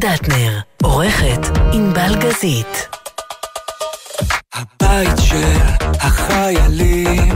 דטנר, 0.00 0.58
עורכת 0.82 1.46
ענבל 1.72 2.16
גזית. 2.20 2.88
הבית 4.54 5.18
של 5.18 5.58
החיילים, 5.82 7.29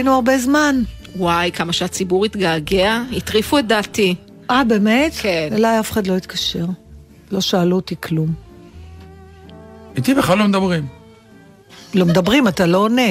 היינו 0.00 0.14
הרבה 0.14 0.38
זמן. 0.38 0.82
וואי, 1.16 1.50
כמה 1.52 1.72
שהציבור 1.72 2.24
התגעגע, 2.24 3.02
הטריפו 3.16 3.58
את 3.58 3.66
דעתי. 3.66 4.14
אה, 4.50 4.64
באמת? 4.64 5.12
כן. 5.14 5.48
אליי 5.52 5.80
אף 5.80 5.92
אחד 5.92 6.06
לא 6.06 6.16
התקשר. 6.16 6.64
לא 7.30 7.40
שאלו 7.40 7.76
אותי 7.76 7.94
כלום. 8.00 8.32
איתי 9.96 10.14
בכלל 10.14 10.38
לא 10.38 10.48
מדברים. 10.48 10.86
לא 11.94 12.06
מדברים, 12.06 12.48
אתה 12.48 12.66
לא 12.66 12.78
עונה. 12.78 13.10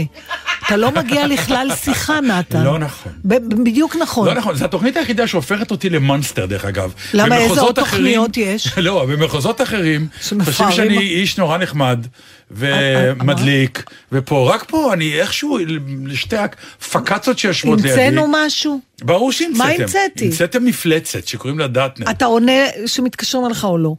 אתה 0.70 0.78
לא 0.78 0.92
מגיע 0.92 1.28
לכלל 1.28 1.72
שיחה, 1.84 2.22
נתן. 2.22 2.64
לא 2.64 2.80
נכון. 2.80 3.12
בדיוק 3.25 3.95
נכון. 3.95 4.28
לא 4.28 4.34
נכון, 4.34 4.56
זו 4.56 4.66
התוכנית 4.66 4.98
היחידה 4.98 5.28
שהופכת 5.28 5.72
אותי 5.72 5.89
למונסטר, 5.89 6.45
דרך 6.45 6.66
אגב. 6.66 6.94
למה, 7.14 7.38
איזה 7.38 7.62
עוד 7.62 7.75
תוכניות 7.75 8.38
יש? 8.38 8.67
לא, 8.78 9.06
במחוזות 9.06 9.62
אחרים, 9.62 10.08
חושבים 10.44 10.72
שאני 10.72 11.00
איש 11.00 11.38
נורא 11.38 11.58
נחמד, 11.58 12.06
ומדליק, 12.52 13.84
ופה, 14.12 14.53
רק 14.53 14.64
פה, 14.67 14.94
אני 14.94 15.20
איכשהו, 15.22 15.58
לשתי 16.06 16.36
הפקצות 16.38 17.40
שיושבות 17.40 17.81
לידי. 17.81 17.92
המצאנו 17.92 18.28
משהו? 18.31 18.80
ברור 19.02 19.31
שהמצאתם. 19.31 19.58
מה 19.58 19.70
המצאתי? 19.70 20.25
המצאתם 20.25 20.66
מפלצת 20.66 21.28
שקוראים 21.28 21.59
לה 21.59 21.67
דטנר. 21.67 22.12
אתה 22.12 22.25
עונה 22.25 22.52
שמתקשרים 22.86 23.45
אליך 23.45 23.64
או 23.64 23.78
לא? 23.78 23.95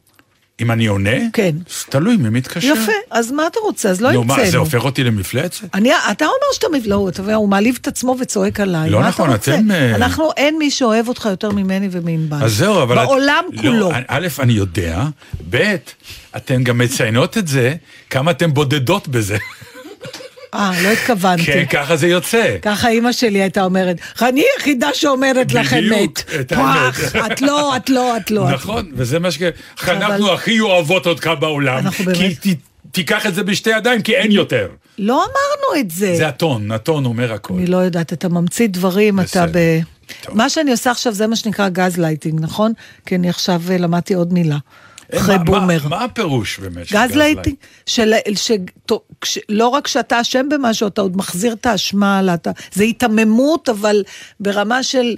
אם 0.61 0.71
אני 0.71 0.87
עונה? 0.87 1.11
כן. 1.33 1.51
תלוי 1.89 2.17
מי 2.17 2.29
מתקשר. 2.29 2.67
יפה, 2.83 2.93
אז 3.11 3.33
מה 3.33 3.47
אתה 3.47 3.59
רוצה? 3.63 3.91
אז 3.91 4.01
לא 4.01 4.13
נו, 4.13 4.25
מה, 4.25 4.35
זה 4.35 4.43
המצאנו. 4.43 4.63
הופך 4.63 4.85
אותי 4.85 5.05
למפלצת? 5.05 5.65
אני, 5.75 5.91
אתה 6.11 6.25
אומר 6.25 6.37
שאתה 6.53 6.67
מב... 6.73 6.83
לא, 6.87 7.09
אתה 7.09 7.21
יודע, 7.21 7.35
הוא 7.35 7.49
מעליב 7.49 7.79
את 7.81 7.87
עצמו 7.89 8.17
וצועק 8.21 8.61
עליי. 8.61 8.91
לא 8.91 9.03
נכון? 9.09 9.35
אתם, 9.35 9.71
אה, 9.71 9.95
אנחנו, 9.95 10.31
אין 10.37 10.59
מי 10.59 10.71
שאוהב 10.71 11.09
אותך 11.09 11.27
יותר 11.31 11.51
ממני 11.51 11.89
ומענבל. 11.91 12.45
אז 12.45 12.53
זהו, 12.57 12.83
אבל... 12.83 12.99
את- 12.99 13.07
בעולם 13.07 13.45
כולו. 13.61 13.73
לא, 13.73 13.91
א', 14.09 14.29
אני 14.39 14.53
יודע, 14.53 15.05
ב', 15.51 15.75
אתן 16.37 16.65
גם 16.65 16.79
מציינות 16.79 17.39
את 17.39 17.49
זה, 17.49 17.75
כמה 18.11 18.31
אתן 18.31 18.55
בודדות 18.55 19.09
בזה. 19.09 19.37
אה, 20.55 20.73
לא 20.83 20.89
התכוונתי. 20.89 21.45
כן, 21.45 21.65
ככה 21.71 21.97
זה 21.97 22.07
יוצא. 22.09 22.57
ככה 22.63 22.89
אימא 22.89 23.13
שלי 23.13 23.43
הייתה 23.43 23.65
אומרת, 23.65 23.97
אני 24.23 24.43
היחידה 24.57 24.89
שאומרת 24.95 25.53
לך 25.55 25.73
אמת. 25.75 26.19
פח, 26.49 27.17
את 27.27 27.41
לא, 27.43 27.77
את 27.77 27.91
לא, 27.91 28.17
את 28.17 28.31
לא. 28.31 28.51
נכון, 28.51 28.91
וזה 28.95 29.19
מה 29.19 29.31
ש... 29.31 29.39
אנחנו 29.89 30.33
הכי 30.33 30.61
אוהבות 30.61 31.07
אותך 31.07 31.31
בעולם. 31.41 31.79
אנחנו 31.79 32.05
באמת- 32.05 32.47
תיקח 32.93 33.27
את 33.27 33.35
זה 33.35 33.43
בשתי 33.43 33.71
ידיים, 33.71 34.03
כי 34.03 34.17
אין 34.17 34.33
יותר. 34.33 34.69
לא 34.99 35.15
אמרנו 35.15 35.81
את 35.81 35.91
זה. 35.91 36.17
זה 36.17 36.29
הטון, 36.29 36.71
הטון 36.73 37.05
אומר 37.05 37.33
הכל. 37.33 37.55
אני 37.55 37.67
לא 37.67 37.77
יודעת, 37.77 38.13
אתה 38.13 38.29
ממציא 38.29 38.69
דברים, 38.69 39.21
אתה. 39.21 39.45
ב... 39.53 39.81
טוב. 40.23 40.37
מה 40.37 40.49
שאני 40.49 40.71
עושה 40.71 40.91
עכשיו 40.91 41.13
זה 41.15 41.27
מה 41.27 41.37
שנקרא 41.37 41.69
גז 41.69 41.97
לייטינג, 41.99 42.41
נכון? 42.41 42.73
כי 43.07 43.17
אני 43.17 43.29
עכשיו 43.29 43.63
אה, 43.71 43.79
למדתי 43.79 44.15
עוד 44.15 44.33
מילה. 44.33 44.57
אחרי 45.17 45.35
אה, 45.35 45.39
מה- 45.39 45.45
boomer. 45.45 45.79
מה- 45.83 45.89
מה 45.89 46.05
הפירוש 46.05 46.59
באמת? 46.59 46.87
של 46.87 46.95
גז 46.97 47.17
לייטינג, 47.17 47.57
של, 47.87 48.13
של, 48.35 48.55
כש- 49.21 49.39
לא 49.49 49.69
רק 49.69 49.87
שאתה 49.87 50.21
אשם 50.21 50.47
במשהו, 50.51 50.89
אתה 50.89 51.01
עוד 51.01 51.17
מחזיר 51.17 51.53
את 51.53 51.67
האשמה, 51.67 52.19
עליו, 52.19 52.35
אתה, 52.35 52.51
זה 52.73 52.85
היתממות, 52.85 53.69
אבל 53.69 54.03
ברמה 54.41 54.83
של 54.83 55.15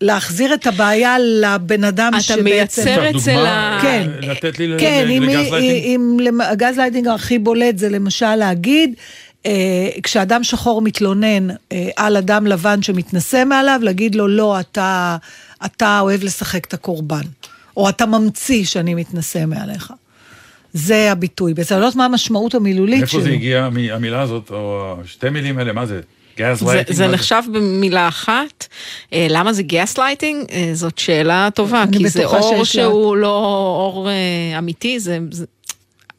להחזיר 0.00 0.54
את 0.54 0.66
הבעיה 0.66 1.16
לבן 1.18 1.84
אדם 1.84 2.10
אתה 2.14 2.22
שבעצם... 2.22 2.44
מייצר 2.44 2.82
אפשר 2.82 3.18
אצל? 3.18 3.46
ה... 3.46 3.78
כן. 3.82 4.08
לתת 4.20 4.58
לי 4.58 4.74
כן, 4.78 5.06
אם, 5.08 5.22
לגז 5.22 5.32
אם, 5.32 5.54
lighting? 5.54 5.84
אם 5.84 6.16
למ- 6.20 6.40
הגז 6.40 6.76
לייטינג 6.76 7.08
הכי 7.08 7.38
בולט 7.38 7.78
זה 7.78 7.88
למשל 7.88 8.34
להגיד, 8.34 8.94
אה, 9.46 9.52
כשאדם 10.02 10.44
שחור 10.44 10.82
מתלונן 10.82 11.50
אה, 11.50 11.56
על 11.96 12.16
אדם 12.16 12.46
לבן 12.46 12.82
שמתנשא 12.82 13.44
מעליו, 13.46 13.80
להגיד 13.82 14.14
לו, 14.14 14.28
לא, 14.28 14.60
אתה, 14.60 15.16
אתה 15.64 16.00
אוהב 16.00 16.24
לשחק 16.24 16.64
את 16.66 16.74
הקורבן, 16.74 17.22
או 17.76 17.88
אתה 17.88 18.06
ממציא 18.06 18.64
שאני 18.64 18.94
מתנשא 18.94 19.44
מעליך. 19.46 19.92
זה 20.72 21.12
הביטוי. 21.12 21.54
בעצם 21.54 21.74
אני 21.74 21.80
לא 21.80 21.86
יודעת 21.86 21.96
מה 21.96 22.04
המשמעות 22.04 22.54
המילולית 22.54 23.08
שלו. 23.08 23.18
מאיפה 23.20 23.30
זה 23.30 23.34
הגיע, 23.34 23.68
מ- 23.72 23.90
המילה 23.90 24.20
הזאת, 24.20 24.50
או 24.50 24.94
שתי 25.06 25.30
מילים 25.30 25.58
האלה, 25.58 25.72
מה 25.72 25.86
זה? 25.86 26.00
זה, 26.88 27.06
נחשב 27.08 27.42
במילה 27.52 28.08
אחת. 28.08 28.66
אה, 29.12 29.26
למה 29.30 29.52
זה 29.52 29.62
גס 29.62 29.98
לייטינג? 29.98 30.46
זאת 30.72 30.98
שאלה 30.98 31.48
טובה, 31.54 31.84
כי 31.92 32.08
זה 32.08 32.24
אור 32.24 32.64
שהוא 32.64 33.16
לא 33.16 33.36
אור 33.76 34.08
אה, 34.08 34.58
אמיתי, 34.58 35.00
זה... 35.00 35.18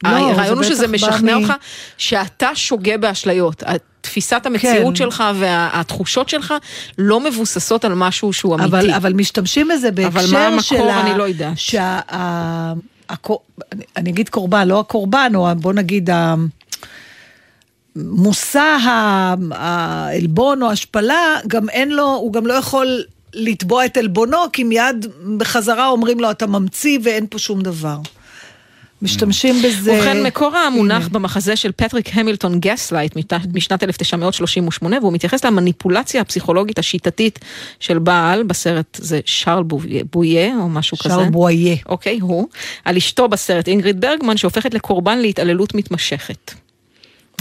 לא, 0.03 0.09
הרעיון 0.09 0.57
הוא 0.57 0.63
שזה 0.63 0.87
משכנע 0.87 1.35
אותך 1.35 1.53
שאתה 1.97 2.49
שוגה 2.55 2.97
באשליות. 2.97 3.63
תפיסת 4.01 4.45
המציאות 4.45 4.89
כן. 4.89 4.95
שלך 4.95 5.23
והתחושות 5.39 6.29
שלך 6.29 6.53
לא 6.97 7.19
מבוססות 7.19 7.85
על 7.85 7.93
משהו 7.93 8.33
שהוא 8.33 8.55
אמיתי. 8.55 8.67
אבל, 8.69 8.91
אבל 8.91 9.13
משתמשים 9.13 9.67
בזה 9.73 9.91
בהקשר 9.91 10.07
אבל 10.19 10.25
מה 10.33 10.45
המקור, 10.47 10.61
של 10.63 10.89
ה- 10.89 11.01
אני 11.01 11.17
לא 11.17 11.23
יודעת. 11.23 11.53
שה... 11.57 11.99
ה... 12.11 12.73
הקור... 13.09 13.39
אני, 13.71 13.83
אני 13.97 14.09
אגיד 14.09 14.29
קורבן, 14.29 14.67
לא 14.67 14.79
הקורבן, 14.79 15.31
או 15.35 15.49
ה- 15.49 15.53
בוא 15.53 15.73
נגיד 15.73 16.09
ה... 16.09 16.35
מושא 17.95 18.59
ה- 18.59 19.33
העלבון 19.51 20.61
או 20.63 20.71
השפלה, 20.71 21.35
גם 21.47 21.69
אין 21.69 21.89
לו, 21.91 22.05
הוא 22.07 22.33
גם 22.33 22.47
לא 22.47 22.53
יכול 22.53 23.03
לתבוע 23.33 23.85
את 23.85 23.97
עלבונו, 23.97 24.37
כי 24.53 24.63
מיד 24.63 25.05
בחזרה 25.37 25.87
אומרים 25.87 26.19
לו, 26.19 26.31
אתה 26.31 26.47
ממציא 26.47 26.99
ואין 27.03 27.25
פה 27.29 27.39
שום 27.39 27.61
דבר. 27.61 27.97
משתמשים 29.03 29.55
בזה... 29.63 29.93
ובכן, 29.93 30.23
מקור 30.23 30.55
המונח. 30.55 31.07
במחזה 31.07 31.55
של 31.55 31.71
פטריק 31.75 32.09
המילטון 32.13 32.59
Gaslight 32.59 33.15
משנת 33.53 33.83
1938, 33.83 34.97
והוא 35.01 35.13
מתייחס 35.13 35.45
למניפולציה 35.45 36.21
הפסיכולוגית 36.21 36.79
השיטתית 36.79 37.39
של 37.79 37.99
בעל, 37.99 38.43
בסרט 38.43 38.97
זה 39.01 39.19
שרל 39.25 39.63
בויה- 39.63 40.03
בויה 40.11 40.55
או 40.59 40.69
משהו 40.69 40.97
כזה. 40.97 41.13
שרל 41.15 41.29
בויה. 41.29 41.75
אוקיי, 41.85 42.19
הוא, 42.21 42.47
על 42.85 42.97
אשתו 42.97 43.27
בסרט 43.27 43.67
אינגריד 43.67 44.01
ברגמן, 44.01 44.37
שהופכת 44.37 44.73
לקורבן 44.73 45.19
להתעללות 45.19 45.75
מתמשכת. 45.75 46.62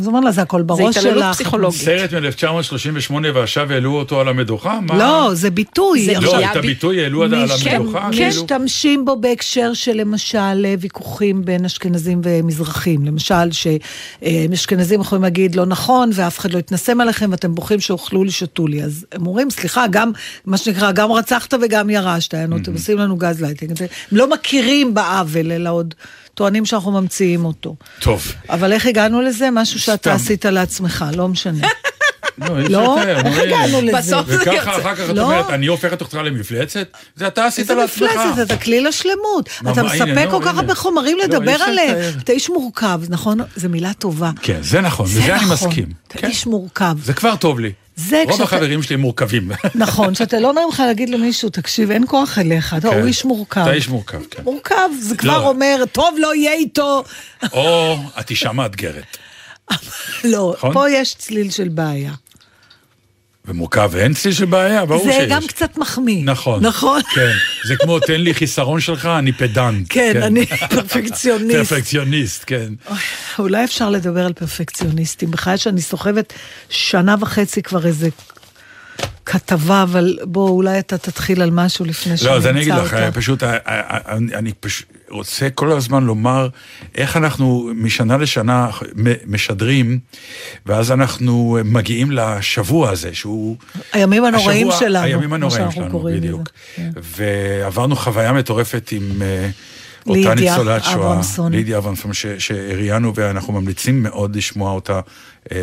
אז 0.00 0.06
הוא 0.06 0.14
אומר 0.14 0.24
לה, 0.24 0.32
זה 0.32 0.42
הכל 0.42 0.62
בראש 0.62 0.94
שלך. 0.94 1.06
התעללות 1.06 1.34
פסיכולוגית. 1.34 1.80
סרט 1.80 2.10
מ-1938 2.14 3.12
ועכשיו 3.34 3.72
העלו 3.72 3.94
אותו 3.94 4.20
על 4.20 4.28
המדוכה? 4.28 4.78
מה? 4.80 4.98
לא, 4.98 5.30
זה 5.34 5.50
ביטוי. 5.50 6.04
זה 6.06 6.20
לא, 6.20 6.34
את 6.34 6.52
בי- 6.52 6.58
הביטוי 6.58 7.02
העלו 7.02 7.22
על 7.22 7.34
המדוכה? 7.34 7.58
כן, 7.64 7.82
כאילו? 8.12 8.28
משתמשים 8.28 9.04
בו 9.04 9.16
בהקשר 9.16 9.74
של 9.74 9.92
למשל 9.92 10.66
ויכוחים 10.80 11.44
בין 11.44 11.64
אשכנזים 11.64 12.20
ומזרחים. 12.24 13.06
למשל, 13.06 13.34
שאשכנזים 13.52 15.00
יכולים 15.00 15.22
להגיד 15.22 15.54
לא 15.54 15.66
נכון, 15.66 16.10
ואף 16.14 16.38
אחד 16.38 16.52
לא 16.52 16.58
מתנשא 16.58 17.00
עליכם, 17.00 17.28
ואתם 17.30 17.54
בוכים 17.54 17.80
שאכלו 17.80 18.24
לי, 18.24 18.30
שתו 18.30 18.66
לי. 18.66 18.82
אז 18.82 19.06
הם 19.12 19.26
אומרים, 19.26 19.50
סליחה, 19.50 19.84
גם, 19.90 20.12
מה 20.46 20.56
שנקרא, 20.56 20.92
גם 20.92 21.12
רצחת 21.12 21.54
וגם 21.62 21.90
ירשת, 21.90 22.34
אתם 22.34 22.72
עושים 22.72 22.98
לנו 22.98 23.16
גז 23.16 23.42
לייטינג. 23.42 23.70
הם 23.80 23.86
לא 24.12 24.30
מכירים 24.30 24.94
בעוול, 24.94 25.52
אלא 25.52 25.70
עוד 25.70 25.94
טוענים 26.34 26.64
שאנחנו 26.66 26.92
ממציאים 26.92 27.44
אותו. 27.44 27.76
טוב. 28.00 28.32
אבל 28.50 28.72
איך 28.72 28.86
הגענו 28.86 29.20
לזה? 29.22 29.48
משהו 29.52 29.80
שאתה. 29.80 30.14
עשית 30.14 30.44
לעצמך, 30.44 31.04
לא 31.16 31.28
משנה. 31.28 31.68
לא, 32.38 32.60
לא? 32.60 33.02
איך 33.02 33.24
נו, 33.24 33.42
הגענו 33.42 33.80
לזה? 33.82 33.98
בסוף 33.98 34.26
זה 34.26 34.38
וככה. 34.42 34.76
אחר 34.76 34.94
כך 34.94 35.10
את 35.10 35.16
לא. 35.16 35.22
אומרת, 35.22 35.50
אני 35.50 35.66
הופכת 35.66 36.00
אותך 36.00 36.14
למפלצת? 36.14 36.88
זה 37.16 37.26
אתה 37.26 37.46
עשית 37.46 37.70
איזה 37.70 37.74
לעצמך. 37.74 38.02
מפלצת, 38.02 38.42
אתה 38.42 38.56
כליל 38.56 38.86
השלמות. 38.86 39.48
אתה 39.72 39.82
מספק 39.82 40.24
נו, 40.24 40.30
כל 40.30 40.44
כך. 40.44 40.56
הרבה 40.56 40.74
חומרים 40.74 41.18
לא, 41.18 41.24
לדבר 41.24 41.56
עליהם. 41.62 42.18
אתה 42.24 42.32
איש 42.32 42.50
מורכב, 42.50 43.00
נכון? 43.08 43.38
זו 43.56 43.68
מילה 43.68 43.92
טובה. 43.94 44.30
כן, 44.42 44.58
זה 44.62 44.80
נכון, 44.80 45.06
זה 45.06 45.20
בזה 45.20 45.34
אני 45.36 45.44
נכון. 45.44 45.68
מסכים. 45.68 45.86
אתה 46.08 46.18
כן. 46.18 46.26
איש 46.26 46.46
מורכב. 46.46 46.96
זה 47.04 47.12
כבר 47.12 47.36
טוב 47.36 47.60
לי. 47.60 47.72
זה 47.96 48.24
רוב 48.30 48.42
החברים 48.42 48.82
שלי 48.82 48.96
מורכבים. 48.96 49.50
נכון, 49.74 50.14
שאתה 50.14 50.40
לא 50.40 50.52
נעים 50.52 50.68
לך 50.68 50.80
להגיד 50.80 51.08
למישהו, 51.08 51.50
תקשיב, 51.50 51.90
אין 51.90 52.04
כוח 52.08 52.38
אליך, 52.38 52.74
אתה 52.78 52.90
כן. 52.90 52.98
הוא 52.98 53.06
איש 53.06 53.24
מורכב. 53.24 53.60
אתה 53.60 53.72
איש 53.72 53.88
מורכב, 53.88 54.20
כן. 54.30 54.42
מורכב, 54.42 54.88
זה 55.00 55.16
כבר 55.16 55.38
לא. 55.38 55.48
אומר, 55.48 55.84
טוב, 55.92 56.14
לא 56.18 56.34
יהיה 56.34 56.52
איתו. 56.52 57.04
או 57.52 57.96
את 58.20 58.30
אישה 58.30 58.52
מאתגרת. 58.52 59.16
לא, 60.24 60.54
נכון? 60.56 60.72
פה 60.72 60.90
יש 60.90 61.14
צליל 61.14 61.50
של 61.50 61.68
בעיה. 61.68 62.12
ומורכב 63.44 63.90
ואין 63.92 64.14
צליל 64.14 64.34
של 64.34 64.44
בעיה, 64.44 64.84
ברור 64.84 65.04
שיש. 65.04 65.16
זה 65.16 65.26
גם 65.28 65.46
קצת 65.46 65.78
מחמיא. 65.78 66.24
נכון. 66.24 66.66
נכון? 66.66 67.00
כן. 67.14 67.32
זה 67.64 67.76
כמו, 67.76 68.00
תן 68.00 68.20
לי 68.20 68.34
חיסרון 68.34 68.80
שלך, 68.80 69.06
אני 69.06 69.32
פדנט. 69.32 69.86
כן, 69.88 70.22
אני 70.22 70.46
פרפקציוניסט. 70.70 71.70
פרפקציוניסט, 71.70 72.44
כן. 72.46 72.72
אולי 73.38 73.64
אפשר 73.64 73.90
לדבר 73.90 74.26
על 74.26 74.32
פרפקציוניסטים. 74.32 75.30
בחיי 75.30 75.58
שאני 75.58 75.80
סוחבת 75.80 76.32
שנה 76.68 77.16
וחצי 77.20 77.62
כבר 77.62 77.86
איזה 77.86 78.08
כתבה, 79.26 79.82
אבל 79.82 80.18
בוא, 80.24 80.48
אולי 80.48 80.78
אתה 80.78 80.98
תתחיל 80.98 81.42
על 81.42 81.50
משהו 81.50 81.84
לפני 81.84 82.16
שאני 82.16 82.30
לא, 82.30 82.36
אז 82.36 82.46
אני 82.46 82.60
אגיד 82.62 82.74
לך, 82.74 82.94
אותה. 82.94 83.12
פשוט, 83.12 83.42
אה, 83.42 83.56
אה, 83.68 83.98
אני 84.16 84.34
אני 84.34 84.52
פשוט 84.60 84.86
רוצה 85.12 85.50
כל 85.50 85.72
הזמן 85.72 86.04
לומר 86.04 86.48
איך 86.94 87.16
אנחנו 87.16 87.70
משנה 87.74 88.16
לשנה 88.16 88.70
משדרים, 89.26 89.98
ואז 90.66 90.92
אנחנו 90.92 91.58
מגיעים 91.64 92.10
לשבוע 92.10 92.90
הזה, 92.90 93.14
שהוא... 93.14 93.56
הימים 93.92 94.24
הנוראים 94.24 94.68
השבוע- 94.68 94.80
שלנו, 94.88 95.04
הימים 95.06 95.32
הנוראים 95.32 95.70
שלנו, 95.70 96.00
בדיוק. 96.02 96.48
כן. 96.76 96.90
ועברנו 96.96 97.96
חוויה 97.96 98.32
מטורפת 98.32 98.88
עם 98.92 99.22
אה, 99.22 99.48
אותה 100.06 100.34
לידיה 100.34 100.34
ניצולת 100.34 100.84
שואה, 100.84 100.94
אברמסון. 100.94 101.52
לידיה 101.52 101.78
אברמסון, 101.78 102.12
ש- 102.12 102.26
שהראיינו, 102.38 103.12
ואנחנו 103.14 103.52
ממליצים 103.52 104.02
מאוד 104.02 104.36
לשמוע 104.36 104.72
אותה. 104.72 105.00
אה, 105.52 105.56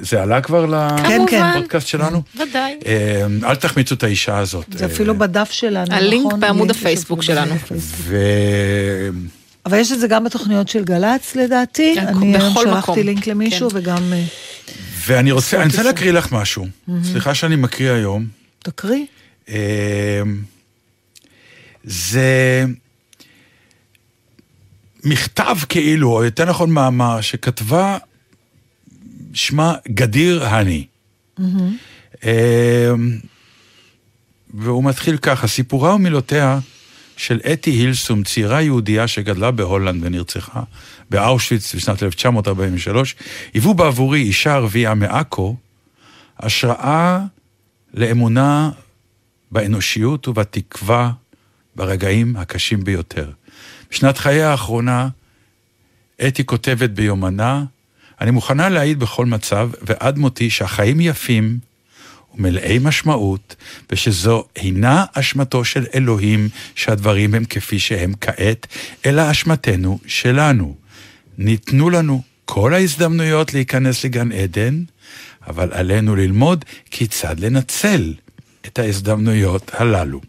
זה 0.00 0.22
עלה 0.22 0.40
כבר 0.40 0.66
כן, 0.96 1.22
כן. 1.28 1.50
לפודקאסט 1.50 1.86
שלנו? 1.86 2.22
ודאי. 2.36 2.78
אה, 2.86 3.26
אל 3.50 3.54
תחמיצו 3.54 3.94
את 3.94 4.02
האישה 4.02 4.38
הזאת. 4.38 4.64
זה 4.72 4.86
אה, 4.86 4.90
אפילו 4.92 5.18
בדף 5.18 5.50
שלנו, 5.50 5.84
נכון? 5.84 5.90
בעמוד 5.90 6.00
הלינק 6.02 6.32
שלנו. 6.32 6.40
בעמוד 6.40 6.70
הפייסבוק. 6.70 7.20
ו... 8.02 8.16
אבל 9.66 9.78
יש 9.78 9.92
את 9.92 10.00
זה 10.00 10.08
גם 10.08 10.24
בתוכניות 10.24 10.68
של 10.68 10.84
גל"צ 10.84 11.36
לדעתי. 11.36 11.94
כן, 11.94 12.06
אני 12.08 12.36
שלחתי. 12.54 13.02
לינק 13.02 13.26
למישהו 13.26 13.70
כן. 13.70 13.76
וגם... 13.76 14.12
אה, 14.12 14.24
ואני 15.06 15.32
רוצה, 15.32 15.56
אני 15.56 15.66
רוצה. 15.66 15.82
להקריא 15.82 16.12
לך 16.12 16.32
משהו. 16.32 16.66
סליחה 17.04 17.34
שאני 17.34 17.56
מקריא 17.56 17.90
היום. 17.90 18.26
תקריא. 18.58 19.04
אה, 19.48 20.22
זה 21.84 22.64
מכתב 25.04 25.56
כאילו, 25.68 26.12
או 26.12 26.24
יותר 26.24 26.44
נכון 26.44 26.70
מאמר, 26.70 27.20
שכתבה, 27.20 27.98
שמה 29.34 29.74
גדיר 29.88 30.46
הני. 30.46 30.86
אה, 32.24 32.92
והוא 34.54 34.84
מתחיל 34.84 35.16
ככה, 35.16 35.46
סיפורה 35.46 35.94
ומילותיה 35.94 36.58
של 37.16 37.40
אתי 37.52 37.70
הילסום, 37.70 38.22
צעירה 38.22 38.62
יהודייה 38.62 39.08
שגדלה 39.08 39.50
בהולנד 39.50 40.04
ונרצחה 40.04 40.62
באושוויץ 41.10 41.74
בשנת 41.74 42.02
1943, 42.02 43.16
היוו 43.54 43.74
בעבורי 43.74 44.22
אישה 44.22 44.54
ערבייה 44.54 44.94
מעכו, 44.94 45.56
השראה 46.38 47.20
לאמונה 47.94 48.70
באנושיות 49.50 50.28
ובתקווה 50.28 51.10
ברגעים 51.76 52.36
הקשים 52.36 52.84
ביותר. 52.84 53.30
בשנת 53.90 54.18
חייה 54.18 54.50
האחרונה, 54.50 55.08
אתי 56.26 56.46
כותבת 56.46 56.90
ביומנה, 56.90 57.64
אני 58.20 58.30
מוכנה 58.30 58.68
להעיד 58.68 58.98
בכל 58.98 59.26
מצב 59.26 59.70
ועד 59.82 60.18
מותי 60.18 60.50
שהחיים 60.50 61.00
יפים 61.00 61.58
ומלאי 62.34 62.78
משמעות, 62.78 63.56
ושזו 63.92 64.44
אינה 64.56 65.04
אשמתו 65.12 65.64
של 65.64 65.84
אלוהים 65.94 66.48
שהדברים 66.74 67.34
הם 67.34 67.44
כפי 67.44 67.78
שהם 67.78 68.12
כעת, 68.20 68.66
אלא 69.06 69.30
אשמתנו 69.30 69.98
שלנו. 70.06 70.76
ניתנו 71.38 71.90
לנו 71.90 72.22
כל 72.44 72.74
ההזדמנויות 72.74 73.54
להיכנס 73.54 74.04
לגן 74.04 74.32
עדן, 74.32 74.82
אבל 75.46 75.72
עלינו 75.72 76.16
ללמוד 76.16 76.64
כיצד 76.90 77.40
לנצל 77.40 78.14
את 78.66 78.78
ההזדמנויות 78.78 79.70
הללו. 79.74 80.20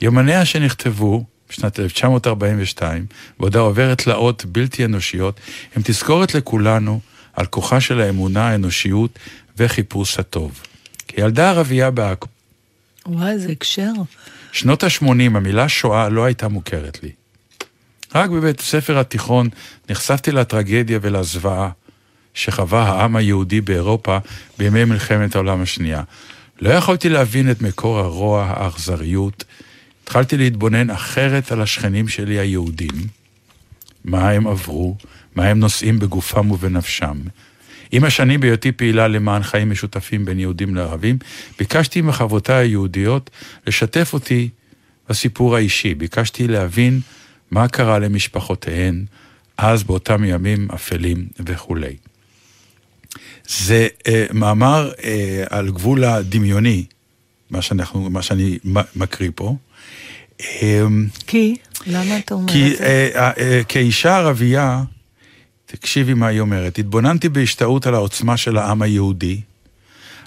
יומניה 0.00 0.44
שנכתבו 0.44 1.24
בשנת 1.50 1.80
1942, 1.80 3.06
בעודה 3.40 3.58
עוברת 3.58 4.02
תלאות 4.02 4.44
בלתי 4.44 4.84
אנושיות, 4.84 5.40
הם 5.76 5.82
תזכורת 5.84 6.34
לכולנו 6.34 7.00
על 7.34 7.46
כוחה 7.46 7.80
של 7.80 8.00
האמונה, 8.00 8.48
האנושיות 8.48 9.18
וחיפוש 9.58 10.18
הטוב. 10.18 10.60
כילדה 11.08 11.50
ערבייה 11.50 11.90
בעכו, 11.90 12.28
וואי, 13.06 13.30
איזה 13.30 13.52
הקשר. 13.52 13.92
שנות 14.52 14.84
ה-80, 14.84 15.06
המילה 15.08 15.68
שואה 15.68 16.08
לא 16.08 16.24
הייתה 16.24 16.48
מוכרת 16.48 17.02
לי. 17.02 17.10
רק 18.14 18.30
בבית 18.30 18.60
הספר 18.60 18.98
התיכון 18.98 19.48
נחשפתי 19.90 20.32
לטרגדיה 20.32 20.98
ולזוועה 21.02 21.70
שחווה 22.34 22.82
העם 22.82 23.16
היהודי 23.16 23.60
באירופה 23.60 24.18
בימי 24.58 24.84
מלחמת 24.84 25.34
העולם 25.34 25.62
השנייה. 25.62 26.02
לא 26.60 26.70
יכולתי 26.70 27.08
להבין 27.08 27.50
את 27.50 27.62
מקור 27.62 27.98
הרוע, 27.98 28.44
האכזריות. 28.44 29.44
התחלתי 30.06 30.36
להתבונן 30.36 30.90
אחרת 30.90 31.52
על 31.52 31.62
השכנים 31.62 32.08
שלי 32.08 32.38
היהודים, 32.38 33.06
מה 34.04 34.30
הם 34.30 34.46
עברו, 34.46 34.96
מה 35.34 35.44
הם 35.44 35.58
נושאים 35.58 35.98
בגופם 35.98 36.50
ובנפשם. 36.50 37.16
עם 37.92 38.04
השנים 38.04 38.40
בהיותי 38.40 38.72
פעילה 38.72 39.08
למען 39.08 39.42
חיים 39.42 39.70
משותפים 39.70 40.24
בין 40.24 40.40
יהודים 40.40 40.74
לערבים, 40.74 41.18
ביקשתי 41.58 42.00
מחברותיי 42.00 42.66
היהודיות 42.66 43.30
לשתף 43.66 44.10
אותי 44.12 44.48
בסיפור 45.08 45.56
האישי. 45.56 45.94
ביקשתי 45.94 46.48
להבין 46.48 47.00
מה 47.50 47.68
קרה 47.68 47.98
למשפחותיהן 47.98 49.04
אז 49.58 49.82
באותם 49.82 50.24
ימים 50.24 50.68
אפלים 50.74 51.28
וכולי. 51.46 51.96
זה 53.48 53.88
אה, 54.06 54.26
מאמר 54.32 54.92
אה, 55.04 55.44
על 55.50 55.70
גבול 55.70 56.04
הדמיוני, 56.04 56.84
מה, 57.50 57.62
שאנחנו, 57.62 58.10
מה 58.10 58.22
שאני 58.22 58.58
מקריא 58.96 59.30
פה. 59.34 59.56
אה, 60.40 60.84
כי? 61.26 61.56
למה 61.86 62.18
אתה 62.18 62.34
אומר 62.34 62.52
כי 62.52 62.72
את 62.72 62.78
זה? 62.78 62.84
אה, 62.84 63.08
אה, 63.14 63.30
אה, 63.38 63.60
כאישה 63.68 64.16
ערבייה, 64.16 64.82
תקשיבי 65.66 66.14
מה 66.14 66.26
היא 66.26 66.40
אומרת, 66.40 66.78
התבוננתי 66.78 67.28
בהשתאות 67.28 67.86
על 67.86 67.94
העוצמה 67.94 68.36
של 68.36 68.56
העם 68.56 68.82
היהודי, 68.82 69.40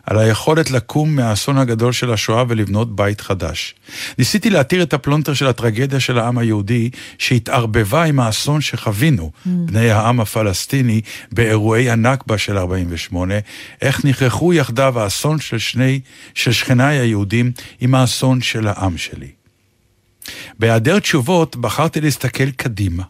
על 0.04 0.20
היכולת 0.20 0.72
לקום 0.72 1.16
מהאסון 1.16 1.58
הגדול 1.58 1.92
של 1.92 2.14
השואה 2.14 2.44
ולבנות 2.48 2.96
בית 2.96 3.22
חדש. 3.22 3.76
ניסיתי 4.18 4.50
להתיר 4.50 4.84
את 4.84 4.94
הפלונטר 4.94 5.34
של 5.34 5.48
הטרגדיה 5.48 6.00
של 6.00 6.18
העם 6.18 6.38
היהודי, 6.38 6.90
שהתערבבה 7.18 8.04
עם 8.04 8.20
האסון 8.20 8.62
שחווינו, 8.62 9.32
בני 9.46 9.90
העם 9.90 10.20
הפלסטיני, 10.20 11.02
באירועי 11.32 11.90
הנכבה 11.90 12.38
של 12.38 12.58
48, 12.58 13.34
איך 13.82 14.06
נכרחו 14.06 14.54
יחדיו 14.54 15.00
האסון 15.00 15.40
של 15.40 15.58
שני, 15.58 16.00
של 16.34 16.52
שכניי 16.52 17.00
היהודים 17.00 17.52
עם 17.82 17.96
האסון 17.96 18.42
של 18.42 18.68
העם 18.68 18.98
שלי. 18.98 19.39
בהיעדר 20.60 21.00
תשובות 21.00 21.56
בחרתי 21.56 22.02
להסתכל 22.02 22.52
קדימה. 22.52 23.04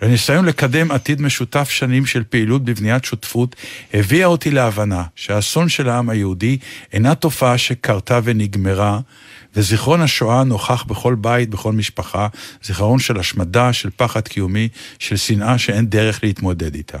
הניסיון 0.00 0.44
לקדם 0.44 0.90
עתיד 0.90 1.20
משותף 1.20 1.70
שנים 1.70 2.06
של 2.06 2.24
פעילות 2.24 2.64
בבניית 2.64 3.04
שותפות 3.04 3.56
הביאה 3.94 4.26
אותי 4.26 4.50
להבנה 4.50 5.04
שהאסון 5.16 5.68
של 5.68 5.88
העם 5.88 6.10
היהודי 6.10 6.58
אינה 6.92 7.14
תופעה 7.14 7.58
שקרתה 7.58 8.20
ונגמרה, 8.24 9.00
וזיכרון 9.56 10.00
השואה 10.00 10.44
נוכח 10.44 10.82
בכל 10.82 11.14
בית, 11.14 11.50
בכל 11.50 11.72
משפחה, 11.72 12.28
זיכרון 12.62 12.98
של 12.98 13.20
השמדה, 13.20 13.72
של 13.72 13.90
פחד 13.96 14.28
קיומי, 14.28 14.68
של 14.98 15.16
שנאה 15.16 15.58
שאין 15.58 15.86
דרך 15.86 16.20
להתמודד 16.22 16.74
איתה. 16.74 16.98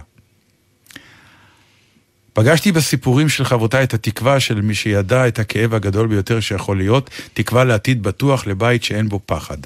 פגשתי 2.36 2.72
בסיפורים 2.72 3.28
של 3.28 3.44
חברותיי 3.44 3.84
את 3.84 3.94
התקווה 3.94 4.40
של 4.40 4.60
מי 4.60 4.74
שידע 4.74 5.28
את 5.28 5.38
הכאב 5.38 5.74
הגדול 5.74 6.06
ביותר 6.06 6.40
שיכול 6.40 6.76
להיות, 6.76 7.10
תקווה 7.34 7.64
לעתיד 7.64 8.02
בטוח 8.02 8.46
לבית 8.46 8.84
שאין 8.84 9.08
בו 9.08 9.20
פחד. 9.26 9.56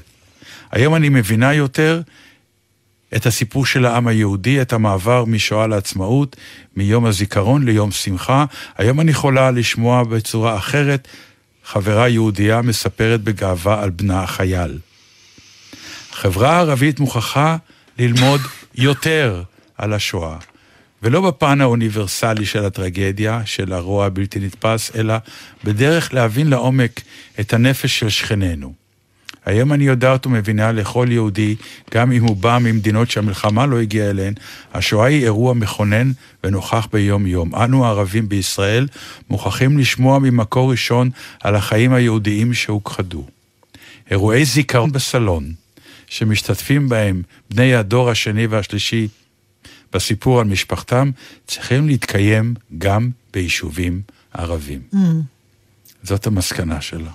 היום 0.70 0.94
אני 0.94 1.08
מבינה 1.08 1.54
יותר 1.54 2.02
את 3.16 3.26
הסיפור 3.26 3.66
של 3.66 3.86
העם 3.86 4.06
היהודי, 4.06 4.62
את 4.62 4.72
המעבר 4.72 5.24
משואה 5.24 5.66
לעצמאות, 5.66 6.36
מיום 6.76 7.06
הזיכרון 7.06 7.64
ליום 7.64 7.90
שמחה. 7.90 8.44
היום 8.78 9.00
אני 9.00 9.10
יכולה 9.10 9.50
לשמוע 9.50 10.04
בצורה 10.04 10.56
אחרת 10.56 11.08
חברה 11.64 12.08
יהודייה 12.08 12.62
מספרת 12.62 13.20
בגאווה 13.20 13.82
על 13.82 13.90
בנה 13.90 14.22
החייל. 14.22 14.78
החברה 16.12 16.56
הערבית 16.56 17.00
מוכרחה 17.00 17.56
ללמוד 17.98 18.40
יותר 18.74 19.42
על 19.78 19.92
השואה, 19.92 20.36
ולא 21.02 21.20
בפן 21.20 21.60
האוניברסלי 21.60 22.46
של 22.46 22.64
הטרגדיה, 22.64 23.42
של 23.44 23.72
הרוע 23.72 24.06
הבלתי 24.06 24.38
נתפס, 24.38 24.90
אלא 24.96 25.14
בדרך 25.64 26.14
להבין 26.14 26.50
לעומק 26.50 27.00
את 27.40 27.52
הנפש 27.52 27.98
של 27.98 28.08
שכנינו. 28.08 28.72
היום 29.44 29.72
אני 29.72 29.84
יודעת 29.84 30.26
ומבינה 30.26 30.72
לכל 30.72 31.06
יהודי, 31.10 31.56
גם 31.94 32.12
אם 32.12 32.24
הוא 32.24 32.36
בא 32.36 32.58
ממדינות 32.60 33.10
שהמלחמה 33.10 33.66
לא 33.66 33.80
הגיעה 33.80 34.10
אליהן, 34.10 34.34
השואה 34.74 35.06
היא 35.06 35.24
אירוע 35.24 35.54
מכונן 35.54 36.12
ונוכח 36.44 36.88
ביום-יום. 36.92 37.54
אנו 37.54 37.86
הערבים 37.86 38.28
בישראל 38.28 38.86
מוכרחים 39.30 39.78
לשמוע 39.78 40.18
ממקור 40.18 40.70
ראשון 40.70 41.10
על 41.40 41.56
החיים 41.56 41.92
היהודיים 41.92 42.54
שהוכחדו. 42.54 43.26
אירועי 44.10 44.44
זיכרון 44.44 44.92
בסלון, 44.92 45.52
שמשתתפים 46.06 46.88
בהם 46.88 47.22
בני 47.50 47.74
הדור 47.74 48.10
השני 48.10 48.46
והשלישי 48.46 49.08
בסיפור 49.92 50.40
על 50.40 50.46
משפחתם, 50.46 51.10
צריכים 51.46 51.86
להתקיים 51.86 52.54
גם 52.78 53.10
ביישובים 53.32 54.02
ערבים. 54.32 54.80
Mm, 54.94 54.96
זאת 56.02 56.26
המסקנה 56.26 56.80
שלה. 56.80 57.10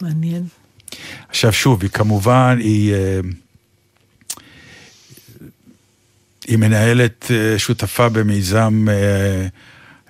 מעניין. 0.00 0.46
עכשיו 1.28 1.52
שוב, 1.52 1.82
היא 1.82 1.90
כמובן, 1.90 2.56
היא, 2.60 2.94
אה, 2.94 3.20
היא 6.46 6.56
מנהלת 6.56 7.30
אה, 7.30 7.58
שותפה 7.58 8.08
במיזם 8.08 8.86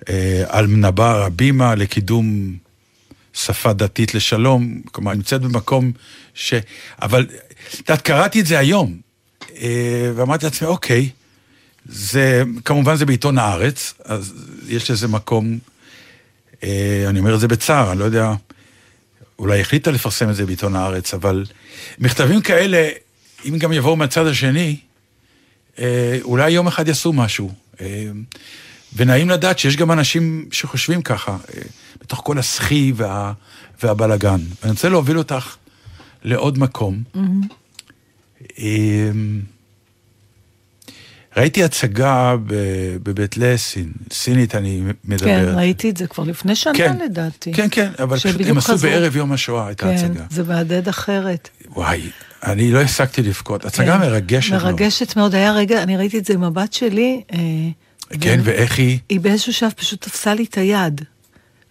אה, 0.09 0.43
על-מנבר 0.47 1.23
הבימה 1.23 1.75
לקידום 1.75 2.55
שפה 3.33 3.73
דתית 3.73 4.13
לשלום, 4.13 4.81
כלומר, 4.91 5.11
היא 5.11 5.17
נמצאת 5.17 5.41
במקום 5.41 5.91
ש... 6.33 6.53
אבל, 7.01 7.27
את 7.69 7.79
יודעת, 7.79 8.01
קראתי 8.01 8.41
את 8.41 8.45
זה 8.45 8.59
היום, 8.59 8.99
ואמרתי 10.15 10.45
לעצמי, 10.45 10.67
אוקיי, 10.67 11.09
זה, 11.85 12.43
כמובן 12.65 12.95
זה 12.95 13.05
בעיתון 13.05 13.37
הארץ, 13.37 13.93
אז 14.05 14.33
יש 14.67 14.91
לזה 14.91 15.07
מקום, 15.07 15.59
אה, 16.63 17.05
אני 17.07 17.19
אומר 17.19 17.35
את 17.35 17.39
זה 17.39 17.47
בצער, 17.47 17.91
אני 17.91 17.99
לא 17.99 18.05
יודע, 18.05 18.33
אולי 19.39 19.61
החליטה 19.61 19.91
לפרסם 19.91 20.29
את 20.29 20.35
זה 20.35 20.45
בעיתון 20.45 20.75
הארץ, 20.75 21.13
אבל 21.13 21.45
מכתבים 21.99 22.41
כאלה, 22.41 22.89
אם 23.45 23.57
גם 23.57 23.73
יבואו 23.73 23.95
מהצד 23.95 24.27
השני, 24.27 24.77
אה, 25.79 26.17
אולי 26.21 26.51
יום 26.51 26.67
אחד 26.67 26.87
יעשו 26.87 27.13
משהו. 27.13 27.51
אה, 27.81 28.07
ונעים 28.95 29.29
לדעת 29.29 29.59
שיש 29.59 29.77
גם 29.77 29.91
אנשים 29.91 30.45
שחושבים 30.51 31.01
ככה, 31.01 31.31
אה, 31.31 31.61
בתוך 32.01 32.21
כל 32.23 32.39
הסחי 32.39 32.93
וה, 32.95 33.33
והבלגן. 33.83 34.39
אני 34.63 34.71
רוצה 34.71 34.89
להוביל 34.89 35.17
אותך 35.17 35.55
לעוד 36.23 36.57
מקום. 36.59 37.03
אה, 38.59 39.11
ראיתי 41.37 41.63
הצגה 41.63 42.35
בבית 43.03 43.37
לסין, 43.37 43.91
סינית 44.11 44.55
אני 44.55 44.81
מדבר. 45.05 45.25
כן, 45.25 45.45
ראיתי 45.55 45.89
את 45.89 45.97
זה 45.97 46.07
כבר 46.07 46.23
לפני 46.23 46.55
שנה 46.55 46.73
כן, 46.73 46.97
לדעתי. 47.05 47.53
כן, 47.53 47.67
כן, 47.71 47.91
אבל 47.99 48.17
פשוט 48.17 48.41
הם 48.47 48.57
עשו. 48.57 48.77
בערב 48.77 49.15
יום 49.15 49.31
השואה 49.31 49.71
את 49.71 49.81
כן, 49.81 49.87
ההצגה. 49.87 50.23
זה 50.29 50.43
מהדהד 50.43 50.87
אחרת. 50.87 51.49
וואי, 51.69 52.01
אני 52.43 52.71
לא 52.71 52.81
הפסקתי 52.81 53.21
לבכות. 53.21 53.65
הצגה 53.65 53.93
כן. 53.93 53.99
מרגשת 53.99 54.51
מאוד. 54.51 54.63
מרגשת 54.63 55.15
מאוד. 55.15 55.35
היה 55.35 55.53
רגע, 55.53 55.83
אני 55.83 55.97
ראיתי 55.97 56.17
את 56.17 56.25
זה 56.25 56.33
עם 56.33 56.43
הבת 56.43 56.73
שלי. 56.73 57.21
אה, 57.33 57.39
כן, 58.21 58.39
ו- 58.39 58.45
ואיך 58.45 58.77
היא... 58.77 58.99
היא 59.09 59.19
באיזשהו 59.19 59.53
שלב 59.53 59.71
פשוט 59.71 60.01
תפסה 60.01 60.33
לי 60.33 60.43
את 60.43 60.57
היד. 60.57 61.01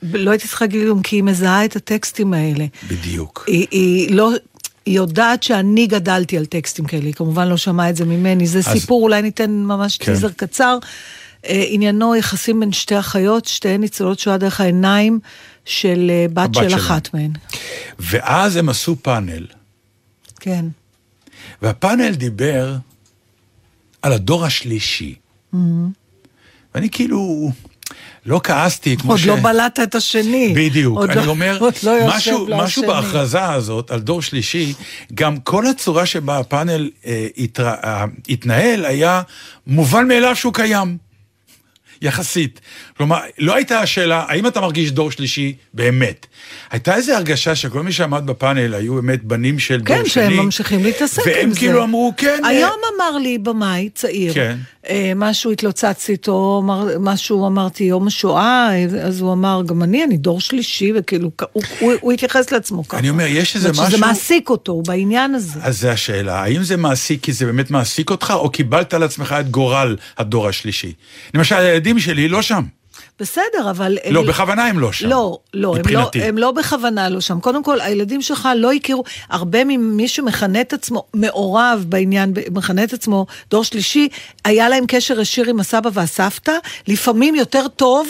לא 0.02 0.30
הייתי 0.30 0.48
צריכה 0.48 0.64
להגיד 0.64 0.82
כלום, 0.82 1.02
כי 1.02 1.16
היא 1.16 1.22
מזהה 1.22 1.64
את 1.64 1.76
הטקסטים 1.76 2.34
האלה. 2.34 2.64
בדיוק. 2.88 3.44
היא, 3.46 3.66
היא 3.70 4.14
לא... 4.14 4.30
היא 4.86 4.96
יודעת 4.96 5.42
שאני 5.42 5.86
גדלתי 5.86 6.38
על 6.38 6.46
טקסטים 6.46 6.84
כאלה, 6.84 7.04
היא 7.04 7.14
כמובן 7.14 7.48
לא 7.48 7.56
שמעה 7.56 7.90
את 7.90 7.96
זה 7.96 8.04
ממני. 8.04 8.46
זה 8.46 8.58
אז- 8.58 8.64
סיפור, 8.68 9.02
אולי 9.02 9.22
ניתן 9.22 9.50
ממש 9.50 9.96
כן. 9.98 10.12
טיזר 10.12 10.30
קצר. 10.36 10.78
אה, 11.46 11.64
עניינו 11.68 12.16
יחסים 12.16 12.60
בין 12.60 12.72
שתי 12.72 12.98
אחיות, 12.98 13.44
שתיהן 13.44 13.80
ניצולות 13.80 14.18
שואה 14.18 14.38
דרך 14.38 14.60
העיניים 14.60 15.20
של 15.64 16.10
אה, 16.10 16.26
בת 16.32 16.54
של 16.54 16.68
שלהם. 16.68 16.80
אחת 16.80 17.14
מהן. 17.14 17.30
ואז 17.98 18.56
הם 18.56 18.68
עשו 18.68 18.96
פאנל, 19.02 19.46
כן. 20.40 20.64
והפאנל 21.62 22.14
דיבר 22.14 22.76
על 24.02 24.12
הדור 24.12 24.44
השלישי. 24.44 25.14
Mm-hmm. 25.54 25.58
ואני 26.74 26.90
כאילו 26.90 27.50
לא 28.26 28.40
כעסתי, 28.44 28.96
כמו 28.96 29.12
עוד 29.12 29.18
ש... 29.20 29.26
לא 29.26 29.36
בלעת 29.36 29.80
את 29.80 29.94
השני. 29.94 30.52
בדיוק, 30.56 30.98
עוד 30.98 31.10
אני 31.10 31.26
לא- 31.26 31.30
אומר, 31.30 31.56
עוד 31.60 31.74
לא 31.82 31.92
משהו, 32.08 32.46
משהו. 32.56 32.86
בהכרזה 32.86 33.44
הזאת 33.44 33.90
על 33.90 34.00
דור 34.00 34.22
שלישי, 34.22 34.74
גם 35.14 35.36
כל 35.36 35.66
הצורה 35.66 36.06
שבה 36.06 36.38
הפאנל 36.38 36.90
אה, 37.06 37.26
התרא, 37.38 37.74
אה, 37.84 38.04
התנהל 38.28 38.84
היה 38.84 39.22
מובן 39.66 40.08
מאליו 40.08 40.36
שהוא 40.36 40.52
קיים. 40.54 40.96
יחסית. 42.04 42.60
כלומר, 42.96 43.18
לא 43.38 43.54
הייתה 43.54 43.80
השאלה, 43.80 44.24
האם 44.28 44.46
אתה 44.46 44.60
מרגיש 44.60 44.90
דור 44.92 45.10
שלישי 45.10 45.54
באמת? 45.74 46.26
הייתה 46.70 46.94
איזו 46.94 47.12
הרגשה 47.12 47.54
שכל 47.54 47.82
מי 47.82 47.92
שעמד 47.92 48.26
בפאנל 48.26 48.74
היו 48.74 48.94
באמת 48.94 49.24
בנים 49.24 49.58
של 49.58 49.80
דור 49.80 49.96
כן, 49.96 50.02
שני. 50.08 50.24
שהם 50.34 50.44
ממשיכים 50.44 50.84
להתעסק 50.84 51.18
עם 51.18 51.24
זה. 51.24 51.38
והם 51.40 51.54
כאילו 51.54 51.82
אמרו, 51.84 52.12
כן. 52.16 52.40
אה, 52.44 52.48
היום 52.48 52.70
אמר 52.96 53.18
לי 53.18 53.38
במאי 53.38 53.88
צעיר, 53.94 54.34
כן. 54.34 54.56
אה, 54.88 55.12
משהו 55.16 55.50
התלוצצתי 55.52 56.12
איתו, 56.12 56.60
אמר- 56.64 56.88
משהו 57.00 57.46
אמרתי 57.46 57.84
יום 57.84 58.06
השואה, 58.06 58.68
אה, 58.72 58.84
אז 59.06 59.20
הוא 59.20 59.32
אמר, 59.32 59.62
גם 59.66 59.82
אני, 59.82 60.04
אני 60.04 60.16
דור 60.16 60.40
שלישי, 60.40 60.92
וכאילו, 60.96 61.30
הוא- 61.52 61.62
הוא- 61.80 61.92
הוא 62.00 62.12
התייחס 62.12 62.52
לעצמו 62.52 62.88
ככה. 62.88 62.98
אני 62.98 63.10
אומר, 63.10 63.24
יש 63.28 63.56
איזה 63.56 63.68
אומרת 63.68 63.86
שזה 63.86 63.96
משהו- 63.96 64.06
מעסיק 64.08 64.48
אותו, 64.50 64.72
הוא 64.72 64.84
בעניין 64.86 65.34
הזה. 65.34 65.58
אז 65.62 65.80
זה 65.80 65.92
השאלה, 65.92 66.42
האם 66.42 66.62
זה 66.62 66.76
מעסיק 66.76 67.22
כי 67.22 67.32
זה 67.32 67.46
באמת 67.46 67.70
מעסיק 67.70 68.10
אותך, 68.10 68.32
או 68.36 68.50
קיבלת 68.50 68.94
על 68.94 69.02
עצמך 69.02 69.34
את 69.40 69.50
גורל 69.50 69.96
הדור 70.18 70.48
השלישי? 70.48 70.92
למשל, 71.34 71.54
הילדים 71.56 71.93
שלי 72.00 72.28
לא 72.28 72.42
שם. 72.42 72.62
בסדר, 73.20 73.70
אבל... 73.70 73.98
לא, 74.10 74.20
הם- 74.20 74.26
בכוונה 74.26 74.66
הם 74.66 74.78
לא 74.78 74.92
שם. 74.92 75.08
לא, 75.08 75.38
לא, 75.54 75.68
הם 75.68 75.74
לא, 75.74 75.78
מבחינתי. 75.78 76.22
הם 76.22 76.38
לא 76.38 76.50
בכוונה 76.50 77.08
לא 77.08 77.20
שם. 77.20 77.40
קודם 77.40 77.62
כל, 77.64 77.80
הילדים 77.80 78.22
שלך 78.22 78.48
לא 78.56 78.72
הכירו, 78.72 79.04
הרבה 79.30 79.64
ממי 79.64 80.08
שמכנה 80.08 80.60
את 80.60 80.72
עצמו 80.72 81.04
מעורב 81.14 81.84
בעניין, 81.88 82.32
מכנה 82.50 82.84
את 82.84 82.92
עצמו 82.92 83.26
דור 83.50 83.64
שלישי, 83.64 84.08
היה 84.44 84.68
להם 84.68 84.84
קשר 84.88 85.20
ישיר 85.20 85.48
עם 85.50 85.60
הסבא 85.60 85.90
והסבתא, 85.92 86.52
לפעמים 86.88 87.34
יותר 87.34 87.68
טוב. 87.68 88.08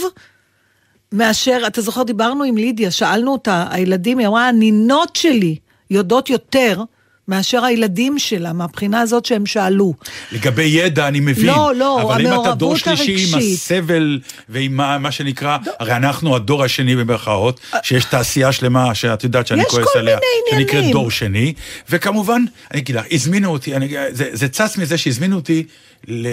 מאשר, 1.12 1.62
אתה 1.67 1.81
זוכר, 1.81 2.03
דיברנו 2.03 2.45
עם 2.45 2.57
לידיה, 2.57 2.91
שאלנו 2.91 3.33
אותה, 3.33 3.64
הילדים, 3.71 4.19
היא 4.19 4.26
אמרה, 4.26 4.49
הנינות 4.49 5.17
שלי 5.17 5.57
יודעות 5.91 6.31
יותר 6.31 6.83
מאשר 7.28 7.64
הילדים 7.64 8.19
שלה, 8.19 8.52
מהבחינה 8.52 9.00
הזאת 9.00 9.25
שהם 9.25 9.47
שאלו. 9.47 9.95
לגבי 10.33 10.62
ידע 10.62 11.09
אני 11.09 11.21
מבין. 11.21 11.47
לא, 11.47 11.75
לא, 11.75 12.02
אבל 12.02 12.21
אם 12.21 12.26
אתה 12.26 12.35
המעורבות 12.35 12.59
דור 12.59 12.76
שלישי 12.76 13.12
עם 13.12 13.19
הרגשית. 13.19 13.33
לא. 13.33 13.38
הסבל 13.54 14.21
ועם 14.49 14.76
מה, 14.76 14.99
מה 14.99 15.12
שנקרא, 15.12 15.59
הרי 15.78 15.97
אנחנו 15.97 16.37
הדור 16.37 16.64
השני 16.64 16.97
במרכאות, 16.97 17.61
שיש 17.83 18.04
תעשייה 18.04 18.52
שלמה 18.52 18.95
שאת 18.95 19.25
יודעת 19.25 19.47
שאני 19.47 19.62
יש 19.62 19.69
כועס 19.69 19.87
כל 19.93 19.99
עליה, 19.99 20.19
שנקראת. 20.50 20.93
דור 20.93 21.11
שני, 21.11 21.52
וכמובן, 21.90 22.45
אני 22.71 22.81
אגיד 22.81 22.97
לך, 22.97 23.04
הזמינו 23.12 23.50
אותי, 23.50 23.76
אני, 23.76 23.95
זה, 24.11 24.28
זה 24.33 24.49
צץ 24.49 24.78
מזה 24.78 24.99
שהזמינו 24.99 25.37
אותי 25.37 25.64
ל, 26.09 26.28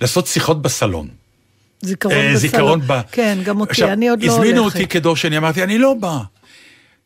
לעשות 0.00 0.26
שיחות 0.26 0.62
בסלון. 0.62 1.08
זיכרון 1.82 2.14
אה, 2.14 2.22
בסלון. 2.22 2.36
זיכרון 2.36 2.80
ב... 2.86 3.00
כן, 3.12 3.38
גם 3.44 3.60
אותי, 3.60 3.70
עכשיו, 3.70 3.88
אני 3.92 4.08
עוד 4.08 4.22
לא 4.22 4.32
הולכת. 4.32 4.44
הזמינו 4.44 4.64
אותי 4.64 4.86
כדור 4.86 5.16
שני, 5.16 5.36
אמרתי, 5.36 5.62
אני 5.62 5.78
לא 5.78 5.94
בא. 5.94 6.18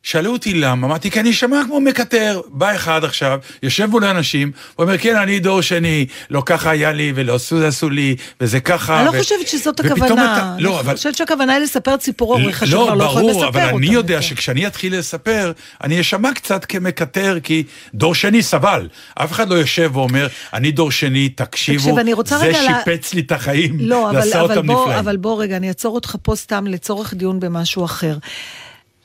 שאלו 0.02 0.32
אותי 0.32 0.54
למה, 0.54 0.86
אמרתי, 0.86 1.10
כי 1.10 1.20
אני 1.20 1.30
אשמע 1.30 1.62
כמו 1.66 1.80
מקטר. 1.80 2.40
בא 2.48 2.74
אחד 2.74 3.04
עכשיו, 3.04 3.38
יושב 3.62 3.86
מול 3.86 4.04
אנשים, 4.04 4.52
הוא 4.76 4.84
אומר, 4.84 4.98
כן, 4.98 5.16
אני 5.16 5.38
דור 5.40 5.60
שני, 5.60 6.06
לא 6.30 6.42
ככה 6.46 6.70
היה 6.70 6.92
לי, 6.92 7.12
ולא 7.14 7.34
עשו 7.34 7.58
זה 7.58 7.68
עשו 7.68 7.90
לי, 7.90 8.16
וזה 8.40 8.60
ככה. 8.60 8.98
אני 8.98 9.06
לא 9.06 9.10
ו- 9.10 9.18
חושבת 9.18 9.48
שזאת 9.48 9.80
הכוונה. 9.80 10.36
אתה- 10.36 10.54
לא, 10.58 10.80
אבל... 10.80 10.88
אני 10.88 10.96
חושבת 10.96 11.16
שהכוונה 11.16 11.52
היא 11.54 11.62
לספר 11.62 11.94
את 11.94 12.02
סיפור 12.02 12.34
אורך 12.34 12.66
שכבר 12.66 12.78
לא, 12.84 12.96
לא 12.96 13.04
יכולים 13.04 13.28
לספר 13.28 13.40
ברור, 13.40 13.46
אותם. 13.46 13.58
אבל 13.68 13.76
אני 13.76 13.86
יודע 13.86 14.14
יותר. 14.14 14.26
שכשאני 14.26 14.66
אתחיל 14.66 14.98
לספר, 14.98 15.52
אני 15.84 16.00
אשמע 16.00 16.34
קצת 16.34 16.64
כמקטר, 16.64 17.38
כי 17.42 17.62
דור 17.94 18.14
שני 18.14 18.42
סבל. 18.42 18.88
אף 19.14 19.32
אחד 19.32 19.48
לא 19.48 19.54
יושב 19.54 19.90
ואומר, 19.94 20.26
אני 20.54 20.70
דור 20.72 20.90
שני, 20.90 21.28
תקשיבו, 21.28 21.78
תקשיב, 21.96 22.26
זה 22.28 22.36
רגע 22.36 22.62
לה- 22.62 22.78
שיפץ 22.84 23.14
לי 23.14 23.20
את 23.20 23.32
החיים, 23.32 23.76
לא, 23.80 24.10
אבל, 24.10 24.32
אבל, 24.32 24.60
בוא. 24.62 24.94
אבל 24.98 25.16
בוא 25.16 25.42
רגע, 25.42 25.56
אני 25.56 25.68
אעצור 25.68 25.94
אותך 25.94 26.16
פה 26.22 26.36
סתם 26.36 26.66
לצורך 26.66 27.14
דיון 27.14 27.40
במשהו 27.40 27.84
אחר. 27.84 28.16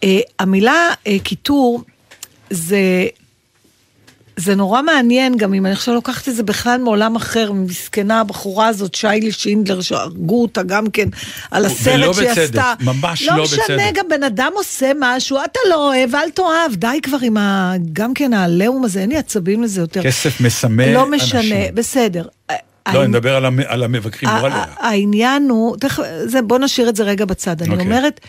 Uh, 0.05 0.07
המילה 0.39 0.89
uh, 0.93 1.09
קיטור 1.23 1.81
זה... 2.49 2.77
זה 4.37 4.55
נורא 4.55 4.81
מעניין, 4.81 5.37
גם 5.37 5.53
אם 5.53 5.65
אני 5.65 5.73
עכשיו 5.73 5.93
לוקחת 5.93 6.29
את 6.29 6.35
זה 6.35 6.43
בכלל 6.43 6.81
מעולם 6.81 7.15
אחר, 7.15 7.51
מסכנה 7.51 8.19
הבחורה 8.19 8.67
הזאת, 8.67 8.95
שיילי 8.95 9.31
שינדלר, 9.31 9.81
שהרגו 9.81 10.41
אותה 10.41 10.63
גם 10.63 10.89
כן 10.89 11.09
על 11.51 11.65
הסרט 11.65 11.95
ולא 11.95 12.13
שהיא 12.13 12.29
בצדק, 12.29 12.41
עשתה. 12.43 12.73
ממש 12.81 13.23
לא 13.23 13.37
לא 13.37 13.43
משנה, 13.43 13.63
בצדק. 13.63 13.91
גם 13.93 14.05
בן 14.09 14.23
אדם 14.23 14.51
עושה 14.55 14.91
משהו, 14.99 15.37
אתה 15.45 15.59
לא 15.69 15.87
אוהב, 15.87 16.15
אל 16.15 16.29
תאהב, 16.29 16.73
די 16.75 16.99
כבר 17.03 17.17
עם 17.21 17.37
ה... 17.37 17.73
גם 17.93 18.13
כן 18.13 18.33
העליהום 18.33 18.83
הזה, 18.85 18.99
אין 18.99 19.09
לי 19.09 19.17
עצבים 19.17 19.63
לזה 19.63 19.81
יותר. 19.81 20.03
כסף 20.03 20.41
מסמא 20.41 20.81
לא 20.83 21.11
משנה, 21.11 21.39
אנשים. 21.39 21.75
בסדר. 21.75 22.25
לא, 22.93 22.99
אני 23.01 23.07
מדבר 23.07 23.35
על 23.35 23.45
המ- 23.45 23.59
על 23.67 23.83
המבקרים, 23.83 24.31
לא 24.43 24.49
העניין 24.79 25.49
הוא, 25.49 25.77
בוא 26.43 26.59
נשאיר 26.59 26.89
את 26.89 26.95
זה 26.95 27.03
רגע 27.03 27.25
בצד. 27.25 27.61
אני 27.61 27.69
אוקיי. 27.71 27.85
אומרת, 27.85 28.19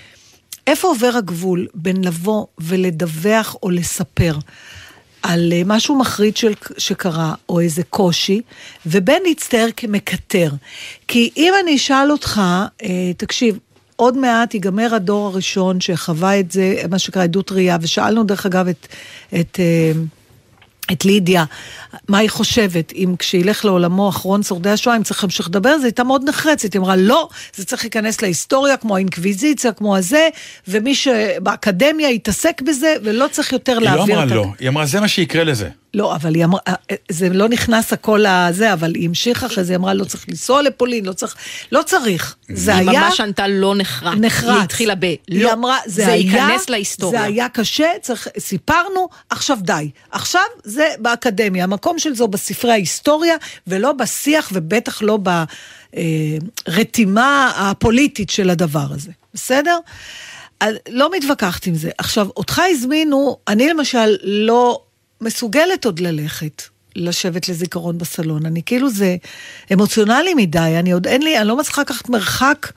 איפה 0.67 0.89
עובר 0.89 1.11
הגבול 1.15 1.67
בין 1.75 2.05
לבוא 2.05 2.47
ולדווח 2.59 3.57
או 3.63 3.71
לספר 3.71 4.39
על 5.23 5.53
אה, 5.53 5.63
משהו 5.67 5.99
מחריד 5.99 6.37
של, 6.37 6.53
שקרה, 6.79 7.35
או 7.49 7.61
איזה 7.61 7.83
קושי, 7.83 8.41
ובין 8.87 9.23
להצטער 9.27 9.69
כמקטר? 9.77 10.51
כי 11.09 11.31
אם 11.37 11.53
אני 11.63 11.77
אשאל 11.77 12.13
אותך, 12.13 12.43
אה, 12.83 13.13
תקשיב, 13.17 13.59
עוד 13.97 14.17
מעט 14.17 14.55
ייגמר 14.55 14.95
הדור 14.95 15.27
הראשון 15.27 15.81
שחווה 15.81 16.41
את 16.41 16.53
זה, 16.53 16.83
מה 16.91 16.99
שנקרא 16.99 17.23
עדות 17.23 17.53
ראייה, 17.53 17.77
ושאלנו 17.81 18.25
דרך 18.25 18.47
אגב 18.47 18.69
את, 18.69 18.87
את, 19.41 19.61
אה, 19.61 19.93
את 20.93 21.05
לידיה, 21.05 21.45
מה 22.09 22.19
היא 22.19 22.31
חושבת, 22.31 22.93
אם 22.93 23.15
כשילך 23.19 23.65
לעולמו 23.65 24.09
אחרון 24.09 24.43
שורדי 24.43 24.71
השואה, 24.71 24.97
אם 24.97 25.03
צריך 25.03 25.25
להמשיך 25.25 25.49
לדבר 25.49 25.71
על 25.71 25.79
זה, 25.79 25.83
היא 25.83 25.89
הייתה 25.89 26.05
מאוד 26.05 26.29
נחרצת, 26.29 26.73
היא 26.73 26.81
אמרה, 26.81 26.97
לא, 26.97 27.29
זה 27.57 27.65
צריך 27.65 27.83
להיכנס 27.85 28.23
להיסטוריה, 28.23 28.77
כמו 28.77 28.97
האינקוויזיציה, 28.97 29.73
כמו 29.73 29.97
הזה, 29.97 30.29
ומי 30.69 30.95
שבאקדמיה 30.95 32.11
יתעסק 32.11 32.63
בזה, 32.63 32.95
ולא 33.03 33.27
צריך 33.31 33.53
יותר 33.53 33.73
היא 33.73 33.81
לא 33.81 33.85
להעביר 33.97 34.15
אמרה 34.15 34.25
את 34.25 34.31
ה... 34.31 34.35
לא, 34.35 34.47
היא 34.59 34.69
אמרה 34.69 34.87
זה 34.87 35.01
מה 35.01 35.09
שיקרה 35.09 35.45
לזה. 35.45 35.69
לא, 35.97 36.15
אבל 36.15 36.35
היא 36.35 36.45
אמרה, 36.45 36.61
זה 37.11 37.29
לא 37.29 37.49
נכנס 37.49 37.93
הכל 37.93 38.27
הזה, 38.27 38.73
אבל 38.73 38.95
היא 38.95 39.09
המשיכה 39.09 39.47
אחרי 39.47 39.65
זה, 39.65 39.73
היא 39.73 39.79
אמרה, 39.79 39.95
לא 39.95 40.05
צריך 40.05 40.29
לנסוע 40.29 40.63
לפולין, 40.63 41.05
לא 41.05 41.13
צריך, 41.13 41.35
לא 41.73 41.83
צריך. 41.83 42.37
זה 42.49 42.77
היא 42.77 42.91
היה... 42.91 43.01
ממש 43.01 43.21
ענתה 43.21 43.49
לא 43.49 43.75
נחרץ. 43.77 44.19
נחרץ. 44.21 44.55
היא 44.55 44.63
התחילה 44.63 44.95
ב... 44.95 45.05
היא 45.05 45.19
לא, 45.29 45.53
אמרה, 45.53 45.79
זה, 45.87 46.05
זה 46.05 46.13
היה, 46.13 46.17
ייכנס 46.17 46.71
להיסטוריה. 46.71 47.21
זה 47.21 47.27
היה 47.27 47.49
קשה, 47.49 47.89
צריך, 48.03 48.29
סיפרנו, 48.39 49.09
עכשיו 49.31 49.59
די. 49.61 49.91
עכשיו 50.11 50.43
זה 50.65 50.89
באקדמיה, 50.99 51.65
המקום 51.65 51.86
של 51.99 52.15
זה 52.15 52.23
הוא 52.23 52.31
בספרי 52.31 52.73
ההיסטוריה, 52.73 53.37
ולא 53.67 53.93
בשיח, 53.93 54.51
ובטח 54.53 55.03
לא 55.03 55.19
ברתימה 56.67 57.53
הפוליטית 57.57 58.31
של 58.31 58.51
הדבר 58.51 58.87
הזה. 58.91 59.11
בסדר? 59.35 59.79
לא 60.89 61.11
מתווכחת 61.17 61.67
עם 61.67 61.75
זה. 61.75 61.91
עכשיו, 61.99 62.29
אותך 62.37 62.63
הזמינו, 62.71 63.37
אני 63.49 63.69
למשל 63.69 64.17
לא 64.23 64.83
מסוגלת 65.21 65.85
עוד 65.85 66.01
ללכת. 66.01 66.63
לשבת 66.97 67.49
לזיכרון 67.49 67.99
בסלון. 67.99 68.47
אני 68.47 68.63
כאילו 68.67 68.91
זה 68.91 69.17
אמוציונלי 69.73 70.35
מדי, 70.35 70.77
אני 70.79 70.93
עוד 70.93 71.07
אין 71.07 71.23
לי, 71.23 71.39
אני 71.39 71.49
לא 71.49 71.57
מצליחה 71.57 71.81
לקחת 71.81 72.09
מרחק, 72.09 72.73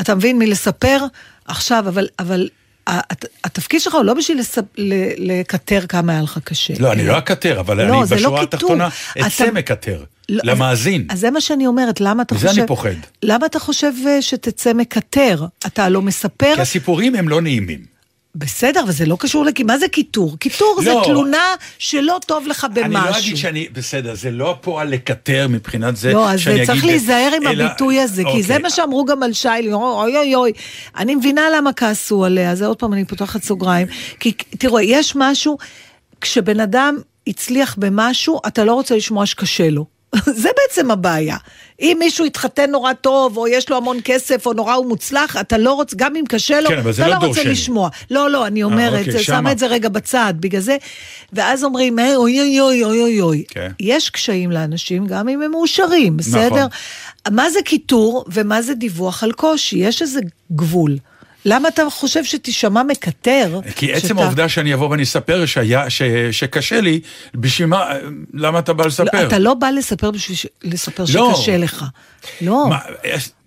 אתה 0.00 0.14
מבין, 0.14 0.38
מלספר 0.38 1.04
עכשיו, 1.44 1.88
אבל, 1.88 2.08
אבל 2.18 2.48
התפקיד 3.44 3.80
שלך 3.80 3.94
הוא 3.94 4.04
לא 4.04 4.14
בשביל 4.14 4.38
לספ... 4.38 4.62
לקטר 5.18 5.86
כמה 5.88 6.12
היה 6.12 6.22
לך 6.22 6.38
קשה. 6.44 6.74
לא, 6.78 6.92
אני 6.92 7.06
לא 7.06 7.18
אקטר, 7.18 7.60
אבל 7.60 7.76
לא, 7.76 7.82
אני 7.82 7.90
לא 7.92 8.02
בשורה 8.16 8.40
קיטור. 8.40 8.42
התחתונה 8.42 8.88
אתה- 9.12 9.26
אצא 9.26 9.50
מקטר. 9.52 10.04
לא, 10.28 10.40
למאזין. 10.44 11.06
אז, 11.08 11.14
אז 11.16 11.20
זה 11.20 11.30
מה 11.30 11.40
שאני 11.40 11.66
אומרת, 11.66 12.00
למה 12.00 12.22
אתה 12.22 12.34
מזה 12.34 12.48
חושב... 12.48 12.58
אני 12.58 12.68
פוחד. 12.68 12.90
למה 13.22 13.46
אתה 13.46 13.58
חושב 13.58 13.92
אה, 14.06 14.22
שתצא 14.22 14.72
מקטר? 14.72 15.44
אתה 15.66 15.88
לא 15.88 16.02
מספר? 16.02 16.52
כי 16.54 16.60
הסיפורים 16.60 17.14
הם 17.14 17.28
לא 17.28 17.40
נעימים. 17.40 17.99
בסדר, 18.34 18.80
אבל 18.82 18.92
זה 18.92 19.06
לא 19.06 19.16
קשור 19.20 19.44
לכי... 19.44 19.62
מה 19.62 19.78
זה 19.78 19.88
קיטור? 19.88 20.36
קיטור 20.38 20.78
זה 20.84 20.90
לא. 20.94 21.02
תלונה 21.04 21.42
שלא 21.78 22.18
טוב 22.26 22.46
לך 22.46 22.66
במשהו. 22.74 22.84
אני 22.84 23.10
לא 23.12 23.18
אגיד 23.18 23.36
שאני, 23.36 23.68
בסדר, 23.72 24.14
זה 24.14 24.30
לא 24.30 24.50
הפועל 24.50 24.88
לקטר 24.88 25.46
מבחינת 25.50 25.96
זה 25.96 26.12
לא, 26.12 26.30
אז 26.30 26.40
צריך. 26.66 26.84
להיזהר 26.84 27.30
עם 27.36 27.46
אלא- 27.46 27.64
הביטוי 27.64 28.00
הזה, 28.00 28.22
כי 28.32 28.42
זה 28.42 28.52
אוקיי. 28.52 28.62
מה 28.62 28.70
שאמרו 28.70 29.04
גם 29.04 29.22
על 29.22 29.32
שיילי, 29.32 29.72
אוי 29.72 30.16
אוי 30.16 30.34
אוי. 30.34 30.52
אני 30.96 31.14
מבינה 31.14 31.42
למה 31.56 31.72
כעסו 31.72 32.24
עליה, 32.24 32.54
זה 32.54 32.66
עוד 32.66 32.76
פעם, 32.76 32.92
אני 32.92 33.04
פותחת 33.04 33.42
סוגריים. 33.42 33.86
כי 34.20 34.32
תראו, 34.32 34.80
יש 34.80 35.12
משהו, 35.16 35.58
כשבן 36.20 36.60
אדם 36.60 36.96
הצליח 37.26 37.76
במשהו, 37.78 38.40
אתה 38.46 38.64
לא 38.64 38.74
רוצה 38.74 38.96
לשמוע 38.96 39.26
שקשה 39.26 39.70
לו. 39.70 39.99
זה 40.42 40.48
בעצם 40.56 40.90
הבעיה. 40.90 41.36
אם 41.80 41.96
מישהו 41.98 42.24
התחתן 42.24 42.70
נורא 42.70 42.92
טוב, 42.92 43.36
או 43.36 43.48
יש 43.48 43.70
לו 43.70 43.76
המון 43.76 43.98
כסף, 44.04 44.46
או 44.46 44.52
נורא 44.52 44.74
הוא 44.74 44.86
מוצלח, 44.86 45.36
אתה 45.36 45.58
לא 45.58 45.72
רוצה, 45.72 45.96
גם 45.98 46.16
אם 46.16 46.24
קשה 46.28 46.60
לו, 46.60 46.68
כן, 46.68 46.80
אתה 46.90 47.08
לא 47.08 47.14
לא 47.14 47.26
רוצה 47.26 47.42
שני. 47.42 47.52
לשמוע. 47.52 47.88
לא, 48.10 48.30
לא, 48.30 48.46
אני 48.46 48.62
אומרת, 48.62 49.06
אוקיי. 49.06 49.22
שמה 49.22 49.52
את 49.52 49.58
זה 49.58 49.66
רגע 49.66 49.88
בצד, 49.88 50.34
בגלל 50.40 50.60
זה, 50.60 50.76
ואז 51.32 51.64
אומרים, 51.64 51.98
"אה, 51.98 52.16
אוי 52.16 52.40
אוי 52.40 52.60
אוי 52.60 52.84
אוי 52.84 53.00
אוי 53.02 53.20
אוי. 53.20 53.44
כן. 53.48 53.70
יש 53.80 54.10
קשיים 54.10 54.50
לאנשים, 54.50 55.06
גם 55.06 55.28
אם 55.28 55.42
הם 55.42 55.50
מאושרים, 55.50 56.16
בסדר? 56.16 56.46
נכון. 56.48 56.68
מה 57.30 57.50
זה 57.50 57.58
קיטור 57.64 58.24
ומה 58.32 58.62
זה 58.62 58.74
דיווח 58.74 59.22
על 59.22 59.32
קושי? 59.32 59.76
יש 59.78 60.02
איזה 60.02 60.20
גבול. 60.52 60.96
למה 61.44 61.68
אתה 61.68 61.82
חושב 61.90 62.24
שתישמע 62.24 62.82
מקטר? 62.82 63.60
כי 63.76 63.92
עצם 63.92 64.08
שאתה- 64.08 64.20
העובדה 64.22 64.48
שאני 64.48 64.74
אבוא 64.74 64.88
ואני 64.88 65.02
אספר 65.02 65.46
שהיה, 65.46 65.90
ש, 65.90 66.02
שקשה 66.30 66.80
לי, 66.80 67.00
בשביל 67.34 67.68
מה, 67.68 67.84
למה 68.34 68.58
אתה 68.58 68.72
בא 68.72 68.86
לספר? 68.86 69.22
לא, 69.22 69.26
אתה 69.26 69.38
לא 69.38 69.54
בא 69.54 69.70
לספר 69.70 70.10
בשביל 70.10 70.36
ש... 70.36 70.46
לספר 70.62 71.04
לא. 71.14 71.34
שקשה 71.34 71.56
לך. 71.56 71.84
לא. 72.40 72.66
מה, 72.68 72.78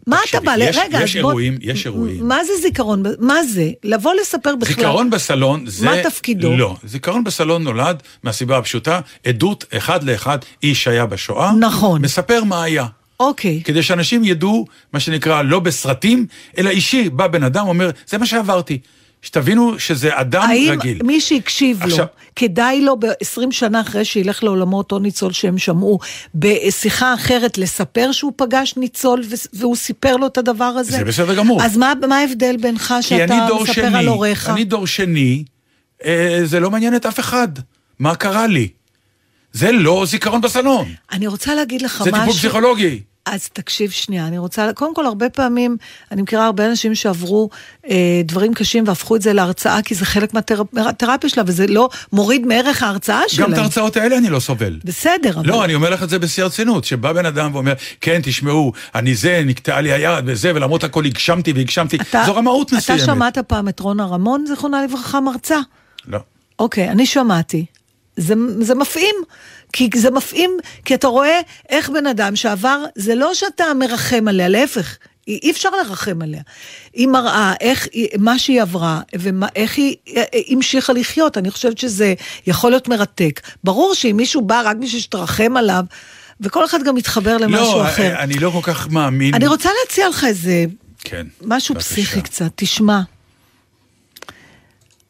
מה 0.08 0.18
אתה 0.30 0.40
בא? 0.40 0.56
ל- 0.56 0.62
יש, 0.62 0.78
רגע, 0.86 1.00
יש 1.04 1.16
בוא- 1.18 1.30
אירועים, 1.30 1.58
יש 1.62 1.86
אירועים. 1.86 2.28
מה 2.28 2.44
זה 2.44 2.52
זיכרון? 2.62 3.04
מה 3.20 3.44
זה? 3.44 3.70
לבוא 3.84 4.14
לספר 4.22 4.56
בכלל. 4.56 4.76
זיכרון 4.76 5.10
בסלון 5.10 5.64
זה... 5.68 5.86
מה 5.86 6.04
תפקידו? 6.04 6.58
לא, 6.58 6.76
זיכרון 6.86 7.24
בסלון 7.24 7.64
נולד 7.64 8.04
מהסיבה 8.24 8.58
הפשוטה, 8.58 9.00
עדות 9.28 9.66
אחד 9.78 10.04
לאחד, 10.04 10.38
איש 10.64 10.88
היה 10.88 11.06
בשואה. 11.06 11.52
נכון. 11.60 12.02
מספר 12.02 12.44
מה 12.44 12.64
היה. 12.64 12.86
אוקיי. 13.20 13.62
כדי 13.64 13.84
שאנשים 13.84 14.24
ידעו, 14.24 14.66
מה 14.94 15.00
שנקרא, 15.00 15.42
לא 15.42 15.60
בסרטים, 15.60 16.26
אלא 16.58 16.70
אישי, 16.70 17.10
בא 17.10 17.28
בן 17.28 17.44
אדם, 17.44 17.68
אומר, 17.68 17.90
זה 18.08 18.18
מה 18.18 18.26
שעברתי. 18.26 18.80
שתבינו 19.24 19.80
שזה 19.80 20.20
אדם 20.20 20.42
האם 20.50 20.72
רגיל. 20.72 21.04
מי 21.04 21.22
שהקשיב 21.22 21.84
לו, 21.84 21.90
עכשיו- 21.90 22.06
כדאי 22.36 22.82
לו 22.82 23.00
ב-20 23.00 23.52
שנה 23.52 23.82
אחרי 23.82 24.06
שילך 24.06 24.44
לעולמו 24.44 24.78
אותו 24.78 25.00
ניצול 25.00 25.32
שהם 25.32 25.58
שמעו, 25.58 26.00
בשיחה 26.36 27.14
אחרת 27.14 27.58
לספר 27.58 28.12
שהוא 28.12 28.32
פגש 28.36 28.74
ניצול 28.78 29.24
והוא 29.54 29.76
סיפר 29.76 30.16
לו 30.18 30.28
את 30.28 30.38
הדבר 30.38 30.64
הזה? 30.64 30.98
זה 30.98 31.04
בסדר 31.04 31.36
גמור. 31.36 31.64
אז 31.64 31.78
מה, 31.78 31.94
מה 32.08 32.18
ההבדל 32.18 32.56
בינך 32.62 32.94
כי 33.02 33.04
שאתה 33.04 33.48
מספר 33.62 33.74
שני, 33.74 33.98
על 33.98 34.08
הוריך? 34.08 34.50
אני 34.50 34.64
דור 34.64 34.88
שני, 34.88 35.44
אה, 36.06 36.40
זה 36.44 36.60
לא 36.60 36.72
מעניין 36.72 36.96
את 36.96 37.06
אף 37.06 37.20
אחד. 37.20 37.48
מה 38.00 38.16
קרה 38.16 38.48
לי? 38.48 38.68
זה 39.54 39.72
לא 39.72 40.04
זיכרון 40.08 40.42
בסלון, 40.42 40.86
אני 41.12 41.28
רוצה 41.28 41.56
להגיד 41.56 41.82
לך 41.82 42.04
זה 42.04 42.12
משהו. 42.12 42.26
טיפול 42.26 42.34
פסיכולוגי. 42.40 43.00
אז 43.26 43.50
תקשיב 43.54 43.92
שנייה, 43.92 44.28
אני 44.28 44.38
רוצה, 44.38 44.70
קודם 44.76 44.96
כל 44.96 45.06
הרבה 45.06 45.30
פעמים, 45.30 45.78
אני 46.12 46.22
מכירה 46.22 46.46
הרבה 46.46 46.66
אנשים 46.66 46.96
שעברו 46.96 47.50
אה, 47.90 48.22
דברים 48.26 48.54
קשים 48.54 48.84
והפכו 48.88 49.16
את 49.16 49.22
זה 49.22 49.34
להרצאה, 49.34 49.82
כי 49.82 49.96
זה 49.96 50.06
חלק 50.06 50.34
מהתרפיה 50.74 51.30
שלה, 51.30 51.44
וזה 51.48 51.68
לא 51.68 51.90
מוריד 52.14 52.46
מערך 52.46 52.84
ההרצאה 52.84 53.22
שלהם. 53.28 53.48
גם 53.48 53.54
את 53.54 53.60
ההרצאות 53.60 53.98
האלה 53.98 54.18
אני 54.18 54.30
לא 54.30 54.40
סובל. 54.40 54.80
בסדר, 54.84 55.32
אבל... 55.40 55.48
לא, 55.48 55.66
אני 55.66 55.76
אומר 55.76 55.90
לך 55.90 56.04
את 56.04 56.10
זה 56.10 56.20
בשיא 56.20 56.44
הרצינות, 56.44 56.84
שבא 56.84 57.14
בן 57.14 57.26
אדם 57.26 57.56
ואומר, 57.56 57.74
כן, 58.02 58.20
תשמעו, 58.24 58.74
אני 58.96 59.16
זה, 59.16 59.42
נקטעה 59.46 59.82
לי 59.82 59.92
היד 59.94 60.24
וזה, 60.28 60.52
ולמרות 60.56 60.84
הכל 60.84 61.06
הגשמתי 61.06 61.54
והגשמתי, 61.54 61.96
אתה- 61.96 62.24
זו 62.26 62.36
רמאות 62.36 62.72
מסוימת. 62.74 63.04
אתה 63.04 63.12
שמעת 63.14 63.38
פעם 63.38 63.68
את 63.70 63.80
רונה 63.80 64.06
רמון, 64.06 64.46
זיכרונה 64.48 64.84
לברכה, 64.84 65.22
מרצה? 65.22 65.60
לא. 66.08 66.20
אוקיי, 66.60 66.90
אני 66.90 67.06
שמעתי. 67.06 67.66
זה, 68.18 68.34
זה 68.60 68.76
מפעים, 68.76 69.16
כי 69.74 69.90
זה 69.96 70.12
מפעים, 70.12 70.52
כי 70.86 70.96
אתה 70.96 71.08
רואה 71.08 71.40
איך 71.70 71.90
בן 71.90 72.08
אדם 72.08 72.36
שעבר, 72.36 72.84
זה 72.96 73.16
לא 73.16 73.34
שאתה 73.34 73.66
מרחם 73.80 74.28
עליה, 74.28 74.50
להפך, 74.50 74.98
אי 75.28 75.40
אי 75.44 75.52
אפשר 75.52 75.70
לרחם 75.70 76.22
עליה. 76.22 76.42
היא 76.94 77.08
מראה 77.08 77.54
איך, 77.62 77.88
מה 78.20 78.40
שהיא 78.40 78.62
עברה, 78.62 79.02
ואיך 79.14 79.78
היא 79.78 79.96
אה, 80.08 80.24
אה, 80.34 80.40
המשיכה 80.50 80.94
לחיות, 80.94 81.38
אני 81.38 81.52
חושבת 81.52 81.78
שזה 81.78 82.14
יכול 82.48 82.72
להיות 82.72 82.88
מרתק. 82.88 83.42
ברור 83.64 83.96
שאם 83.96 84.14
מישהו 84.18 84.42
בא 84.42 84.62
רק 84.66 84.76
בשביל 84.76 85.02
שתרחם 85.02 85.58
עליו, 85.58 85.84
וכל 86.42 86.66
אחד 86.66 86.84
גם 86.84 86.96
מתחבר 86.96 87.38
למשהו 87.38 87.78
לא, 87.78 87.88
אחר. 87.88 88.20
אני 88.20 88.40
לא 88.40 88.50
כל 88.50 88.74
כך 88.74 88.88
מאמין. 88.88 89.34
אני 89.34 89.48
רוצה 89.48 89.70
להציע 89.82 90.10
לך 90.10 90.24
איזה 90.24 90.66
כן. 91.00 91.28
משהו 91.42 91.76
בבקשה. 91.76 91.90
פסיכי 91.90 92.22
קצת, 92.22 92.52
תשמע. 92.56 93.02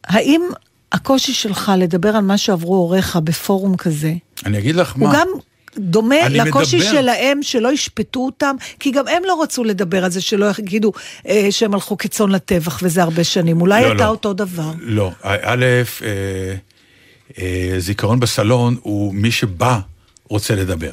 האם 0.04 0.42
הקושי 0.94 1.32
שלך 1.32 1.72
לדבר 1.78 2.08
על 2.08 2.24
מה 2.24 2.38
שעברו 2.38 2.76
הוריך 2.76 3.16
בפורום 3.16 3.76
כזה, 3.76 4.12
אני 4.46 4.58
אגיד 4.58 4.76
לך 4.76 4.94
מה. 4.96 5.06
הוא 5.06 5.14
גם 5.14 5.28
דומה 5.78 6.28
לקושי 6.28 6.76
מדבר. 6.76 6.90
שלהם 6.90 7.42
שלא 7.42 7.72
ישפטו 7.72 8.24
אותם, 8.26 8.56
כי 8.80 8.90
גם 8.90 9.08
הם 9.08 9.22
לא 9.26 9.42
רצו 9.42 9.64
לדבר 9.64 10.04
על 10.04 10.10
זה, 10.10 10.20
שלא 10.20 10.46
יגידו 10.58 10.92
אה, 11.28 11.46
שהם 11.50 11.74
הלכו 11.74 11.98
כצאן 11.98 12.30
לטבח 12.30 12.78
וזה 12.82 13.02
הרבה 13.02 13.24
שנים. 13.24 13.60
אולי 13.60 13.82
לא, 13.82 13.86
אתה 13.86 14.04
לא. 14.04 14.08
אותו 14.08 14.32
דבר. 14.32 14.70
לא, 14.80 15.10
א', 15.22 15.64
אה, 16.02 16.54
אה, 17.38 17.74
זיכרון 17.78 18.20
בסלון 18.20 18.76
הוא 18.82 19.14
מי 19.14 19.30
שבא 19.30 19.78
רוצה 20.28 20.54
לדבר. 20.54 20.92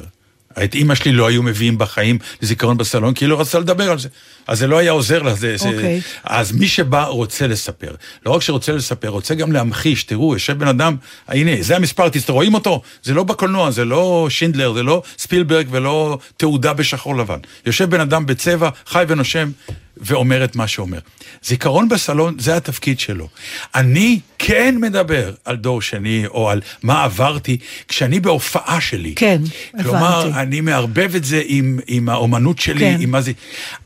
את 0.64 0.74
אימא 0.74 0.94
שלי 0.94 1.12
לא 1.12 1.26
היו 1.26 1.42
מביאים 1.42 1.78
בחיים 1.78 2.18
לזיכרון 2.42 2.76
בסלון, 2.76 3.14
כי 3.14 3.24
היא 3.24 3.28
לא 3.28 3.40
רצתה 3.40 3.58
לדבר 3.58 3.90
על 3.90 3.98
זה. 3.98 4.08
אז 4.46 4.58
זה 4.58 4.66
לא 4.66 4.78
היה 4.78 4.90
עוזר 4.90 5.22
לה. 5.22 5.34
זה, 5.34 5.56
זה... 5.56 5.68
אוקיי. 5.68 6.00
אז 6.24 6.52
מי 6.52 6.68
שבא 6.68 7.04
רוצה 7.04 7.46
לספר. 7.46 7.94
לא 8.26 8.30
רק 8.30 8.42
שרוצה 8.42 8.72
לספר, 8.72 9.08
רוצה 9.08 9.34
גם 9.34 9.52
להמחיש. 9.52 10.04
תראו, 10.04 10.32
יושב 10.32 10.58
בן 10.58 10.68
אדם, 10.68 10.96
הנה, 11.28 11.50
זה 11.60 11.76
המספר, 11.76 12.06
אתם 12.06 12.32
רואים 12.32 12.54
אותו? 12.54 12.82
זה 13.02 13.14
לא 13.14 13.24
בקולנוע, 13.24 13.70
זה 13.70 13.84
לא 13.84 14.26
שינדלר, 14.30 14.72
זה 14.72 14.82
לא 14.82 15.02
ספילברג 15.18 15.66
ולא 15.70 16.18
תעודה 16.36 16.72
בשחור 16.72 17.16
לבן. 17.16 17.38
יושב 17.66 17.90
בן 17.90 18.00
אדם 18.00 18.26
בצבע, 18.26 18.68
חי 18.86 19.04
ונושם, 19.08 19.50
ואומר 19.96 20.44
את 20.44 20.56
מה 20.56 20.66
שאומר. 20.66 20.98
זיכרון 21.42 21.88
בסלון, 21.88 22.36
זה 22.38 22.56
התפקיד 22.56 23.00
שלו. 23.00 23.28
אני 23.74 24.20
כן 24.38 24.74
מדבר 24.80 25.32
על 25.44 25.56
דור 25.56 25.82
שני, 25.82 26.26
או 26.26 26.50
על 26.50 26.60
מה 26.82 27.04
עברתי, 27.04 27.56
כשאני 27.88 28.20
בהופעה 28.20 28.80
שלי. 28.80 29.14
כן, 29.14 29.42
כלומר, 29.82 30.20
הבנתי. 30.20 30.38
אני 30.40 30.60
מערבב 30.60 31.14
את 31.16 31.24
זה 31.24 31.42
עם, 31.46 31.78
עם 31.86 32.08
האומנות 32.08 32.58
שלי, 32.58 32.80
כן. 32.80 32.96
עם 33.00 33.10
מה 33.10 33.20
זה... 33.20 33.32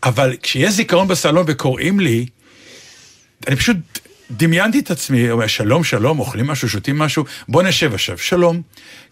אבל 0.02 0.36
כשיש 0.46 0.72
זיכרון 0.72 1.08
בסלון 1.08 1.44
וקוראים 1.48 2.00
לי, 2.00 2.26
אני 3.46 3.56
פשוט 3.56 3.76
דמיינתי 4.30 4.78
את 4.78 4.90
עצמי, 4.90 5.30
אומר, 5.30 5.46
שלום, 5.46 5.84
שלום, 5.84 6.18
אוכלים 6.18 6.46
משהו, 6.46 6.68
שותים 6.68 6.98
משהו, 6.98 7.24
בוא 7.48 7.62
נשב 7.62 7.94
עכשיו, 7.94 8.18
שלום. 8.18 8.62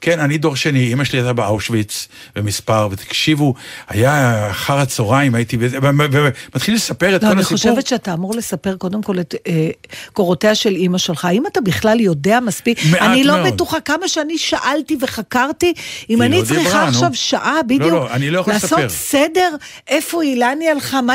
כן, 0.01 0.21
אני 0.21 0.39
דור 0.39 0.57
שני, 0.57 0.93
אמא 0.93 1.05
שלי 1.05 1.19
הייתה 1.19 1.33
באושוויץ 1.33 2.09
במספר, 2.37 2.89
ותקשיבו, 2.91 3.55
היה 3.89 4.47
אחר 4.51 4.79
הצהריים, 4.79 5.35
הייתי, 5.35 5.57
ומתחיל 5.61 6.75
לספר 6.75 7.17
את 7.17 7.23
לא, 7.23 7.29
כל 7.29 7.33
אני 7.33 7.41
הסיפור. 7.41 7.57
חושבת 7.57 7.87
שאתה 7.87 8.13
אמור 8.13 8.35
לספר 8.35 8.77
קודם 8.77 9.03
כל 9.03 9.21
את 9.21 9.35
אה, 9.47 9.71
קורותיה 10.13 10.55
של 10.55 10.75
אימא 10.75 10.99
שלך. 10.99 11.25
האם 11.25 11.47
אתה 11.47 11.61
בכלל 11.61 12.01
יודע 12.01 12.41
מספיק? 12.41 12.79
מעט 12.91 13.03
אני 13.03 13.25
לא 13.25 13.37
מאוד. 13.37 13.55
בטוחה 13.55 13.81
כמה 13.81 14.09
שאני 14.09 14.39
שאלתי 14.39 14.97
וחקרתי, 15.01 15.73
אם 16.11 16.23
אני 16.23 16.39
לא 16.39 16.45
צריכה 16.45 16.63
דיברה, 16.63 16.85
נו. 16.85 16.89
עכשיו 16.89 17.11
שעה 17.15 17.63
בדיוק, 17.63 17.93
לא, 17.93 18.11
אני 18.11 18.31
לא 18.31 18.41
יכול 18.41 18.53
לעשות 18.53 18.79
לספר. 18.79 18.89
סדר, 18.89 19.57
איפה 19.89 20.23
היא 20.23 20.45
הלכה, 20.71 21.03
מה. 21.03 21.15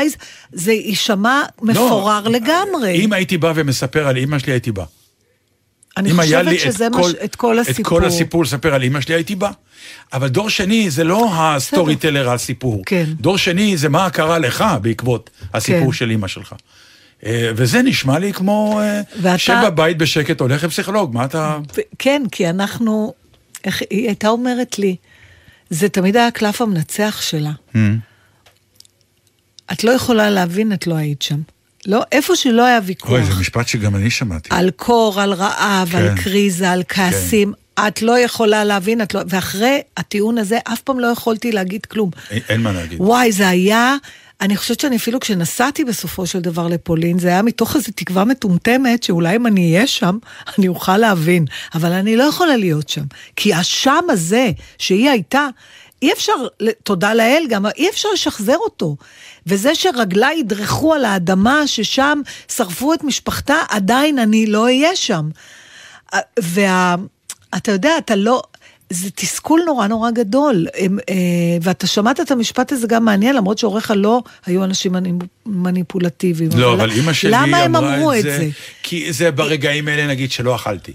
זה 0.52 0.72
יישמע 0.72 1.42
מפורר 1.62 2.28
לגמרי. 2.28 2.98
לא, 2.98 3.04
אם 3.04 3.12
הייתי 3.12 3.38
בא 3.38 3.52
ומספר 3.54 3.89
על 3.96 4.16
אימא 4.16 4.38
שלי, 4.38 4.52
הייתי 4.52 4.72
בא. 4.72 4.84
אני 5.96 6.12
חושבת 6.12 6.60
שזה 6.60 6.86
את 6.86 6.92
כל, 6.92 7.10
ש- 7.10 7.14
את 7.24 7.36
כל 7.36 7.60
את 7.60 7.68
הסיפור. 7.68 7.98
כל 8.00 8.04
הסיפור 8.04 8.42
לספר 8.42 8.74
על 8.74 8.82
אימא 8.82 9.00
שלי, 9.00 9.14
הייתי 9.14 9.34
בא. 9.34 9.50
אבל 10.12 10.28
דור 10.28 10.50
שני 10.50 10.90
זה 10.90 11.04
לא 11.04 11.28
ה 11.34 11.96
storyteller 11.96 12.28
על 12.30 12.38
סיפור. 12.38 12.82
כן. 12.86 13.04
דור 13.20 13.38
שני 13.38 13.76
זה 13.76 13.88
מה 13.88 14.10
קרה 14.10 14.38
לך 14.38 14.64
בעקבות 14.82 15.30
הסיפור 15.54 15.86
כן. 15.86 15.92
של 15.92 16.10
אימא 16.10 16.28
שלך. 16.28 16.54
אה, 17.26 17.50
וזה 17.56 17.82
נשמע 17.82 18.18
לי 18.18 18.32
כמו, 18.32 18.80
אה, 18.82 19.00
ואתה- 19.22 19.38
שב 19.38 19.56
בבית 19.66 19.98
בשקט, 19.98 20.40
הולך 20.40 20.64
לפסיכולוג, 20.64 21.14
מה 21.14 21.24
אתה... 21.24 21.58
כן, 21.98 22.22
כי 22.32 22.50
אנחנו, 22.50 23.14
איך, 23.64 23.82
היא 23.90 24.06
הייתה 24.06 24.28
אומרת 24.28 24.78
לי, 24.78 24.96
זה 25.70 25.88
תמיד 25.88 26.16
היה 26.16 26.26
הקלף 26.26 26.62
המנצח 26.62 27.20
שלה. 27.22 27.50
Hmm. 27.74 27.76
את 29.72 29.84
לא 29.84 29.90
יכולה 29.90 30.30
להבין, 30.30 30.72
את 30.72 30.86
לא 30.86 30.94
היית 30.94 31.22
שם. 31.22 31.40
לא, 31.86 32.02
איפה 32.12 32.36
שלא 32.36 32.64
היה 32.64 32.80
ויכוח. 32.84 33.10
אוי, 33.10 33.24
זה 33.24 33.40
משפט 33.40 33.68
שגם 33.68 33.96
אני 33.96 34.10
שמעתי. 34.10 34.48
על 34.52 34.70
קור, 34.70 35.20
על 35.20 35.32
רעב, 35.32 35.88
כן. 35.92 35.98
על 35.98 36.16
קריזה, 36.16 36.70
על 36.70 36.82
כעסים. 36.88 37.52
את 37.88 38.02
לא 38.02 38.18
יכולה 38.18 38.64
להבין, 38.64 39.02
את 39.02 39.14
לא... 39.14 39.20
ואחרי 39.28 39.80
הטיעון 39.96 40.38
הזה, 40.38 40.58
אף 40.72 40.80
פעם 40.80 41.00
לא 41.00 41.06
יכולתי 41.06 41.52
להגיד 41.52 41.86
כלום. 41.86 42.10
אין- 42.30 42.42
אין 42.48 42.60
מה 42.62 42.72
להגיד. 42.72 43.00
וואי, 43.00 43.32
זה 43.32 43.48
היה... 43.48 43.96
אני 44.40 44.56
חושבת 44.56 44.80
שאני 44.80 44.96
אפילו 44.96 45.20
כשנסעתי 45.20 45.84
בסופו 45.84 46.26
של 46.26 46.40
דבר 46.40 46.66
לפולין, 46.68 47.18
זה 47.18 47.28
היה 47.28 47.42
מתוך 47.42 47.76
איזו 47.76 47.92
תקווה 47.94 48.24
מטומטמת, 48.24 49.02
שאולי 49.02 49.36
אם 49.36 49.46
אני 49.46 49.74
אהיה 49.74 49.86
שם, 49.86 50.18
אני 50.58 50.68
אוכל 50.68 50.96
להבין. 50.96 51.44
אבל 51.74 51.92
אני 51.92 52.16
לא 52.16 52.24
יכולה 52.24 52.56
להיות 52.56 52.88
שם. 52.88 53.04
כי 53.36 53.54
השם 53.54 54.04
הזה 54.10 54.50
שהיא 54.78 55.10
הייתה, 55.10 55.46
אי 56.02 56.12
אפשר, 56.12 56.32
תודה 56.82 57.14
לאל 57.14 57.44
גם, 57.48 57.66
אי 57.66 57.88
אפשר 57.90 58.08
לשחזר 58.14 58.56
אותו. 58.56 58.96
וזה 59.46 59.74
שרגליי 59.74 60.38
ידרכו 60.38 60.94
על 60.94 61.04
האדמה, 61.04 61.66
ששם 61.66 62.20
שרפו 62.48 62.94
את 62.94 63.04
משפחתה, 63.04 63.56
עדיין 63.68 64.18
אני 64.18 64.46
לא 64.46 64.62
אהיה 64.64 64.96
שם. 64.96 65.28
וה... 66.40 66.94
אתה 67.56 67.72
יודע, 67.72 67.98
אתה 67.98 68.16
לא... 68.16 68.42
זה 68.92 69.10
תסכול 69.10 69.62
נורא 69.66 69.86
נורא 69.86 70.10
גדול, 70.10 70.66
אה, 70.78 71.14
ואתה 71.62 71.86
שמעת 71.86 72.20
את 72.20 72.30
המשפט 72.30 72.72
הזה 72.72 72.86
גם 72.86 73.04
מעניין, 73.04 73.36
למרות 73.36 73.58
שהוריך 73.58 73.92
לא 73.96 74.22
היו 74.46 74.64
אנשים 74.64 74.96
מניפ- 74.96 75.26
מניפולטיביים. 75.46 76.50
לא, 76.56 76.72
אבל 76.74 76.90
אימא 76.90 77.12
שלי 77.12 77.30
למה 77.30 77.58
הם 77.58 77.76
אמרה 77.76 77.96
אמרו 77.96 78.12
את 78.12 78.22
זה, 78.22 78.48
כי 78.82 79.12
זה 79.12 79.30
ברגעים 79.30 79.88
האלה, 79.88 80.06
נגיד, 80.06 80.32
שלא 80.32 80.54
אכלתי. 80.54 80.92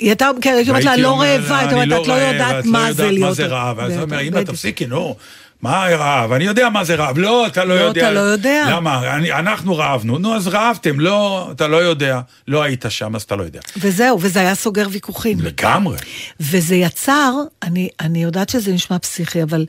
היא 0.00 0.08
הייתה, 0.08 0.28
כן, 0.40 0.52
הייתי 0.54 0.70
אומרת 0.70 0.84
לה, 0.84 0.90
והייתי 0.90 1.02
לא 1.02 1.08
אומר 1.08 1.26
רעבה, 1.36 1.58
הייתי 1.58 1.74
אומרת, 1.74 2.02
את 2.02 2.06
לא 2.06 2.12
יודעת 2.12 2.64
מה 2.64 2.92
זה 2.92 3.10
להיות... 3.10 3.28
מה 3.28 3.34
זה 3.34 3.46
רעב. 3.46 3.80
אז 3.80 3.92
היא 3.92 4.00
אומרת, 4.02 4.22
אמא. 4.26 4.42
תפסיקי, 4.42 4.86
נו. 4.86 5.16
מה 5.62 5.86
רעב? 5.90 6.32
אני 6.32 6.44
יודע 6.44 6.68
מה 6.68 6.84
זה 6.84 6.94
רעב. 6.94 7.18
לא, 7.18 7.46
אתה 7.46 7.64
לא 7.64 7.74
לא, 7.76 7.80
יודע. 7.80 8.00
אתה 8.00 8.10
לא 8.10 8.20
יודע. 8.20 8.66
למה? 8.70 9.16
אני- 9.16 9.32
אנחנו 9.32 9.76
רעבנו. 9.76 10.18
נו, 10.18 10.34
אז 10.36 10.48
רעבתם. 10.48 11.00
לא, 11.00 11.48
אתה 11.52 11.66
לא 11.68 11.76
יודע. 11.76 12.20
לא 12.48 12.62
היית 12.62 12.84
שם, 12.88 13.16
אז 13.16 13.22
אתה 13.22 13.36
לא 13.36 13.42
יודע. 13.42 13.60
וזהו, 13.76 14.18
וזה 14.20 14.40
היה 14.40 14.54
סוגר 14.54 14.86
ויכוחים. 14.90 15.40
לגמרי. 15.40 15.96
וזה 16.40 16.74
יצר, 16.76 17.32
אני, 17.62 17.88
אני 18.00 18.22
יודעת 18.22 18.48
שזה 18.48 18.72
נשמע 18.72 18.98
פסיכי, 18.98 19.42
אבל 19.42 19.66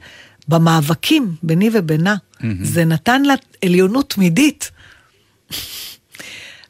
במאבקים 0.47 1.35
ביני 1.43 1.69
ובינה, 1.73 2.15
זה 2.61 2.85
נתן 2.85 3.21
לה 3.23 3.33
עליונות 3.65 4.09
תמידית. 4.09 4.71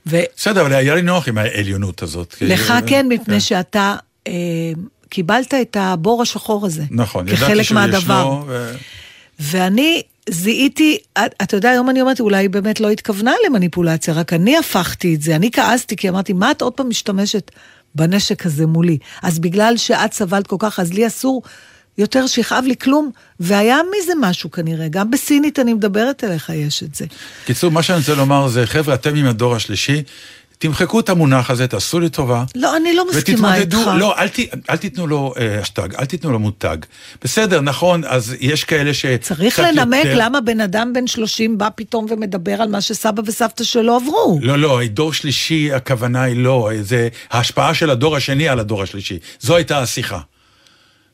ולך 0.06 0.26
בסדר, 0.38 0.62
אבל 0.62 0.74
היה 0.74 0.96
לי 0.96 1.02
נוח 1.02 1.28
עם 1.28 1.38
העליונות 1.38 2.02
הזאת. 2.02 2.34
כי- 2.34 2.46
כן, 2.88 3.06
מפני 3.10 3.40
שאתה 3.40 3.96
אה, 4.28 4.34
קיבלת 5.10 5.54
את 5.54 5.78
הבור 5.80 6.22
השחור 6.22 6.66
הזה. 6.66 6.84
נכון, 6.92 7.28
ידעתי 7.28 7.64
שהוא 7.64 7.76
מהדבר. 7.76 7.98
ישנו, 7.98 8.44
ו- 8.48 8.76
ואני 9.40 10.02
זיהיתי, 10.30 10.98
את- 11.26 11.34
אתה 11.42 11.58
יודע, 11.58 11.70
היום 11.70 11.90
אני 11.90 12.02
אומרת, 12.02 12.20
אולי 12.20 12.48
באמת 12.48 12.80
לא 12.80 12.90
התכוונה 12.90 13.32
למניפולציה, 13.48 14.14
רק 14.14 14.34
אני 14.34 14.58
הפכתי 14.58 15.16
את 15.16 15.22
זה. 15.22 15.36
אני 15.36 15.52
כעסתי, 15.52 15.96
כי 15.96 16.10
אמרתי, 16.10 16.34
מה 16.34 16.52
את 16.52 16.62
עוד 16.62 16.74
פעם 16.74 16.90
משתמשת 16.90 17.52
בנשק 17.96 18.46
הזה 18.46 18.68
מולי? 18.68 18.98
אז 19.22 19.40
בגלל 19.40 19.78
שאת 19.78 20.14
סבלת 20.14 20.48
כל 20.48 20.56
כך, 20.60 20.80
אז 20.80 20.94
לי 20.94 21.08
אסור 21.08 21.42
יותר 22.02 22.28
שיכאב 22.28 22.64
לי 22.68 22.76
כלום, 22.78 23.12
והיה 23.40 23.78
מזה 23.98 24.14
משהו 24.22 24.52
כנראה. 24.52 24.88
גם 24.88 25.12
בסינית 25.12 25.60
אני 25.60 25.74
מדברת 25.74 26.24
אליך, 26.24 26.50
יש 26.56 26.84
את 26.84 26.96
זה. 26.96 27.06
קיצור, 27.46 27.72
מה 27.72 27.84
שאני 27.84 28.00
רוצה 28.00 28.16
לומר 28.16 28.48
זה, 28.48 28.68
חבר'ה, 28.68 28.94
אתם 28.94 29.16
עם 29.16 29.26
הדור 29.26 29.56
השלישי, 29.56 30.04
תמחקו 30.58 31.00
את 31.00 31.10
המונח 31.10 31.50
הזה, 31.50 31.68
תעשו 31.68 32.00
לי 32.00 32.10
טובה. 32.10 32.44
לא, 32.56 32.78
אני 32.78 32.94
לא 32.94 33.06
מסכימה 33.10 33.56
איתך. 33.56 33.78
ותתמודדו, 33.78 33.98
לא, 34.00 34.18
אל, 34.18 34.28
ת, 34.28 34.40
אל 34.70 34.78
תיתנו 34.78 35.08
לו 35.08 35.34
אה, 35.40 35.62
אשטג, 35.62 35.96
אל 35.96 36.06
תיתנו 36.06 36.32
לו 36.32 36.40
מותג. 36.40 36.78
בסדר, 37.24 37.62
נכון, 37.62 38.04
אז 38.08 38.36
יש 38.40 38.64
כאלה 38.64 38.94
ש... 38.94 39.06
צריך 39.22 39.60
לנמק 39.60 39.98
יותר- 40.06 40.14
למה 40.18 40.42
בן 40.42 40.62
אדם 40.62 40.94
בן 40.94 41.08
30 41.08 41.58
בא 41.58 41.68
פתאום 41.76 42.06
ומדבר 42.10 42.62
על 42.62 42.70
מה 42.70 42.82
שסבא 42.82 43.22
וסבתא 43.26 43.64
שלו 43.64 43.96
עברו. 43.96 44.40
לא, 44.42 44.60
לא, 44.60 44.80
דור 44.88 45.14
שלישי, 45.14 45.74
הכוונה 45.74 46.24
היא 46.24 46.44
לא, 46.44 46.70
זה 46.82 47.08
ההשפעה 47.32 47.74
של 47.74 47.90
הדור 47.90 48.16
השני 48.16 48.50
על 48.50 48.60
הדור 48.60 48.84
השלישי. 48.84 49.20
זו 49.40 49.56
הייתה 49.56 49.80
השיחה, 49.80 50.20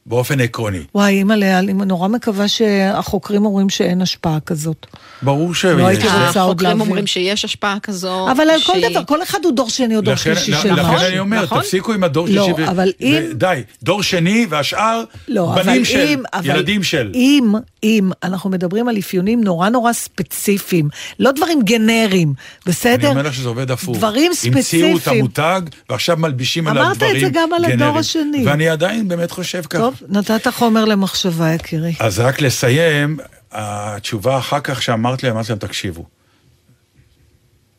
באופן 0.07 0.39
עקרוני. 0.39 0.79
וואי, 0.95 1.13
אימא'לה, 1.13 1.59
אני 1.59 1.73
נורא 1.73 2.07
מקווה 2.07 2.47
שהחוקרים 2.47 3.45
אומרים 3.45 3.69
שאין 3.69 4.01
השפעה 4.01 4.39
כזאת. 4.39 4.87
ברור 5.21 5.55
ש... 5.55 5.65
לא 5.65 5.87
הייתי 5.87 6.03
רוצה 6.07 6.17
עוד 6.19 6.35
החוקרים 6.37 6.69
להבין. 6.69 6.81
אומרים 6.87 7.07
שיש 7.07 7.45
השפעה 7.45 7.77
כזו. 7.79 8.31
אבל 8.31 8.49
על 8.49 8.59
כל 8.65 8.73
דבר, 8.89 9.03
כל 9.05 9.23
אחד 9.23 9.39
הוא 9.43 9.51
דור 9.53 9.69
שני 9.69 9.95
או 9.95 10.01
דור 10.01 10.15
שלישי 10.15 10.51
לכן 10.51 10.61
שלו. 10.61 10.75
לכן 10.75 11.05
אני 11.05 11.19
אומר, 11.19 11.43
נכון. 11.43 11.61
תפסיקו 11.61 11.93
עם 11.93 12.03
הדור 12.03 12.27
לא, 12.29 12.45
שלישי. 12.45 12.61
ו- 12.61 12.69
אבל 12.69 12.91
אם- 13.01 13.31
די, 13.33 13.61
דור 13.83 14.03
שני 14.03 14.45
והשאר 14.49 15.03
לא, 15.27 15.51
בנים 15.55 15.85
של, 15.85 16.15
ילדים 16.43 16.83
של. 16.83 17.11
אם, 17.13 17.53
אם 17.83 18.09
אנחנו 18.23 18.49
מדברים 18.49 18.87
על 18.87 18.97
אפיונים 18.97 19.43
נורא 19.43 19.69
נורא 19.69 19.93
ספציפיים, 19.93 20.89
לא 21.19 21.31
דברים 21.31 21.61
גנריים, 21.61 22.33
בסדר? 22.65 22.95
אני 22.95 23.07
אומר 23.07 23.21
לך 23.21 23.33
שזה 23.33 23.47
עובד 23.47 23.71
הפוך. 23.71 23.97
דברים 23.97 24.31
המציאו 24.31 24.59
את 24.59 24.63
ספציפיים. 24.63 25.19
המותג, 25.19 25.61
ועכשיו 25.89 26.17
מלבישים 26.17 26.67
עליו 26.67 26.83
אמרת 26.83 26.93
את 26.93 26.97
דברים 26.97 27.19
זה 27.19 27.29
גם 27.33 27.53
על 27.53 27.65
הדור 27.65 27.77
גנריים. 27.77 27.97
השני. 27.97 28.43
ואני 28.45 28.69
עדיין 28.69 29.07
באמת 29.07 29.31
חושב 29.31 29.61
ככה. 29.69 29.79
טוב, 29.79 30.01
נתת 30.07 30.47
חומר 30.47 30.85
למחשבה, 30.85 31.53
יקירי. 31.53 31.93
אז 31.99 32.19
רק 32.19 32.41
לסיים, 32.41 33.17
התשובה 33.51 34.37
אחר 34.37 34.59
כך 34.59 34.81
שאמרת 34.81 35.23
לי, 35.23 35.31
אמרתי 35.31 35.49
להם, 35.51 35.59
תקשיבו. 35.59 36.05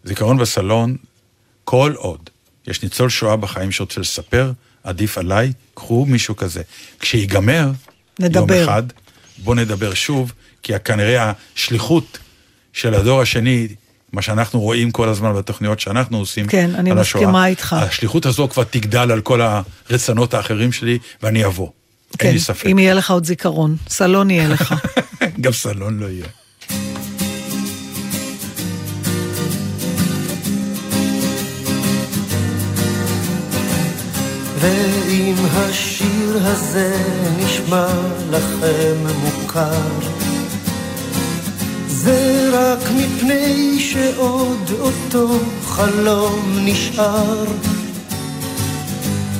זיכרון 0.05 0.39
בסלון, 0.39 0.97
כל 1.65 1.93
עוד 1.97 2.31
יש 2.67 2.83
ניצול 2.83 3.09
שואה 3.09 3.37
בחיים 3.37 3.73
שרוצה 3.73 4.01
לספר, 4.01 4.53
עדיף 4.85 5.19
עליי, 5.19 5.53
קחו 5.75 6.07
מישהו 6.07 6.37
כזה. 6.37 6.63
כשיגמר, 7.01 7.71
נדבר. 8.21 8.55
יום 8.55 8.63
אחד, 8.63 8.83
בואו 9.45 9.55
נדבר 9.55 9.95
שוב, 9.95 10.33
כי 10.63 10.73
כנראה 10.85 11.33
השליחות 11.57 12.19
של 12.73 12.95
הדור 12.95 13.21
השני, 13.21 13.69
מה 14.13 14.23
שאנחנו 14.23 14.61
רואים 14.61 14.91
כל 14.91 15.09
הזמן 15.09 15.35
בתוכניות 15.35 15.81
שאנחנו 15.81 16.19
עושים 16.19 16.47
כן, 16.47 16.71
אני 16.75 16.91
השואה, 16.91 17.03
מסכימה 17.03 17.47
איתך. 17.47 17.77
השליחות 17.81 18.27
הזו 18.27 18.49
כבר 18.49 18.65
תגדל 18.65 19.13
על 19.13 19.21
כל 19.21 19.41
הרצונות 19.41 20.35
האחרים 20.35 20.73
שלי, 20.73 20.99
ואני 21.23 21.45
אבוא. 21.45 21.67
אין 21.67 22.19
כן, 22.19 22.33
לי 22.33 22.41
ספק. 22.41 22.67
אם 22.67 22.79
יהיה 22.79 22.95
לך 22.95 23.11
עוד 23.11 23.25
זיכרון. 23.25 23.77
סלון 23.89 24.31
יהיה 24.31 24.49
לך. 24.49 24.75
גם 25.41 25.53
סלון 25.53 25.99
לא 25.99 26.07
יהיה. 26.07 26.27
ואם 34.61 35.35
השיר 35.53 36.39
הזה 36.43 36.97
נשמע 37.39 37.87
לכם 38.31 38.97
מוכר, 39.23 39.89
זה 41.87 42.51
רק 42.53 42.91
מפני 42.97 43.79
שעוד 43.81 44.71
אותו 44.81 45.39
חלום 45.65 46.59
נשאר. 46.65 47.45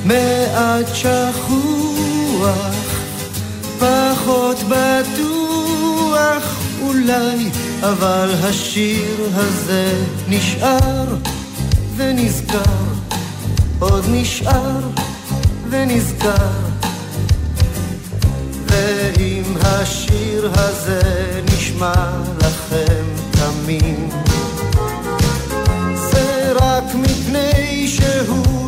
מעט 0.05 0.85
שכוח, 0.93 2.49
פחות 3.79 4.57
בטוח 4.69 6.43
אולי, 6.81 7.49
אבל 7.81 8.29
השיר 8.43 9.29
הזה 9.33 9.93
נשאר 10.27 11.05
ונזכר, 11.95 13.08
עוד 13.79 14.05
נשאר 14.11 14.79
ונזכר. 15.69 16.47
ואם 18.67 19.43
השיר 19.61 20.51
הזה 20.53 21.01
נשמע 21.53 22.11
לכם 22.37 23.03
תמים, 23.31 24.09
זה 26.11 26.51
רק 26.55 26.95
מפני 26.95 27.87
שהוא 27.87 28.58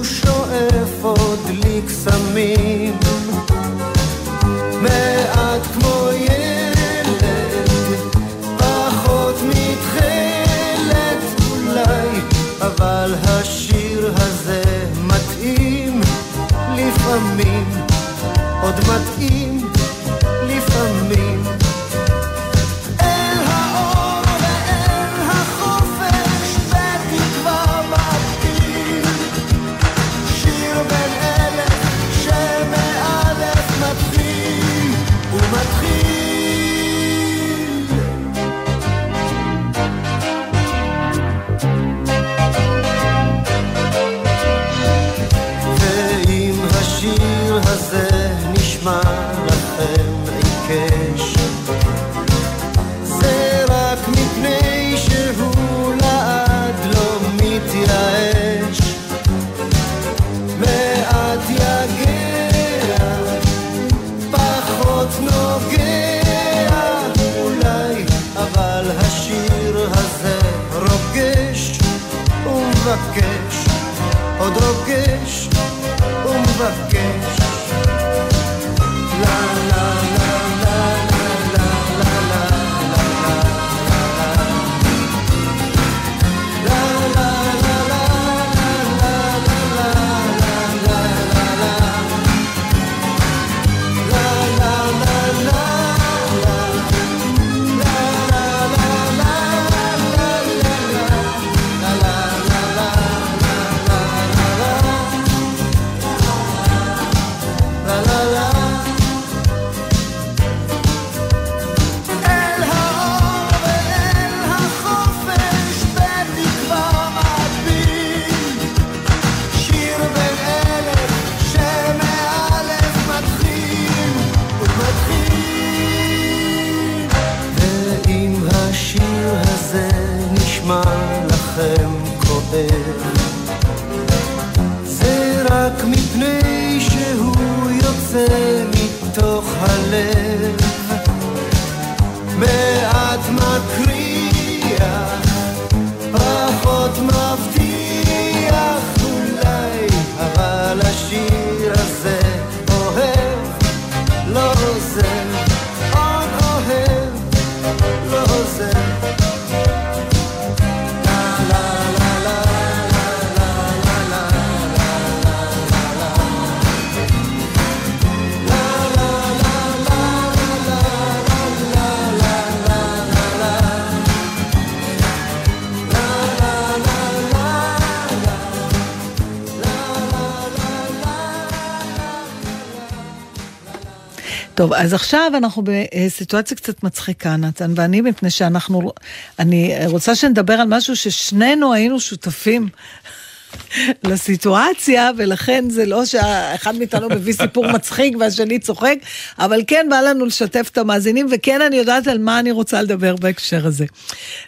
אז 184.81 184.93
עכשיו 184.93 185.31
אנחנו 185.37 185.63
בסיטואציה 185.65 186.57
קצת 186.57 186.83
מצחיקה, 186.83 187.35
נתן, 187.35 187.73
ואני, 187.75 188.01
מפני 188.01 188.29
שאנחנו, 188.29 188.91
אני 189.39 189.73
רוצה 189.85 190.15
שנדבר 190.15 190.53
על 190.53 190.67
משהו 190.67 190.95
ששנינו 190.95 191.73
היינו 191.73 191.99
שותפים. 191.99 192.69
לסיטואציה, 194.03 195.11
ולכן 195.17 195.69
זה 195.69 195.85
לא 195.85 196.05
שאחד 196.05 196.75
מאיתנו 196.75 197.09
מביא 197.09 197.33
סיפור 197.33 197.67
מצחיק 197.75 198.15
והשני 198.19 198.59
צוחק, 198.59 198.95
אבל 199.39 199.61
כן 199.67 199.87
בא 199.89 200.01
לנו 200.01 200.25
לשתף 200.25 200.69
את 200.71 200.77
המאזינים, 200.77 201.27
וכן 201.31 201.61
אני 201.61 201.75
יודעת 201.75 202.07
על 202.07 202.17
מה 202.17 202.39
אני 202.39 202.51
רוצה 202.51 202.81
לדבר 202.81 203.15
בהקשר 203.15 203.67
הזה. 203.67 203.85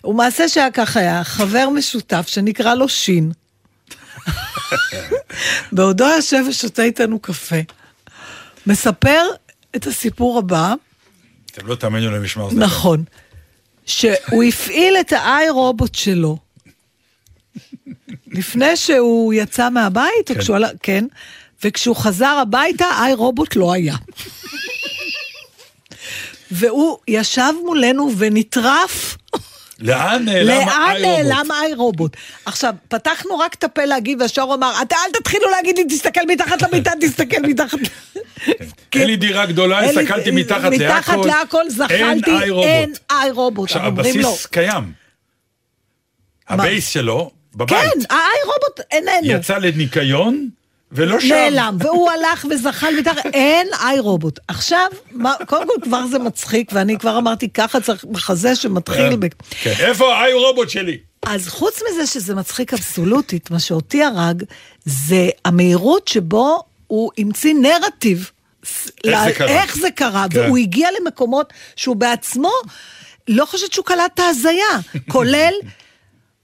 הוא 0.02 0.16
מעשה 0.16 0.50
שהיה 0.50 0.72
כך 0.72 0.98
היה, 0.98 1.24
חבר 1.24 1.70
משותף 1.70 2.26
שנקרא 2.28 2.76
לו 2.76 2.90
שין. 2.90 3.32
בעודו 5.72 6.06
יושב 6.06 6.44
ושותה 6.50 6.84
איתנו 6.84 7.20
קפה, 7.20 7.60
מספר 8.68 9.22
את 9.76 9.88
הסיפור 9.88 10.40
הבא, 10.40 10.74
אתם 11.52 11.68
לא 11.68 11.76
תאמינו 11.76 12.12
למשמר 12.12 12.50
זמן. 12.50 12.64
נכון, 12.64 13.04
שהוא 13.86 14.44
הפעיל 14.48 14.96
את 15.00 15.14
האיי 15.14 15.50
רובוט 15.50 15.96
שלו. 15.96 16.38
לפני 18.38 18.76
שהוא 18.76 19.34
יצא 19.34 19.70
מהבית, 19.70 20.28
כן. 20.28 20.40
כשהוא 20.40 20.56
עלה, 20.56 20.70
כן, 20.84 21.06
וכשהוא 21.64 21.96
חזר 21.96 22.40
הביתה, 22.42 22.86
איי 23.00 23.14
רובוט 23.14 23.56
לא 23.56 23.74
היה. 23.74 23.96
והוא 26.52 26.98
ישב 27.08 27.54
מולנו 27.66 28.12
ונטרף, 28.18 29.18
לאן 29.84 30.26
נעלם 30.26 31.52
איי 31.52 31.74
רובוט. 31.74 32.18
עכשיו, 32.46 32.74
פתחנו 32.88 33.40
רק 33.40 33.54
את 33.54 33.64
הפה 33.64 33.86
להגיב, 33.86 34.22
והשאר 34.22 34.44
הוא 34.44 34.54
אמר, 34.54 34.74
אתה 34.82 34.96
אל 34.96 35.20
תתחילו 35.20 35.50
להגיד 35.50 35.78
לי, 35.78 35.86
תסתכל 35.86 36.22
מתחת 36.28 36.62
למיטה, 36.62 36.92
תסתכל 37.02 37.42
מתחת... 37.42 37.80
אין 38.96 39.08
לי 39.08 39.16
דירה 39.16 39.46
גדולה, 39.46 39.80
הסתכלתי 39.80 40.32
מתחת 40.32 40.72
להכל. 40.72 40.98
מתחת 40.98 41.26
להכל 41.26 41.70
זחלתי, 41.70 42.32
אין 42.64 42.94
איי 43.12 43.32
רובוט. 43.32 43.70
עכשיו, 43.70 43.86
הבסיס 43.86 44.46
קיים. 44.46 44.92
ה 46.50 46.57
base 46.57 46.88
שלו, 46.90 47.32
בבית. 47.56 47.70
כן, 47.70 48.00
ה 48.10 48.25
i 48.25 48.40
Robot 48.46 48.80
איננו. 48.92 49.40
יצא 49.40 49.58
לניקיון, 49.58 50.50
ולא 50.94 51.20
שם. 51.20 51.28
נעלם, 51.28 51.78
והוא 51.80 52.10
הלך 52.12 52.46
וזחל 52.50 52.94
מתחת, 53.00 53.26
אין 53.26 53.68
iRobot. 53.84 54.40
עכשיו, 54.48 54.86
מה, 55.12 55.34
קודם 55.48 55.68
כל 55.68 55.74
כבר 55.84 56.08
זה 56.08 56.20
מצחיק, 56.20 56.72
ואני 56.74 56.98
כבר 57.00 57.18
אמרתי, 57.18 57.50
ככה 57.50 57.82
צריך 57.82 58.06
מחזה 58.10 58.56
שמתחיל 58.56 59.16
ב... 59.16 59.26
כן. 59.50 59.74
איפה 59.80 60.16
ה 60.16 60.23
iRobot 60.23 60.70
שלי? 60.70 60.98
אז 61.26 61.48
חוץ 61.48 61.80
מזה 61.90 62.08
שזה 62.08 62.36
מצחיק 62.36 62.74
אבסולוטית, 62.74 63.52
מה 63.52 63.60
שאותי 63.60 64.04
הרג, 64.04 64.44
זה 64.86 65.30
המהירות 65.46 66.08
שבו 66.08 66.64
הוא 66.88 67.12
המציא 67.18 67.54
נרטיב. 67.54 68.32
איך 69.04 69.24
זה 69.26 69.34
קרה? 69.34 69.48
איך 69.48 69.78
זה 69.78 69.92
קרה, 69.92 70.26
כן. 70.30 70.40
והוא 70.40 70.58
הגיע 70.58 70.90
למקומות 71.00 71.54
שהוא 71.76 71.96
בעצמו, 71.96 72.52
לא 73.28 73.46
חושבת 73.46 73.74
שהוא 73.74 73.86
קלט 73.86 74.12
את 74.14 74.20
ההזיה, 74.20 74.80
כולל, 75.10 75.54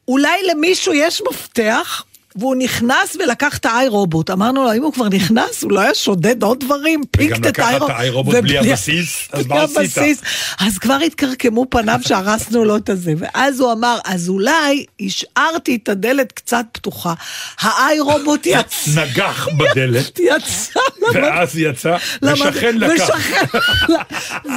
אולי 0.08 0.40
למישהו 0.52 0.94
יש 0.94 1.22
מפתח 1.30 2.04
והוא 2.36 2.56
נכנס 2.56 3.15
ולקח 3.20 3.58
את 3.58 3.65
האי 3.65 3.88
רובוט. 3.88 4.30
אמרנו 4.30 4.63
לו, 4.63 4.74
אם 4.74 4.84
הוא 4.84 4.94
כבר 4.94 5.10
נכנס, 5.10 5.63
הוא 5.63 5.72
לא 5.72 5.80
היה 5.80 5.96
שודד 5.96 6.44
עוד 6.44 6.60
דברים? 6.60 7.02
פיקט 7.12 7.39
את 7.39 7.46
לקחת 7.46 7.65
האי 7.68 7.78
את 7.78 7.82
האי 7.89 8.10
רובוט 8.10 8.36
בלי 8.36 8.58
הבסיס, 8.58 9.28
אז 9.34 9.46
מה 9.48 9.63
עשית? 9.63 9.78
הבסיס. 9.78 10.22
אז 10.60 10.78
כבר 10.78 10.98
התקרקמו 11.06 11.65
פניו 11.70 12.00
שהרסנו 12.02 12.65
לו 12.65 12.78
את 12.78 12.89
הזה. 12.89 13.13
ואז 13.18 13.60
הוא 13.60 13.72
אמר, 13.72 14.00
אז 14.06 14.30
אולי 14.30 14.86
השארתי 15.02 15.78
את 15.84 15.89
הדלת 15.89 16.32
קצת 16.32 16.65
פתוחה. 16.72 17.13
האי 17.62 18.00
רובוט 18.00 18.46
יצא. 18.46 18.92
נגח 19.02 19.48
בדלת, 19.58 20.20
יצא 20.30 20.80
ואז 21.13 21.58
יצא, 21.58 21.96
ושכן 22.22 22.78
לקח. 22.78 23.10
ושכן- 23.10 23.58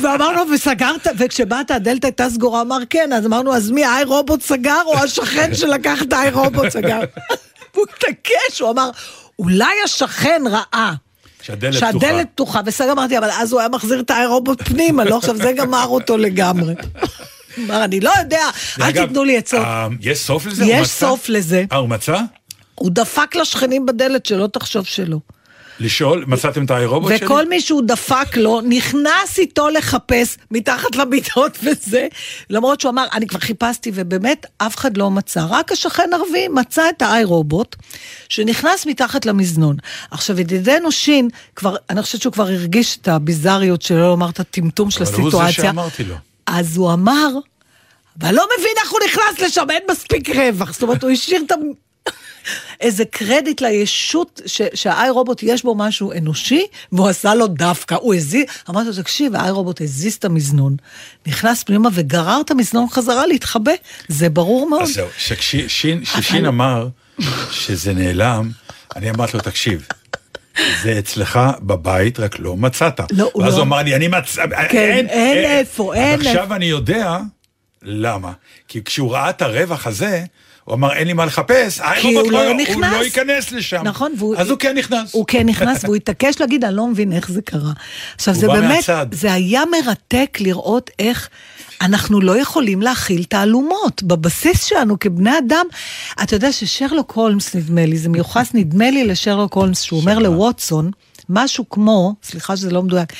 ואמרנו, 0.02 0.42
וסגרת, 0.54 1.06
וכשבאת 1.18 1.70
הדלת 1.70 2.04
הייתה 2.04 2.30
סגורה, 2.30 2.60
אמר 2.60 2.78
כן, 2.90 3.12
אז 3.12 3.26
אמרנו, 3.26 3.54
אז 3.54 3.70
מי, 3.70 3.84
האי 3.84 4.04
רובוט 4.04 4.42
סגר, 4.42 4.82
או 4.86 4.98
השכן 4.98 5.54
שלקח 5.54 6.02
את 6.02 6.12
האי 6.12 6.30
רובוט 6.30 6.68
סגר? 6.68 7.00
והוא 7.74 7.86
התעקש, 7.96 8.60
הוא 8.60 8.70
אמר, 8.70 8.90
אולי 9.38 9.74
השכן 9.84 10.42
ראה. 10.50 10.92
שהדלת 11.42 11.74
פתוחה. 11.76 11.92
שהדלת 11.92 12.26
פתוחה, 12.34 12.62
בסדר 12.62 12.92
אמרתי, 12.92 13.18
אבל 13.18 13.30
אז 13.30 13.52
הוא 13.52 13.60
היה 13.60 13.68
מחזיר 13.68 14.00
את 14.00 14.10
האי 14.10 14.26
רובוט 14.26 14.62
פנימה, 14.62 15.04
לא 15.04 15.18
עכשיו, 15.18 15.36
זה 15.36 15.52
גמר 15.52 15.86
אותו 15.86 16.16
לגמרי. 16.16 16.74
אמר, 17.58 17.84
אני 17.84 18.00
לא 18.00 18.12
יודע, 18.18 18.44
אל 18.80 18.92
תיתנו 18.92 19.24
לי 19.24 19.36
עצות. 19.36 19.60
אה, 19.60 19.88
יש 20.00 20.18
סוף 20.18 20.46
לזה? 20.46 20.64
יש? 20.64 20.88
סוף 20.88 21.28
לזה. 21.28 21.64
אה, 21.72 21.76
הוא 21.76 21.88
מצא? 21.88 22.16
הוא 22.74 22.90
דפק 22.92 23.36
לשכנים 23.36 23.86
בדלת, 23.86 24.26
שלא 24.26 24.46
תחשוב 24.46 24.86
שלא. 24.86 25.18
לשאול, 25.80 26.24
מצאתם 26.26 26.64
את 26.64 26.70
האירובוט 26.70 27.12
שלי? 27.16 27.26
וכל 27.26 27.48
מי 27.48 27.60
שהוא 27.60 27.82
דפק 27.86 28.36
לו, 28.36 28.60
נכנס 28.60 29.38
איתו 29.38 29.68
לחפש 29.68 30.36
מתחת 30.50 30.96
למיטות 30.96 31.58
וזה, 31.62 32.06
למרות 32.50 32.80
שהוא 32.80 32.90
אמר, 32.90 33.06
אני 33.12 33.26
כבר 33.26 33.40
חיפשתי, 33.40 33.90
ובאמת 33.94 34.46
אף 34.58 34.76
אחד 34.76 34.96
לא 34.96 35.10
מצא. 35.10 35.46
רק 35.48 35.72
השכן 35.72 36.10
ערבי 36.12 36.48
מצא 36.48 36.82
את 36.96 37.02
האי 37.02 37.24
רובוט, 37.24 37.76
שנכנס 38.28 38.86
מתחת 38.86 39.26
למזנון. 39.26 39.76
עכשיו, 40.10 40.40
ידידנו 40.40 40.92
שין, 40.92 41.28
כבר, 41.56 41.76
אני 41.90 42.02
חושבת 42.02 42.22
שהוא 42.22 42.32
כבר 42.32 42.46
הרגיש 42.46 42.98
את 43.02 43.08
הביזריות 43.08 43.82
שלו, 43.82 44.08
לומר 44.08 44.30
את 44.30 44.40
הטמטום 44.40 44.90
של 44.90 45.02
אבל 45.02 45.14
הוא 45.14 45.22
הסיטואציה. 45.28 45.62
זה 45.62 45.62
שאמרתי 45.62 46.04
לו. 46.04 46.14
אז 46.46 46.76
הוא 46.76 46.92
אמר, 46.92 47.28
ואני 48.16 48.36
לא 48.36 48.46
מבין 48.58 48.72
איך 48.82 48.90
הוא 48.90 49.00
נכנס 49.06 49.40
לשם, 49.40 49.70
אין 49.70 49.82
מספיק 49.90 50.28
רווח. 50.30 50.72
זאת 50.72 50.82
אומרת, 50.82 51.02
הוא 51.02 51.10
השאיר 51.10 51.42
את 51.46 51.52
ה... 51.52 51.54
איזה 52.80 53.04
קרדיט 53.04 53.60
לישות 53.60 54.40
ש- 54.46 54.62
שהאי 54.74 55.10
רובוט 55.10 55.42
יש 55.42 55.62
בו 55.62 55.74
משהו 55.74 56.12
אנושי, 56.12 56.62
והוא 56.92 57.08
עשה 57.08 57.34
לו 57.34 57.46
דווקא. 57.46 57.94
הוא 57.94 58.14
הזיז, 58.14 58.44
אמרתי 58.70 58.88
לו, 58.88 58.94
תקשיב, 59.02 59.34
האי 59.36 59.50
רובוט 59.50 59.80
הזיז 59.80 60.14
את 60.14 60.24
המזנון, 60.24 60.76
נכנס 61.26 61.62
פנימה 61.62 61.88
וגרר 61.92 62.40
את 62.44 62.50
המזנון 62.50 62.86
חזרה 62.90 63.26
להתחבא. 63.26 63.72
זה 64.08 64.28
ברור 64.28 64.68
מאוד. 64.70 64.82
אז 64.82 64.92
זהו, 64.94 65.08
ששין 65.18 66.04
ששין 66.04 66.46
אמר 66.46 66.88
שזה 67.50 67.92
נעלם, 67.94 68.50
אני 68.96 69.10
אמרתי 69.10 69.36
לו, 69.36 69.42
תקשיב, 69.42 69.86
זה 70.82 70.98
אצלך 70.98 71.40
בבית, 71.60 72.20
רק 72.20 72.38
לא 72.38 72.56
מצאת. 72.56 73.00
לא, 73.12 73.30
הוא 73.32 73.42
ואז 73.42 73.52
לא- 73.52 73.58
הוא 73.58 73.64
אמר 73.64 73.82
לי, 73.82 73.96
אני 73.96 74.08
מצא, 74.08 74.42
כן, 74.70 75.06
אין 75.08 75.44
איפה, 75.44 75.94
אין 75.94 76.20
אז 76.20 76.26
עכשיו 76.26 76.54
אני 76.54 76.64
יודע 76.66 77.18
למה. 77.82 78.32
כי 78.68 78.84
כשהוא 78.84 79.12
ראה 79.12 79.30
את 79.30 79.42
הרווח 79.42 79.86
הזה, 79.86 80.24
הוא 80.64 80.74
אמר, 80.74 80.92
אין 80.92 81.06
לי 81.06 81.12
מה 81.12 81.24
לחפש, 81.26 81.80
האירובוט 81.80 82.24
הוא 82.24 82.32
לא 82.32 82.48
הוא 82.48 82.56
נכנס. 82.56 82.92
לא 82.92 83.04
ייכנס 83.04 83.52
לשם. 83.52 83.82
נכון, 83.84 84.12
והוא- 84.18 84.36
אז 84.36 84.50
הוא 84.50 84.58
כן 84.58 84.76
נכנס. 84.78 85.14
הוא 85.14 85.24
כן 85.28 85.46
נכנס, 85.46 85.84
והוא 85.84 85.96
התעקש 85.96 86.40
להגיד, 86.40 86.64
אני 86.64 86.76
לא 86.76 86.86
מבין 86.86 87.12
איך 87.12 87.30
זה 87.30 87.42
קרה. 87.42 87.72
עכשיו, 88.14 88.34
הוא 88.34 88.40
זה 88.40 88.46
בא 88.46 88.54
באמת, 88.54 88.68
מהצד. 88.76 89.06
זה 89.12 89.32
היה 89.32 89.62
מרתק 89.70 90.38
לראות 90.40 90.90
איך 90.98 91.28
אנחנו 91.80 92.20
לא 92.20 92.38
יכולים 92.38 92.82
להכיל 92.82 93.24
תעלומות 93.24 94.02
בבסיס 94.02 94.64
שלנו 94.64 94.98
כבני 94.98 95.38
אדם. 95.38 95.66
אתה 96.22 96.36
יודע 96.36 96.52
ששרלוק 96.52 97.12
הולמס, 97.12 97.54
נדמה 97.54 97.86
לי, 97.86 97.98
זה 97.98 98.08
מיוחס, 98.08 98.50
נדמה 98.54 98.90
לי 98.90 99.04
לשרלוק 99.04 99.54
הולמס, 99.54 99.80
שהוא 99.82 100.00
אומר 100.00 100.18
לווטסון, 100.18 100.90
משהו 101.28 101.68
כמו, 101.70 102.14
סליחה 102.22 102.56
שזה 102.56 102.70
לא 102.70 102.82
מדויק, 102.82 103.12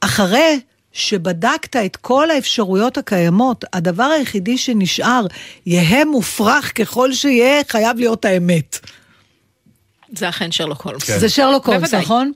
אחרי 0.00 0.60
שבדקת 0.96 1.76
את 1.76 1.96
כל 1.96 2.30
האפשרויות 2.30 2.98
הקיימות, 2.98 3.64
הדבר 3.72 4.04
היחידי 4.04 4.58
שנשאר, 4.58 5.26
יהא 5.66 6.04
מופרך 6.04 6.72
ככל 6.78 7.12
שיהיה, 7.12 7.62
חייב 7.68 7.98
להיות 7.98 8.24
האמת. 8.24 8.78
זה 10.12 10.28
אכן 10.28 10.52
שרלוק 10.52 10.82
הולמס. 10.82 11.02
כן. 11.02 11.18
זה 11.18 11.28
שרלוק 11.28 11.68
הולמס. 11.68 11.94
נכון? 11.94 12.32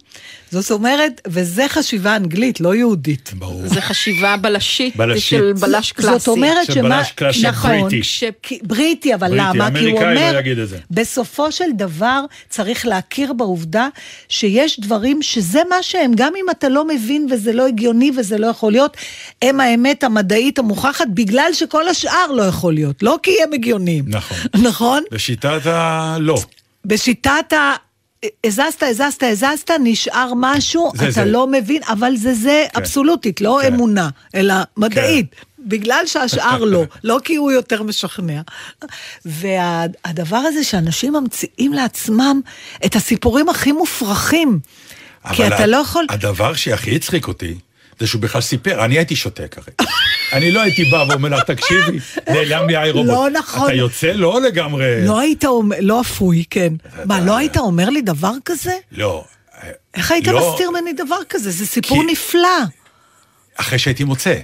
זאת 0.50 0.70
אומרת, 0.70 1.20
וזה 1.26 1.68
חשיבה 1.68 2.16
אנגלית, 2.16 2.60
לא 2.60 2.74
יהודית. 2.74 3.32
ברור. 3.38 3.62
זה 3.66 3.80
חשיבה 3.80 4.36
בלשית, 4.36 4.96
בלשית. 4.96 5.22
של 5.22 5.52
בלש 5.60 5.92
קלאסי. 5.92 6.18
זאת 6.18 6.28
אומרת 6.28 6.66
של 6.66 6.72
שמה... 6.72 6.98
בלש 6.98 7.12
קלאסי 7.12 7.42
נכון, 7.42 7.80
בריטי. 7.80 8.02
ש- 8.02 8.24
בריטי, 8.62 9.14
אבל 9.14 9.28
בריטי, 9.28 9.58
למה? 9.58 9.70
כי 9.78 9.90
הוא 9.90 9.98
אומר, 10.00 10.40
לא 10.56 10.64
זה. 10.66 10.78
בסופו 10.90 11.52
של 11.52 11.64
דבר 11.76 12.20
צריך 12.48 12.86
להכיר 12.86 13.32
בעובדה 13.32 13.88
שיש 14.28 14.80
דברים 14.80 15.22
שזה 15.22 15.60
מה 15.68 15.82
שהם, 15.82 16.12
גם 16.14 16.32
אם 16.36 16.44
אתה 16.50 16.68
לא 16.68 16.88
מבין 16.88 17.26
וזה 17.30 17.52
לא 17.52 17.66
הגיוני 17.66 18.10
וזה 18.16 18.38
לא 18.38 18.46
יכול 18.46 18.72
להיות, 18.72 18.96
הם 19.42 19.60
האמת 19.60 20.04
המדעית 20.04 20.58
המוכחת, 20.58 21.06
בגלל 21.14 21.50
שכל 21.52 21.88
השאר 21.88 22.32
לא 22.32 22.42
יכול 22.42 22.74
להיות, 22.74 23.02
לא 23.02 23.18
כי 23.22 23.30
הם 23.42 23.52
הגיוניים. 23.52 24.04
נכון. 24.08 24.36
נכון? 24.68 25.02
בשיטת 25.12 25.60
הלא. 25.66 26.40
בשיטת 26.84 27.52
ה... 27.52 27.74
הזזת, 28.46 28.82
הזזת, 28.82 29.22
הזזת, 29.22 29.70
נשאר 29.80 30.32
משהו, 30.36 30.92
זה 30.96 31.04
אתה 31.04 31.12
זה. 31.12 31.24
לא 31.24 31.46
מבין, 31.46 31.82
אבל 31.88 32.16
זה 32.16 32.34
זה 32.34 32.66
כן. 32.72 32.80
אבסולוטית, 32.80 33.40
לא 33.40 33.58
כן. 33.62 33.74
אמונה, 33.74 34.08
אלא 34.34 34.54
מדעית. 34.76 35.34
בגלל 35.58 36.02
שהשאר 36.06 36.64
לא, 36.64 36.82
לא 37.04 37.18
כי 37.24 37.36
הוא 37.36 37.52
יותר 37.52 37.82
משכנע. 37.82 38.40
והדבר 39.24 40.36
הזה 40.36 40.64
שאנשים 40.64 41.12
ממציאים 41.12 41.72
לעצמם 41.72 42.40
את 42.86 42.96
הסיפורים 42.96 43.48
הכי 43.48 43.72
מופרכים. 43.72 44.58
כי 45.32 45.46
אתה 45.46 45.66
לא 45.66 45.76
יכול... 45.76 46.06
הדבר 46.10 46.54
שהכי 46.54 46.96
הצחיק 46.96 47.28
אותי, 47.28 47.54
זה 48.00 48.06
שהוא 48.06 48.22
בכלל 48.22 48.40
סיפר, 48.40 48.84
אני 48.84 48.98
הייתי 48.98 49.16
שותק 49.16 49.56
הרי. 49.58 49.88
אני 50.32 50.50
לא 50.52 50.60
הייתי 50.60 50.84
בא 50.84 51.04
ואומר 51.08 51.28
לך, 51.28 51.42
תקשיבי, 51.44 51.98
נעלם 52.28 52.66
לי 52.68 52.76
האי 52.76 52.90
רובוט. 52.90 53.12
לא 53.14 53.28
נכון. 53.30 53.64
אתה 53.64 53.74
יוצא 53.74 54.12
לא 54.12 54.40
לגמרי... 54.42 55.06
לא 55.06 55.20
היית 55.20 55.44
אומר, 55.44 55.76
לא 55.80 56.00
אפוי, 56.00 56.44
כן. 56.50 56.72
מה, 57.04 57.20
לא 57.20 57.36
היית 57.36 57.56
אומר 57.56 57.90
לי 57.90 58.02
דבר 58.02 58.32
כזה? 58.44 58.72
לא. 58.92 59.24
איך 59.94 60.10
היית 60.10 60.26
לא, 60.28 60.52
מסתיר 60.52 60.70
ממני 60.70 60.92
דבר 60.92 61.16
כזה? 61.28 61.50
זה 61.50 61.66
סיפור 61.66 62.04
נפלא. 62.10 62.48
אחרי 63.56 63.78
שהייתי 63.78 64.04
מוצא, 64.04 64.34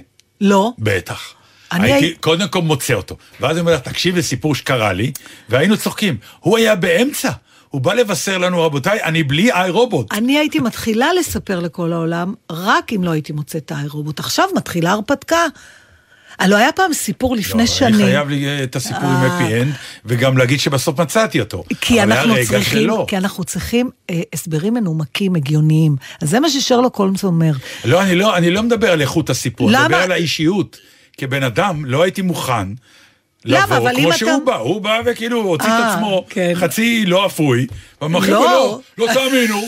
לא. 0.41 0.71
בטח. 0.79 1.33
אני 1.71 1.91
הייתי 1.93 2.05
הי- 2.07 2.15
קודם 2.19 2.47
כל 2.47 2.61
מוצא 2.61 2.93
אותו. 2.93 3.17
ואז 3.39 3.51
אני 3.51 3.59
אומר 3.59 3.73
לך, 3.73 3.81
תקשיב 3.81 4.17
לסיפור 4.17 4.55
שקרה 4.55 4.93
לי, 4.93 5.11
והיינו 5.49 5.77
צוחקים. 5.77 6.17
הוא 6.39 6.57
היה 6.57 6.75
באמצע. 6.75 7.29
הוא 7.69 7.81
בא 7.81 7.93
לבשר 7.93 8.37
לנו, 8.37 8.61
רבותיי, 8.61 9.03
אני 9.03 9.23
בלי 9.23 9.51
iRobot. 9.51 10.13
אני 10.13 10.37
הייתי 10.37 10.59
מתחילה 10.59 11.13
לספר 11.19 11.59
לכל 11.59 11.93
העולם, 11.93 12.33
רק 12.51 12.93
אם 12.93 13.03
לא 13.03 13.11
הייתי 13.11 13.33
מוצאת 13.33 13.65
את 13.65 13.71
ה 13.71 13.87
iRobot. 13.87 14.19
עכשיו 14.19 14.45
מתחילה 14.55 14.91
הרפתקה. 14.91 15.45
הלוא 16.39 16.57
היה 16.57 16.71
פעם 16.71 16.93
סיפור 16.93 17.35
לפני 17.35 17.61
לא, 17.61 17.67
שנים. 17.67 17.93
אני 17.95 18.03
חייב 18.03 18.29
לי 18.29 18.47
אה, 18.47 18.63
את 18.63 18.75
הסיפור 18.75 19.09
עם 19.09 19.23
אה. 19.23 19.37
happy 19.37 19.61
end, 19.61 19.73
וגם 20.05 20.37
להגיד 20.37 20.59
שבסוף 20.59 20.99
מצאתי 20.99 21.39
אותו. 21.39 21.63
כי 21.81 22.03
אנחנו, 22.03 22.33
צריכים, 22.47 22.83
שלא. 22.83 23.05
כי 23.07 23.17
אנחנו 23.17 23.43
צריכים 23.43 23.89
אה, 24.09 24.21
הסברים 24.33 24.73
מנומקים, 24.73 25.35
הגיוניים. 25.35 25.95
אז 26.21 26.29
זה 26.29 26.39
מה 26.39 26.49
ששרלוק 26.49 26.95
הולמס 26.95 27.23
אומר. 27.23 27.51
לא, 27.85 28.01
אני 28.01 28.15
לא, 28.15 28.37
אני 28.37 28.51
לא 28.51 28.63
מדבר 28.63 28.91
על 28.91 29.01
איכות 29.01 29.29
הסיפור, 29.29 29.69
אני 29.69 29.75
למה? 29.77 29.87
מדבר 29.87 29.97
על 29.97 30.11
האישיות. 30.11 30.77
כבן 31.17 31.43
אדם, 31.43 31.85
לא 31.85 32.03
הייתי 32.03 32.21
מוכן 32.21 32.67
למה? 33.47 33.77
אבל 33.77 33.91
אם 33.95 33.99
כמו 34.01 34.09
אתה- 34.09 34.17
שהוא 34.17 34.45
בא. 34.45 34.55
הוא 34.55 34.81
בא 34.81 35.01
וכאילו 35.05 35.41
הוציא 35.41 35.67
את 35.67 35.73
אה, 35.73 35.93
עצמו 35.93 36.25
כן. 36.29 36.51
חצי 36.55 37.05
לא 37.05 37.25
אפוי, 37.25 37.67
לא. 38.01 38.09
לא, 38.27 38.79
לא 38.97 39.07
תאמינו. 39.13 39.61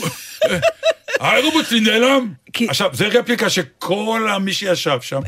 האירובוט 1.20 1.66
שלי 1.66 1.80
נעלם. 1.80 2.32
כי- 2.52 2.68
עכשיו, 2.68 2.90
זה 2.92 3.06
רפליקה 3.06 3.50
שכל 3.50 4.28
מי 4.40 4.52
שישב 4.52 4.98
שם, 5.00 5.20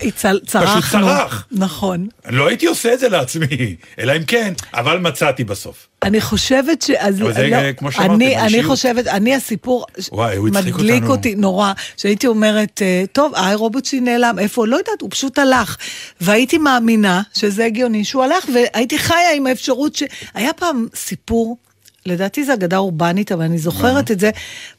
צרחנו. 0.47 0.81
פשוט 0.81 0.91
צרח. 0.93 1.47
נכון. 1.53 2.09
לא 2.29 2.49
הייתי 2.49 2.67
עושה 2.67 2.95
את 2.95 2.99
זה 3.01 3.09
לעצמי, 3.09 3.77
אלא 3.99 4.17
אם 4.17 4.25
כן, 4.25 4.53
אבל 4.75 4.99
מצאתי 4.99 5.45
בסוף. 5.45 5.89
אני 6.03 6.21
חושבת 6.21 6.83
ש... 6.83 6.91
אז, 6.91 7.23
אבל 7.23 7.33
זה, 7.35 7.49
לא, 7.49 7.73
כמו 7.73 7.93
שאמרתי, 7.93 8.15
אני, 8.15 8.37
אני. 8.39 8.63
חושבת, 8.63 9.07
אני 9.07 9.35
הסיפור 9.35 9.87
וואי, 10.13 10.39
מדליק. 10.39 11.03
אותי 11.05 11.35
נורא, 11.35 11.73
שהייתי 11.97 12.27
אומרת, 12.27 12.83
אה, 12.83 13.05
טוב, 13.13 13.33
האירובוט 13.35 13.85
שלי 13.85 14.01
נעלם, 14.01 14.39
איפה? 14.39 14.67
לא 14.67 14.77
יודעת, 14.77 15.01
הוא 15.01 15.11
פשוט 15.11 15.39
הלך. 15.39 15.77
והייתי 16.21 16.59
מאמינה 16.59 17.23
שזה 17.35 17.65
הגיוני 17.65 18.05
שהוא 18.05 18.25
הלך, 18.25 18.45
והייתי 18.55 18.99
חיה 18.99 19.33
עם 19.37 19.47
האפשרות 19.47 19.97
ש... 19.97 20.03
היה 20.35 20.53
פעם 20.53 20.87
סיפור, 20.95 21.57
לדעתי 22.07 22.45
זו 22.45 22.53
אגדה 22.53 22.77
אורבנית, 22.77 23.33
אבל 23.33 23.45
אני 23.45 23.59
זוכרת 23.59 24.11
את 24.11 24.21
זה, 24.21 24.31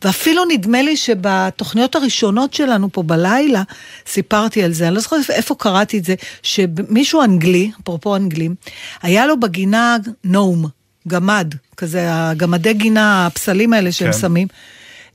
ואפילו 0.04 0.46
נדמה 0.46 0.82
לי 0.82 0.98
שבתוכניות 0.98 1.96
הראשונות 1.96 2.54
שלנו 2.54 2.90
פה 2.92 3.04
בלילה, 3.04 3.64
סיפרתי 4.08 4.64
על 4.64 4.74
זה, 4.74 4.88
אני 4.88 4.96
לא 4.96 5.02
זוכרת 5.02 5.30
איפה 5.30 5.56
קראתי 5.56 5.98
את 5.98 6.06
זה, 6.06 6.16
שמישהו 6.44 7.24
אנגלי, 7.24 7.72
אפרופו 7.84 8.16
אנגלים, 8.16 8.56
היה 9.02 9.26
לו 9.26 9.40
בגינה 9.40 9.98
נום, 10.24 10.66
גמד, 11.08 11.54
כזה, 11.78 12.08
הגמדי 12.12 12.74
גינה, 12.74 13.26
הפסלים 13.26 13.74
האלה 13.74 13.92
שהם 13.92 14.12
כן. 14.12 14.18
שמים. 14.18 14.48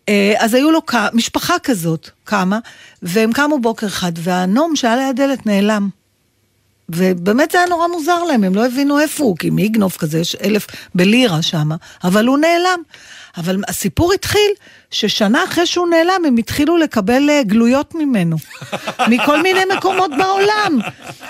אה, 0.09 0.35
אז 0.39 0.55
היו 0.55 0.71
לו 0.71 0.81
משפחה 1.13 1.59
כזאת, 1.63 2.11
כמה, 2.27 2.59
והם 3.03 3.33
קמו 3.33 3.59
בוקר 3.59 3.87
אחד, 3.87 4.13
והנום 4.17 4.77
שהיה 4.77 4.97
ליד 4.97 5.21
הדלת 5.21 5.47
נעלם. 5.47 5.89
ובאמת 6.89 7.51
זה 7.51 7.59
היה 7.59 7.67
נורא 7.67 7.87
מוזר 7.89 8.23
להם, 8.25 8.45
הם 8.45 8.55
לא 8.55 8.67
הבינו 8.67 9.01
איפה 9.01 9.25
הוא, 9.25 9.37
כי 9.37 9.51
מי 9.51 9.63
יגנוב 9.63 9.97
כזה, 9.99 10.19
יש 10.19 10.37
אלף 10.45 10.67
בלירה 10.95 11.43
שם, 11.43 11.69
אבל 12.05 12.27
הוא 12.27 12.39
נעלם. 12.39 12.83
אבל 13.37 13.63
הסיפור 13.69 14.13
התחיל 14.13 14.51
ששנה 14.91 15.45
אחרי 15.45 15.67
שהוא 15.67 15.89
נעלם, 15.89 16.25
הם 16.27 16.37
התחילו 16.37 16.77
לקבל 16.77 17.31
אה, 17.31 17.43
גלויות 17.43 17.95
ממנו. 17.95 18.37
מכל 19.11 19.43
מיני 19.43 19.61
מקומות 19.77 20.11
בעולם. 20.19 20.79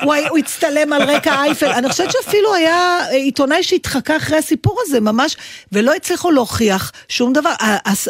הוא, 0.02 0.12
היה- 0.14 0.28
הוא 0.28 0.38
הצטלם 0.38 0.92
על 0.92 1.02
רקע 1.02 1.34
אייפל. 1.42 1.66
אני 1.72 1.88
חושבת 1.88 2.12
שאפילו 2.12 2.54
היה 2.54 2.74
אה, 3.00 3.10
עיתונאי 3.10 3.62
שהתחקה 3.62 4.16
אחרי 4.16 4.38
הסיפור 4.38 4.78
הזה, 4.86 5.00
ממש, 5.00 5.36
ולא 5.72 5.94
הצליחו 5.94 6.30
להוכיח 6.30 6.92
שום 7.08 7.32
דבר. 7.32 7.52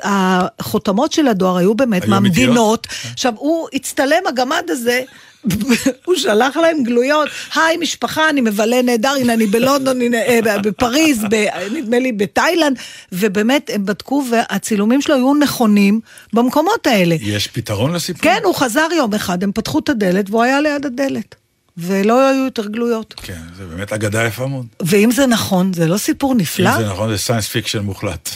החותמות 0.03 1.13
של 1.13 1.29
הדואר 1.29 1.57
היו 1.57 1.75
באמת 1.75 2.03
היו 2.03 2.11
מהמדינות. 2.11 2.87
עכשיו, 3.13 3.33
הוא 3.37 3.69
הצטלם, 3.73 4.23
הגמד 4.29 4.65
הזה, 4.69 5.01
הוא 6.05 6.15
שלח 6.17 6.57
להם 6.57 6.83
גלויות, 6.83 7.29
היי 7.55 7.77
משפחה, 7.77 8.29
אני 8.31 8.41
מבלה 8.41 8.83
נהדר, 8.83 9.15
הנה 9.21 9.35
אני 9.35 9.47
בלונדון, 9.47 10.01
הנה 10.01 10.17
אה, 10.17 10.59
בפריז, 10.63 11.25
ב- 11.31 11.47
נדמה 11.73 11.99
לי 11.99 12.13
בתאילנד, 12.13 12.79
ובאמת 13.13 13.71
הם 13.75 13.87
בדקו 13.87 14.25
והצילומים 14.31 15.01
שלו 15.01 15.15
היו 15.15 15.35
נכונים 15.35 16.01
במקומות 16.33 16.87
האלה. 16.87 17.17
יש 17.21 17.47
פתרון 17.47 17.93
לסיפור? 17.93 18.23
כן, 18.23 18.41
הוא 18.45 18.55
חזר 18.55 18.89
יום 18.97 19.15
אחד, 19.15 19.43
הם 19.43 19.53
פתחו 19.53 19.79
את 19.79 19.89
הדלת 19.89 20.31
והוא 20.31 20.43
היה 20.43 20.61
ליד 20.61 20.87
הדלת. 20.87 21.35
ולא 21.81 22.29
היו 22.29 22.45
יותר 22.45 22.69
גלויות. 22.69 23.15
כן, 23.17 23.41
זה 23.57 23.67
באמת 23.67 23.93
אגדה 23.93 24.25
יפה 24.25 24.47
מאוד. 24.47 24.67
ואם 24.83 25.11
זה 25.11 25.27
נכון, 25.27 25.73
זה 25.73 25.87
לא 25.87 25.99
סיפור 25.99 26.35
נפלא, 26.35 26.77
אם 26.77 26.83
זה 26.83 26.89
נכון, 26.89 27.11
זה 27.11 27.19
science 27.19 27.49
fiction 27.49 27.79
מוחלט. 27.79 28.29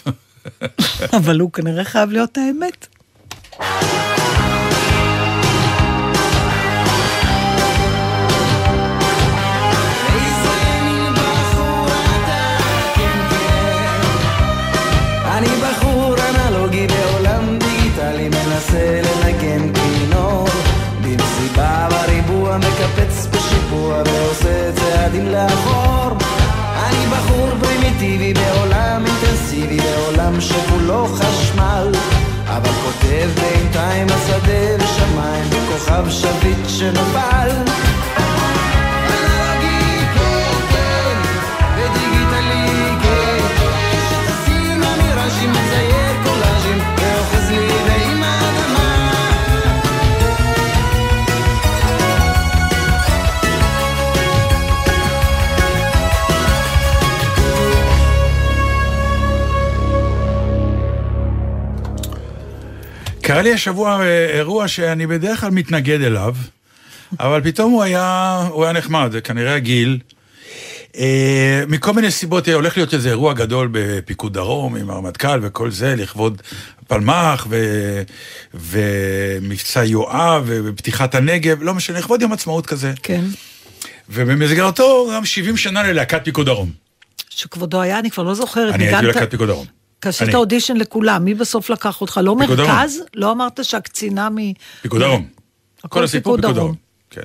אבל 1.18 1.40
הוא 1.40 1.52
כנראה 1.52 1.84
חייב 1.84 2.10
להיות 2.10 2.38
האמת. 2.38 2.86
פרימיטיבי 28.02 28.34
בעולם 28.34 29.04
אינטנסיבי 29.06 29.80
בעולם 29.80 30.40
שכולו 30.40 31.06
חשמל. 31.06 31.92
אבל 32.46 32.70
כותב 32.70 33.28
בינתיים 33.40 34.06
השדה 34.10 34.84
ושמיים 34.84 35.44
בכוכב 35.50 36.10
שביט 36.10 36.68
שנפל 36.68 37.50
קרה 63.22 63.42
לי 63.42 63.52
השבוע 63.52 64.00
אה, 64.00 64.26
אירוע 64.38 64.68
שאני 64.68 65.06
בדרך 65.06 65.40
כלל 65.40 65.50
מתנגד 65.50 66.00
אליו, 66.00 66.34
אבל 67.20 67.40
פתאום 67.44 67.72
הוא 67.72 67.82
היה, 67.82 68.36
הוא 68.50 68.64
היה 68.64 68.72
נחמד, 68.72 69.14
כנראה 69.24 69.54
הגיל. 69.54 69.98
אה, 70.96 71.62
מכל 71.68 71.92
מיני 71.92 72.10
סיבות 72.10 72.48
אה, 72.48 72.54
הולך 72.54 72.76
להיות 72.76 72.94
איזה 72.94 73.08
אירוע 73.08 73.34
גדול 73.34 73.68
בפיקוד 73.72 74.34
דרום 74.34 74.76
עם 74.76 74.90
הרמטכ"ל 74.90 75.38
וכל 75.42 75.70
זה, 75.70 75.96
לכבוד 75.96 76.42
פלמ"ח 76.86 77.46
ו, 77.50 77.56
ומבצע 78.54 79.84
יואב 79.84 80.44
ופתיחת 80.46 81.14
הנגב, 81.14 81.62
לא 81.62 81.74
משנה, 81.74 81.98
לכבוד 81.98 82.22
יום 82.22 82.32
עצמאות 82.32 82.66
כזה. 82.66 82.92
כן. 83.02 83.24
ובמסגרתו 84.08 85.10
גם 85.14 85.24
70 85.24 85.56
שנה 85.56 85.82
ללהקת 85.82 86.20
פיקוד 86.24 86.46
דרום. 86.46 86.70
שכבודו 87.30 87.80
היה, 87.80 87.98
אני 87.98 88.10
כבר 88.10 88.22
לא 88.22 88.34
זוכרת. 88.34 88.74
אני 88.74 88.86
הייתי 88.86 89.02
בלהקת 89.02 89.30
פיקוד 89.30 89.48
דרום. 89.48 89.81
עשית. 90.06 90.34
אודישן 90.34 90.76
לכולם, 90.76 91.24
מי 91.24 91.34
בסוף 91.34 91.70
לקח 91.70 92.00
אותך? 92.00 92.20
לא. 92.24 92.36
מרכז? 92.36 93.02
לא 93.14 93.32
אמרת 93.32 93.64
שהקצינה 93.64 94.30
מ... 94.30 94.36
פיקוד 94.82 95.00
דרום. 95.00 95.26
הכל 95.78 95.88
כל 95.88 96.04
הסיפור 96.04 96.36
פיקוד 96.36 96.54
דרום. 96.56 96.74
כן. 97.10 97.20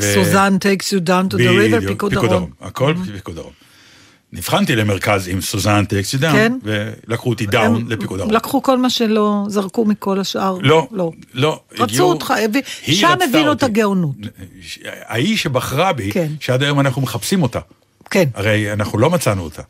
סוזן 0.00 0.56
takes 0.62 0.84
you 0.86 1.00
down 1.08 1.34
to 1.34 1.36
the 1.36 1.40
river, 1.40 1.76
בדיוק, 1.76 1.84
פיקוד 1.88 2.12
דרום. 2.14 2.50
הכל 2.60 2.94
פיקוד 3.12 3.34
דרום. 3.34 3.52
נבחנתי 4.32 4.76
למרכז 4.76 5.28
עם 5.28 5.40
Suzanne 5.40 5.84
takes 5.84 6.14
down, 6.14 6.32
כן. 6.32 6.52
ולקחו 6.62 7.30
אותי 7.30 7.46
down 7.46 7.84
לפיקוד 7.88 8.18
דרום. 8.18 8.30
לקחו 8.30 8.62
כל 8.62 8.78
מה 8.78 8.90
שלא, 8.90 9.44
זרקו 9.48 9.84
מכל 9.84 10.20
השאר. 10.20 10.58
לא, 10.62 10.88
לא. 10.92 11.12
לא. 11.34 11.60
רצו 11.72 11.82
הגיעו- 11.84 12.08
אותך, 12.08 12.34
שם 12.82 13.16
הבינו 13.28 13.52
את. 13.52 13.62
הגאונות. 13.62 14.16
ההיא 14.84 15.36
שבחרה 15.36 15.92
בי, 15.92 16.12
כן. 16.12 16.32
שעד 16.40 16.62
היום 16.62 16.80
אנחנו 16.80 17.02
מחפשים 17.02 17.42
אותה. 17.42 17.60
כן. 18.10 18.28
הרי 18.34 18.72
אנחנו 18.72 18.98
לא 18.98 19.10
מצאנו 19.10 19.42
אותה. 19.42 19.62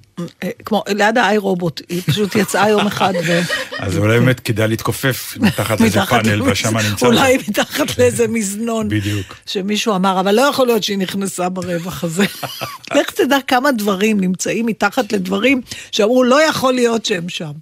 אה, 0.43 0.51
כמו 0.65 0.85
ליד 0.89 1.19
האיי 1.19 1.37
רובוט, 1.39 1.83
היא 1.89 2.03
פשוט 2.07 2.35
יצאה 2.35 2.69
יום 2.69 2.87
אחד 2.87 3.13
ו... 3.27 3.41
אז 3.79 3.99
אולי 3.99 4.19
באמת 4.19 4.41
כדאי 4.41 4.69
להתכופף 4.69 5.35
מתחת 5.41 5.81
לאיזה 5.81 6.01
מתחת 6.01 6.25
פאנל, 6.25 6.43
והשם 6.43 6.77
נמצא. 6.77 7.07
אולי 7.07 7.39
מתחת 7.49 7.99
לאיזה 7.99 8.29
מזנון. 8.29 8.89
בדיוק. 8.99 9.37
שמישהו 9.47 9.95
אמר, 9.95 10.21
אבל 10.21 10.35
לא 10.35 10.43
יכול 10.43 10.67
להיות 10.67 10.83
שהיא 10.83 10.99
נכנסה 10.99 11.49
ברווח 11.49 12.05
הזה. 12.05 12.25
לך 12.99 13.11
תדע 13.11 13.39
כמה 13.47 13.73
דברים 13.73 14.21
נמצאים 14.21 14.67
מתחת 14.67 15.13
לדברים 15.13 15.61
שאמרו, 15.93 16.25
לא 16.25 16.43
יכול 16.43 16.75
להיות 16.75 17.05
שהם 17.05 17.29
שם. 17.29 17.53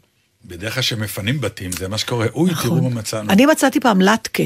בדרך 0.45 0.75
כלל 0.75 0.83
כשמפנים 0.83 1.41
בתים, 1.41 1.73
זה 1.73 1.89
מה 1.89 1.99
שקורה. 1.99 2.27
אוי, 2.35 2.51
תראו 2.63 2.81
מה 2.83 2.89
מצאנו. 2.89 3.23
נכון. 3.23 3.31
אני 3.31 3.47
מצאתי 3.47 3.81
פעם 3.81 4.01
לטקה, 4.01 4.43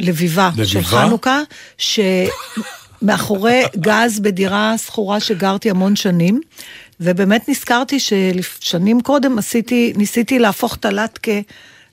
לביבה, 0.00 0.50
של 0.64 0.78
לביבה? 0.78 1.06
חנוכה, 1.06 1.40
שמאחורי 3.00 3.62
גז 3.76 4.20
בדירה 4.20 4.78
שכורה 4.78 5.20
שגרתי 5.20 5.70
המון 5.70 5.96
שנים, 5.96 6.40
ובאמת 7.00 7.48
נזכרתי 7.48 7.98
ששנים 8.00 9.00
קודם 9.00 9.38
עשיתי, 9.38 9.92
ניסיתי 9.96 10.38
להפוך 10.38 10.76
את 10.76 10.84
הלטקה. 10.84 11.32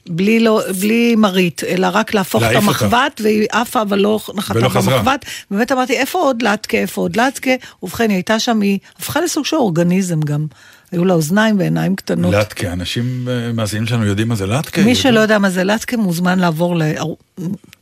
בלי, 0.09 0.39
לא, 0.39 0.61
בלי 0.79 1.15
מרית, 1.15 1.63
אלא 1.67 1.87
רק 1.91 2.13
להפוך 2.13 2.43
את. 2.43 2.55
המחבת, 2.55 3.21
והיא 3.23 3.47
עפה 3.51 3.81
אבל 3.81 3.99
לא 3.99 4.19
נחתה 4.35 4.59
ולא. 4.59 4.69
במחבת. 4.69 5.25
באמת 5.51 5.71
אמרתי, 5.71 5.93
איפה 5.93 6.19
עוד 6.19 6.41
לטקה, 6.41 6.77
איפה 6.77 7.01
עוד 7.01 7.15
לטקה? 7.15 7.51
ובכן, 7.83 8.09
היא 8.09 8.15
הייתה 8.15 8.39
שם, 8.39 8.61
היא 8.61 8.79
הפכה 8.99 9.21
לסוג 9.21 9.45
של 9.45 9.55
אורגניזם 9.55 10.19
גם. 10.19 10.45
היו 10.91 11.05
לה 11.05 11.13
אוזניים 11.13 11.59
ועיניים 11.59 11.95
קטנות. 11.95 12.33
לטקה, 12.33 12.73
אנשים 12.73 13.27
אה, 13.29 13.53
מאזינים 13.53 13.87
שלנו 13.87 14.05
יודעים 14.05 14.27
מה 14.27 14.35
זה 14.35 14.45
לטקה? 14.45 14.81
מי 14.81 14.89
יודעים? 14.89 14.95
שלא 14.95 15.19
יודע 15.19 15.39
מה 15.39 15.49
זה 15.49 15.63
לטקה 15.63 15.97
מוזמן 15.97 16.39
לעבור 16.39 16.75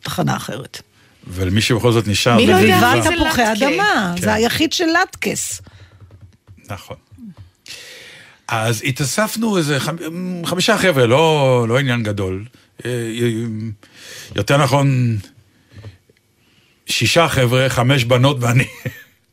לתחנה 0.06 0.36
אחרת. 0.36 0.82
ולמי 1.28 1.62
שבכל 1.62 1.92
זאת 1.92 2.08
נשאר, 2.08 2.36
מי 2.36 2.48
לא 2.48 2.56
יודע. 2.56 2.80
מה 2.82 3.02
זה 3.02 3.10
תפוחי? 3.16 3.52
אדמה, 3.52 4.14
כן. 4.16 4.22
זה 4.22 4.34
היחיד 4.34 4.74
של 4.74 4.86
לטקס. 5.02 5.62
נכון. 6.70 6.98
אז 8.48 8.82
התאספנו 8.86 9.58
איזה 9.58 9.80
חמ... 9.80 9.96
חמישה 10.46 10.78
חבר'ה, 10.78 11.06
לא, 11.06 11.66
לא 11.70 11.80
עניין 11.80 12.04
גדול. 12.04 12.46
אה, 12.86 12.92
יותר 14.36 14.58
נכון, 14.58 15.18
שישה 16.88 17.28
חבר'ה, 17.28 17.70
חמש 17.70 18.04
בנות 18.04 18.38
ואני. 18.40 18.66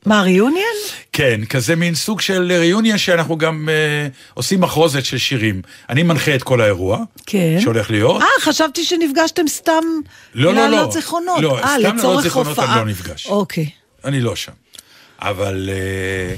מה, 0.06 0.22
ריוניון? 0.22 0.74
כן, 1.12 1.40
כזה 1.44 1.76
מין 1.76 1.94
סוג 1.94 2.20
של 2.20 2.52
ריוניון 2.52 2.98
שאנחנו 2.98 3.38
גם 3.38 3.68
אה, 3.68 4.08
עושים 4.34 4.60
מחרוזת 4.60 5.04
של 5.04 5.18
שירים. 5.18 5.62
אני 5.90 6.02
מנחה 6.02 6.34
את 6.34 6.42
כל 6.42 6.60
האירוע, 6.60 6.98
כן. 7.26 7.58
שהולך 7.60 7.90
להיות. 7.90 8.22
אה, 8.22 8.26
חשבתי 8.40 8.84
שנפגשתם 8.84 9.48
סתם 9.48 9.82
לא, 10.34 10.54
לא, 10.54 10.68
לא. 10.68 10.90
זיכרונות. 10.90 11.42
לא, 11.42 11.58
אה, 11.58 11.76
סתם 11.80 11.96
לצורך 11.96 12.22
זיכרונות 12.22 12.58
הופעה. 12.58 12.72
אני 12.74 12.80
לא 12.80 12.86
נפגש. 12.86 13.26
אוקיי. 13.26 13.70
אני 14.04 14.20
לא 14.20 14.36
שם. 14.36 14.52
אבל 15.20 15.70
אה, 15.72 16.34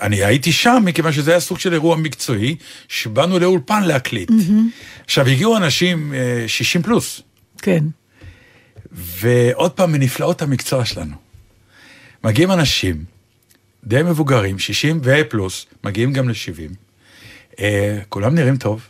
אני 0.00 0.24
הייתי 0.24 0.52
שם 0.52 0.82
מכיוון 0.84 1.12
שזה 1.12 1.30
היה 1.30 1.40
סוג 1.40 1.58
של 1.58 1.72
אירוע 1.72 1.96
מקצועי, 1.96 2.56
שבאנו 2.88 3.38
לאולפן 3.38 3.82
להקליט. 3.82 4.30
עכשיו, 5.04 5.26
הגיעו 5.26 5.56
אנשים 5.56 6.14
אה, 6.14 6.44
60 6.48 6.82
פלוס, 6.82 7.20
כן. 7.62 7.84
ועוד 8.92 9.70
פעם, 9.70 9.92
מנפלאות 9.92 10.42
המקצוע 10.42 10.84
שלנו. 10.84 11.29
מגיעים 12.24 12.52
אנשים 12.52 13.04
די 13.84 14.02
מבוגרים, 14.02 14.58
60 14.58 15.00
ופלוס, 15.02 15.66
מגיעים 15.84 16.12
גם 16.12 16.28
ל-70. 16.28 16.74
אה, 17.60 17.98
כולם 18.08 18.34
נראים 18.34 18.56
טוב, 18.56 18.88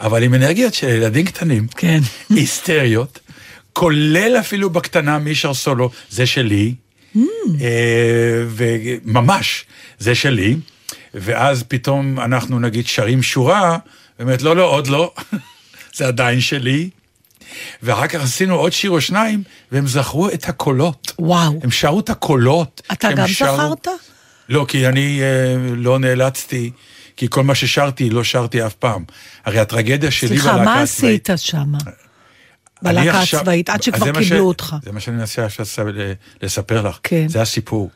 אבל 0.00 0.22
עם 0.22 0.34
אנרגיות 0.34 0.74
של 0.74 0.88
ילדים 0.88 1.26
קטנים. 1.26 1.66
כן. 1.66 2.00
היסטריות, 2.30 3.18
כולל 3.72 4.36
אפילו 4.40 4.70
בקטנה 4.70 5.18
מישר 5.18 5.54
סולו, 5.54 5.90
זה 6.10 6.26
שלי, 6.26 6.74
אה, 7.16 8.44
וממש, 8.48 9.64
זה 9.98 10.14
שלי, 10.14 10.56
ואז 11.14 11.62
פתאום 11.68 12.20
אנחנו 12.20 12.60
נגיד 12.60 12.86
שרים 12.86 13.22
שורה, 13.22 13.78
באמת, 14.18 14.42
לא, 14.42 14.56
לא, 14.56 14.64
עוד 14.64 14.86
לא, 14.86 15.14
זה 15.96 16.06
עדיין 16.06 16.40
שלי. 16.40 16.90
ואחר 17.82 18.06
כך 18.06 18.22
עשינו 18.22 18.54
עוד 18.54 18.72
שיר 18.72 18.90
או 18.90 19.00
שניים, 19.00 19.42
והם 19.72 19.86
זכרו 19.86 20.28
את 20.28 20.48
הקולות. 20.48 21.12
וואו. 21.18 21.60
הם 21.62 21.70
שרו 21.70 22.00
את 22.00 22.10
הקולות. 22.10 22.82
אתה 22.92 23.12
גם 23.12 23.28
שרו- 23.28 23.56
זכרת? 23.56 23.88
לא, 24.48 24.64
כי 24.68 24.86
אני 24.88 25.20
אה, 25.22 25.26
לא 25.76 25.98
נאלצתי, 25.98 26.70
כי 27.16 27.26
כל 27.30 27.42
מה 27.44 27.54
ששרתי, 27.54 28.10
לא 28.10 28.24
שרתי 28.24 28.66
אף 28.66 28.74
פעם. 28.74 29.04
הרי 29.44 29.58
הטרגדיה 29.58 30.10
שלי 30.10 30.28
סליחה, 30.28 30.52
בלהקה 30.52 30.64
מה 30.64 30.82
הצבאית- 30.82 31.30
עשית 31.30 31.46
שם? 31.46 31.72
בלהקה 32.82 33.20
הצבאית, 33.20 33.70
עד 33.70 33.82
שכבר 33.82 34.04
זה 34.04 34.12
מה 34.12 34.22
ש- 34.22 34.28
קיבלו 34.28 34.48
אותך. 34.48 34.76
זה 34.84 34.92
מה 34.92 35.00
שאני 35.00 35.16
מנסה 35.16 35.46
לספר 36.42 36.82
לך. 36.88 36.98
כן. 37.02 37.28
זה 37.28 37.42
הסיפור. 37.42 37.90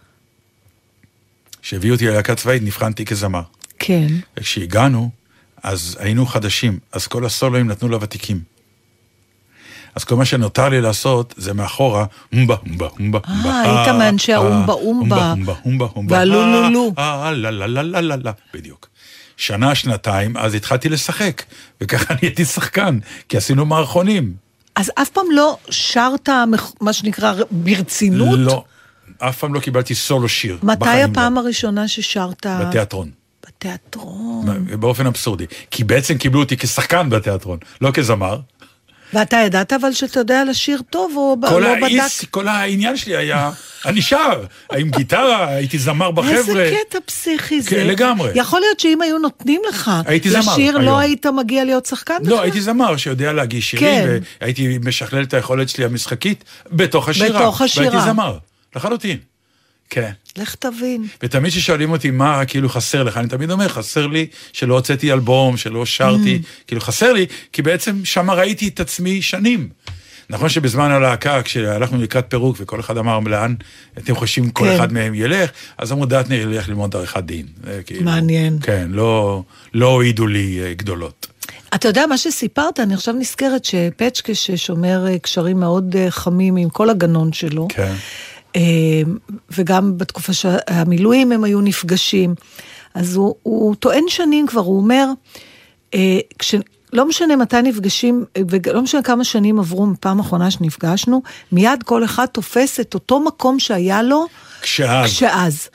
כשהביאו 1.62 1.94
אותי 1.94 2.06
ללהקה 2.06 2.34
צבאית, 2.34 2.62
נבחנתי 2.62 3.04
כזמר. 3.04 3.42
כן. 3.78 4.06
וכשהגענו, 4.36 5.10
אז 5.62 5.96
היינו 6.00 6.26
חדשים, 6.26 6.78
אז 6.92 7.06
כל 7.06 7.26
הסולואים 7.26 7.66
נתנו 7.68 7.88
לוותיקים. 7.88 8.40
אז 9.94 10.04
כל 10.04 10.16
מה 10.16 10.24
שנותר 10.24 10.68
לי 10.68 10.80
לעשות 10.80 11.34
זה 11.36 11.54
מאחורה, 11.54 12.04
אומבה, 12.32 12.56
אומבה, 12.66 12.88
אומבה, 12.98 13.18
אומבה. 13.28 13.60
היית 13.60 13.88
מאנשי 13.88 14.32
אה, 14.32 14.38
האומבה, 14.38 14.72
אומבה. 14.72 15.32
אומבה, 15.32 15.54
אומבה, 15.64 15.86
אומבה. 15.96 16.16
והלולולו. 16.16 16.92
אה, 16.98 17.26
אה, 17.26 17.32
לה, 17.32 17.50
לה, 17.50 17.66
לה, 17.66 17.82
לה, 17.82 18.00
לה, 18.00 18.16
לה, 18.16 18.32
בדיוק. 18.54 18.88
שנה, 19.36 19.74
שנתיים, 19.74 20.36
אז 20.36 20.54
התחלתי 20.54 20.88
לשחק, 20.88 21.42
וככה 21.80 22.14
נהייתי 22.14 22.44
שחקן, 22.44 22.98
כי 23.28 23.36
עשינו 23.36 23.66
מערכונים. 23.66 24.32
אז 24.76 24.92
אף 24.94 25.08
פעם 25.08 25.26
לא 25.32 25.58
שרת, 25.70 26.28
מה 26.80 26.92
שנקרא, 26.92 27.34
ברצינות? 27.50 28.38
לא, 28.38 28.64
אף 29.18 29.38
פעם 29.38 29.54
לא 29.54 29.60
קיבלתי 29.60 29.94
סולו 29.94 30.28
שיר. 30.28 30.58
מתי 30.62 30.80
בחיים 30.80 31.10
הפעם 31.10 31.34
לא. 31.34 31.40
הראשונה 31.40 31.88
ששרת? 31.88 32.46
בתיאטרון. 32.46 33.10
בתיאטרון. 33.46 34.46
באופן 34.80 35.06
אבסורדי. 35.06 35.46
כי 35.70 35.84
בעצם 35.84 36.18
קיבלו 36.18 36.40
אותי 36.40 36.56
כשחקן 36.56 37.10
בתיאטרון, 37.10 37.58
לא 37.80 37.90
כזמר. 37.90 38.40
ואתה 39.14 39.36
ידעת 39.36 39.72
אבל 39.72 39.92
שאתה 39.92 40.20
יודע 40.20 40.44
לשיר 40.44 40.82
טוב, 40.90 41.12
או 41.16 41.36
כל, 41.48 41.60
לא 41.60 41.68
האיס, 41.68 42.20
בדק? 42.22 42.30
כל 42.30 42.48
העניין 42.48 42.96
שלי 42.96 43.16
היה, 43.16 43.50
אני 43.86 44.02
שר, 44.02 44.44
עם 44.76 44.90
גיטרה, 44.90 45.48
הייתי 45.48 45.78
זמר 45.78 46.10
בחבר'ה. 46.10 46.36
איזה 46.36 46.76
קטע 46.88 46.98
פסיכי 47.04 47.60
זה. 47.60 47.70
כן, 47.70 47.86
לגמרי. 47.86 48.30
יכול 48.34 48.60
להיות 48.60 48.80
שאם 48.80 49.02
היו 49.02 49.18
נותנים 49.18 49.62
לך 49.68 49.90
לשיר, 50.24 50.76
היום. 50.76 50.82
לא 50.82 50.98
היית 50.98 51.26
מגיע 51.26 51.64
להיות 51.64 51.86
שחקן 51.86 52.18
בכלל? 52.20 52.30
לא, 52.30 52.42
הייתי 52.42 52.60
זמר 52.60 52.96
שיודע 52.96 53.32
להגיש 53.32 53.70
שירים, 53.70 54.04
כן. 54.04 54.18
והייתי 54.40 54.78
משכלל 54.84 55.22
את 55.22 55.34
היכולת 55.34 55.68
שלי 55.68 55.84
המשחקית 55.84 56.44
בתוך 56.72 57.08
השירה. 57.08 57.40
בתוך 57.40 57.60
השירה. 57.60 57.88
והייתי 57.88 58.10
זמר, 58.10 58.38
לחלוטין. 58.76 59.29
כן. 59.90 60.10
לך 60.36 60.54
תבין. 60.54 61.06
ותמיד 61.22 61.52
כששואלים 61.52 61.90
אותי 61.90 62.10
מה 62.10 62.44
כאילו 62.44 62.68
חסר 62.68 63.02
לך, 63.02 63.16
אני 63.16 63.28
תמיד 63.28 63.50
אומר, 63.50 63.68
חסר 63.68 64.06
לי 64.06 64.26
שלא 64.52 64.74
הוצאתי 64.74 65.12
אלבום, 65.12 65.56
שלא 65.56 65.86
שרתי, 65.86 66.38
Mm. 66.42 66.46
כאילו 66.66 66.80
חסר 66.80 67.12
לי, 67.12 67.26
כי 67.52 67.62
בעצם 67.62 68.04
שם 68.04 68.30
ראיתי 68.30 68.68
את 68.68 68.80
עצמי 68.80 69.22
שנים. 69.22 69.68
נכון 70.30 70.48
שבזמן 70.48 70.90
הלהקה, 70.90 71.42
כשהלכנו 71.42 72.02
לקראת 72.02 72.24
פירוק 72.28 72.56
וכל 72.60 72.80
אחד 72.80 72.96
אמר 72.98 73.18
לאן 73.20 73.54
אתם 73.98 74.14
חושבים 74.14 74.50
כל 74.50 74.64
כן. 74.64 74.74
אחד 74.76 74.92
מהם 74.92 75.14
ילך, 75.14 75.50
אז 75.78 75.92
אמרו 75.92 76.06
דטנר 76.06 76.36
ילך 76.52 76.68
ללמוד 76.68 76.96
עריכת 76.96 77.22
דין. 77.24 77.46
זה 77.64 77.80
כאילו- 77.86 78.04
מעניין. 78.04 78.58
כן, 78.62 78.86
לא 78.90 79.42
לא 79.74 79.86
הועידו 79.86 80.26
לי 80.26 80.60
אה, 80.62 80.74
גדולות. 80.74 81.26
אתה 81.74 81.88
יודע, 81.88 82.06
מה 82.06 82.18
שסיפרת, 82.18 82.80
אני 82.80 82.94
עכשיו 82.94 83.14
נזכרת 83.14 83.64
שפצ'קה, 83.64 84.34
ששומר 84.34 85.06
אה, 85.08 85.18
קשרים 85.18 85.60
מאוד 85.60 85.96
אה, 85.98 86.10
חמים 86.10 86.56
עם 86.56 86.68
כל 86.68 86.90
הגנון 86.90 87.32
שלו, 87.32 87.68
כן. 87.70 87.92
אה, 88.56 88.60
וגם 89.50 89.98
בתקופה 89.98 90.32
שהמילואים 90.32 91.32
הם 91.32 91.44
היו 91.44 91.60
נפגשים, 91.60 92.34
אז 92.94 93.16
הוא, 93.16 93.34
הוא 93.42 93.74
טוען 93.74 94.04
שנים 94.08 94.46
כבר, 94.46 94.60
הוא 94.60 94.76
אומר, 94.76 95.06
אה, 95.94 96.18
כש... 96.38 96.54
לא 96.92 97.08
משנה 97.08 97.36
מתי 97.36 97.62
נפגשים, 97.62 98.24
אה, 98.36 98.42
ולא 98.50 98.82
משנה 98.82 99.02
כמה 99.02 99.24
שנים 99.24 99.58
עברו 99.58 99.86
מפעם 99.86 100.18
האחרונה 100.18 100.50
שנפגשנו, 100.50 101.22
מיד 101.52 101.82
כל 101.82 102.04
אחד 102.04 102.26
תופס 102.26 102.80
את 102.80 102.94
אותו 102.94 103.20
מקום 103.20 103.58
שהיה 103.58 104.02
לו 104.02 104.26
כשאז. 104.62 105.10
כשאז. 105.10 105.68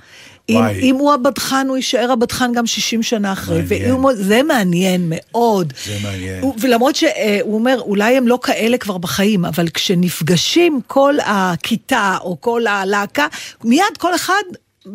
אם. 0.49 0.63
אם 0.81 0.95
הוא 0.95 1.13
הבדחן, 1.13 1.67
הוא 1.69 1.77
יישאר 1.77 2.11
הבדחן 2.11 2.51
גם 2.53 2.67
60 2.67 3.03
שנה 3.03 3.33
אחרי. 3.33 3.61
מעניין. 3.61 3.91
ואם 3.91 4.01
הוא, 4.01 4.11
זה 4.15 4.43
מעניין 4.43 5.05
מאוד. 5.09 5.73
זה 5.85 5.97
מעניין. 6.03 6.41
הוא, 6.43 6.55
ולמרות 6.59 6.95
שהוא 6.95 7.55
אומר, 7.55 7.79
אולי 7.81 8.17
הם 8.17 8.27
לא 8.27 8.39
כאלה 8.43 8.77
כבר 8.77 8.97
בחיים, 8.97 9.45
אבל 9.45 9.69
כשנפגשים 9.69 10.79
כל 10.87 11.15
הכיתה 11.25 12.17
או 12.21 12.41
כל 12.41 12.67
הלהקה, 12.67 13.27
מיד 13.63 13.97
כל 13.97 14.15
אחד 14.15 14.43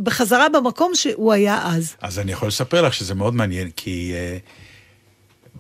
בחזרה 0.03 0.49
במקום 0.49 0.93
שהוא 0.95 1.33
היה 1.33 1.61
אז. 1.65 1.95
אז 2.03 2.19
אני 2.19 2.33
יכול 2.33 2.49
לספר 2.49 2.83
לך 2.83 2.95
שזה 2.95 3.15
מאוד 3.15 3.35
מעניין, 3.35 3.71
כי 3.77 4.13
uh, 4.13 4.51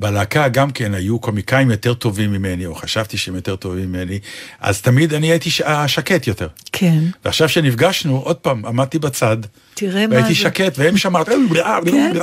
בלהקה 0.00 0.48
גם 0.48 0.70
כן 0.70 0.94
היו 0.94 1.18
קומיקאים 1.18 1.70
יותר 1.70 1.94
טובים 1.94 2.32
ממני, 2.32 2.66
או 2.66 2.74
חשבתי 2.74 3.16
שהם 3.16 3.34
יותר 3.34 3.56
טובים 3.56 3.92
ממני, 3.92 4.18
אז 4.60 4.82
תמיד 4.82 5.14
אני 5.14 5.26
הייתי 5.30 5.50
השקט 5.64 6.26
יותר. 6.26 6.48
כן. 6.72 6.98
ועכשיו 7.24 7.48
שנפגשנו, 7.48 8.18
עוד 8.18 8.36
פעם, 8.36 8.66
עמדתי 8.66 8.98
בצד, 8.98 9.36
תראה 9.74 10.06
מה 10.06 10.14
והייתי 10.14 10.34
זה. 10.34 10.40
שקט, 10.40 10.78
והם 10.78 10.96
שם, 10.96 11.24
כן. 11.24 12.16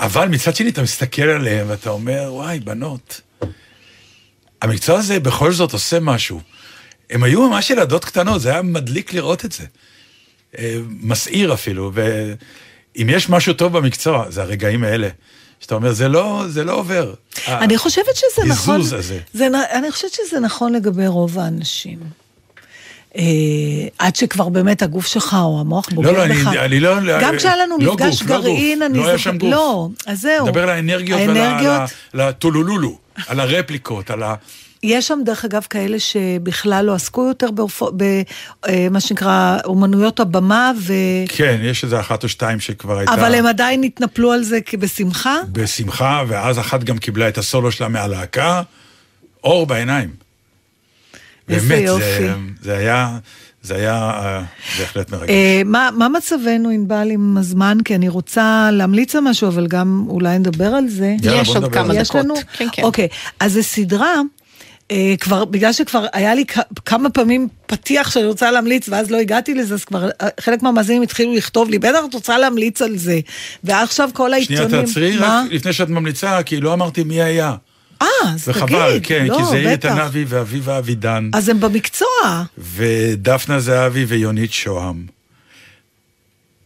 אבל 0.00 0.28
מצד 0.28 0.56
שני 0.56 0.68
אתה 0.68 0.82
מסתכל 0.82 1.22
עליהם 1.22 1.66
ואתה 1.70 1.90
אומר, 1.90 2.28
וואי, 2.28 2.60
בנות, 2.60 3.20
המקצוע 4.62 4.98
הזה 4.98 5.20
בכל 5.20 5.52
זאת 5.52 5.72
עושה 5.72 6.00
משהו. 6.00 6.40
הם 7.10 7.22
היו 7.22 7.50
ממש 7.50 7.70
ילדות 7.70 8.04
קטנות, 8.04 8.40
זה 8.40 8.50
היה 8.50 8.62
מדליק 8.62 9.12
לראות 9.12 9.44
את 9.44 9.52
זה. 9.52 9.64
אה, 10.58 10.76
מסעיר 10.88 11.54
אפילו, 11.54 11.92
ואם 11.94 13.06
יש 13.10 13.28
משהו 13.28 13.54
טוב 13.54 13.78
במקצוע, 13.78 14.30
זה 14.30 14.42
הרגעים 14.42 14.84
האלה. 14.84 15.08
שאתה 15.60 15.74
אומר, 15.74 15.92
זה 15.92 16.08
לא, 16.08 16.44
זה 16.48 16.64
לא 16.64 16.72
עובר. 16.72 17.14
אני 17.48 17.78
חושבת 17.78 18.04
שזה 18.16 18.46
נכון. 18.48 18.74
ההזוז 18.74 18.92
הזה. 18.92 19.18
זה, 19.34 19.46
אני 19.72 19.90
חושבת 19.90 20.10
שזה 20.12 20.40
נכון 20.40 20.72
לגבי 20.72 21.06
רוב 21.06 21.38
האנשים. 21.38 21.98
אה, 23.16 23.22
עד 23.98 24.16
שכבר 24.16 24.48
באמת 24.48 24.82
הגוף 24.82 25.06
שלך 25.06 25.36
או 25.40 25.60
המוח 25.60 25.88
בוגד 25.88 26.06
לא, 26.08 26.24
בך. 26.26 26.46
אני- 26.46 26.58
אני 26.58 26.80
לא- 26.80 27.20
גם 27.20 27.36
כשהיה 27.36 27.56
לנו 27.56 27.76
לא 27.80 27.94
מפגש 27.94 28.22
גוף, 28.22 28.30
לא 28.30 28.38
גרעין, 28.40 28.78
גוף. 28.78 28.86
אני 28.90 28.98
לא 28.98 29.08
היה 29.08 29.18
שם 29.18 29.38
גוף. 29.38 29.50
לא, 29.50 29.88
אז 30.06 30.20
זהו. 30.20 30.46
מדבר 30.46 30.62
על 30.62 30.68
האנרגיות, 30.68 31.20
ועל 31.20 31.36
האנרגיות, 31.36 31.80
ה- 31.80 31.86
על 32.12 32.20
הטולולולו, 32.20 32.98
על 33.26 33.40
הרפליקות, 33.40 34.10
על 34.10 34.22
ה... 34.22 34.34
יש 34.82 35.08
שם 35.08 35.18
דרך 35.24 35.44
אגב 35.44 35.66
כאלה 35.70 36.00
שבכלל 36.00 36.84
לא 36.84 36.94
עסקו 36.94 37.28
יותר 37.28 37.48
במה 38.66 39.00
שנקרא 39.00 39.58
אומנויות 39.64 40.20
הבמה, 40.20 40.72
ו... 40.78 40.92
כן, 41.28 41.58
יש 41.62 41.84
איזה 41.84 42.00
אחת 42.00 42.24
או 42.24 42.28
שתיים 42.28 42.60
שכבר 42.60 42.98
הייתה... 42.98 43.14
אבל 43.14 43.34
הם 43.34 43.46
עדיין 43.46 43.82
התנפלו 43.82 44.32
על 44.32 44.42
זה 44.42 44.58
בשמחה. 44.78 45.36
בשמחה, 45.52 46.22
ואז 46.28 46.58
אחת 46.58 46.84
גם 46.84 46.98
קיבלה 46.98 47.28
את 47.28 47.38
הסולו 47.38 47.72
שלה 47.72 47.88
מהלהקה, 47.88 48.62
אור 49.44 49.66
בעיניים. 49.66 50.10
איזה 51.48 51.68
באמת, 51.68 51.86
יופי. 51.86 52.04
זה, 52.04 52.34
זה 52.62 52.76
היה, 52.76 53.18
זה 53.62 53.74
היה 53.76 53.94
אה, 53.94 54.42
בהחלט 54.78 55.10
מרגש. 55.10 55.30
אה, 55.30 55.62
מה, 55.64 55.88
מה 55.96 56.08
מצבנו, 56.08 56.70
ענבל, 56.70 57.08
עם 57.10 57.36
הזמן? 57.36 57.78
כי 57.84 57.94
אני 57.94 58.08
רוצה 58.08 58.68
להמליץ 58.72 59.16
על 59.16 59.20
משהו, 59.20 59.48
אבל 59.48 59.66
גם 59.66 60.04
אולי 60.08 60.38
נדבר 60.38 60.66
על 60.74 60.88
זה. 60.88 61.14
יאללה, 61.22 61.40
יש 61.40 61.48
עוד 61.48 61.72
כמה 61.72 61.94
זה. 61.94 62.00
יש 62.00 62.08
דקות. 62.08 62.24
לנו? 62.24 62.34
כן, 62.52 62.66
כן. 62.72 62.82
אוקיי, 62.82 63.08
אז 63.40 63.52
זו 63.52 63.62
סדרה, 63.62 64.06
אה, 64.06 64.20
כבר, 65.20 65.44
בגלל 65.44 65.72
שכבר 65.72 66.06
היה 66.12 66.34
לי 66.34 66.44
כמה 66.84 67.10
פעמים 67.10 67.48
פתיח 67.66 68.10
שאני 68.10 68.26
רוצה 68.26 68.50
להמליץ, 68.50 68.88
ואז 68.88 69.10
לא 69.10 69.16
הגעתי 69.16 69.54
לזה, 69.54 69.74
אז 69.74 69.84
כבר 69.84 70.08
אה, 70.20 70.28
חלק 70.40 70.62
מהמאזינים 70.62 71.02
התחילו 71.02 71.34
לכתוב 71.34 71.70
לי, 71.70 71.78
בטח 71.78 71.98
את 72.08 72.14
רוצה 72.14 72.38
להמליץ 72.38 72.82
על 72.82 72.96
זה. 72.96 73.20
ועכשיו 73.64 74.10
כל 74.12 74.32
העיתונים... 74.32 74.68
שנייה, 74.68 74.86
תעצרי, 74.86 75.16
מה? 75.16 75.42
רק 75.46 75.52
לפני 75.52 75.72
שאת 75.72 75.88
ממליצה, 75.88 76.42
כי 76.42 76.60
לא 76.60 76.72
אמרתי 76.72 77.04
מי 77.04 77.22
היה. 77.22 77.54
אה, 78.02 78.06
אז 78.24 78.44
תגיד. 78.44 78.56
וחבל, 78.56 79.00
כן, 79.02 79.26
לא, 79.26 79.36
כי 79.36 79.44
זה 79.44 79.64
בטח. 79.72 79.90
ענבי 79.90 80.24
ואביבה 80.28 80.78
אבידן, 80.78 81.30
אז 81.34 81.48
הם 81.48 81.60
במקצוע. 81.60 82.44
ודפנה 82.58 83.60
זהבי 83.60 84.04
ויונית 84.04 84.52
שוהם, 84.52 85.06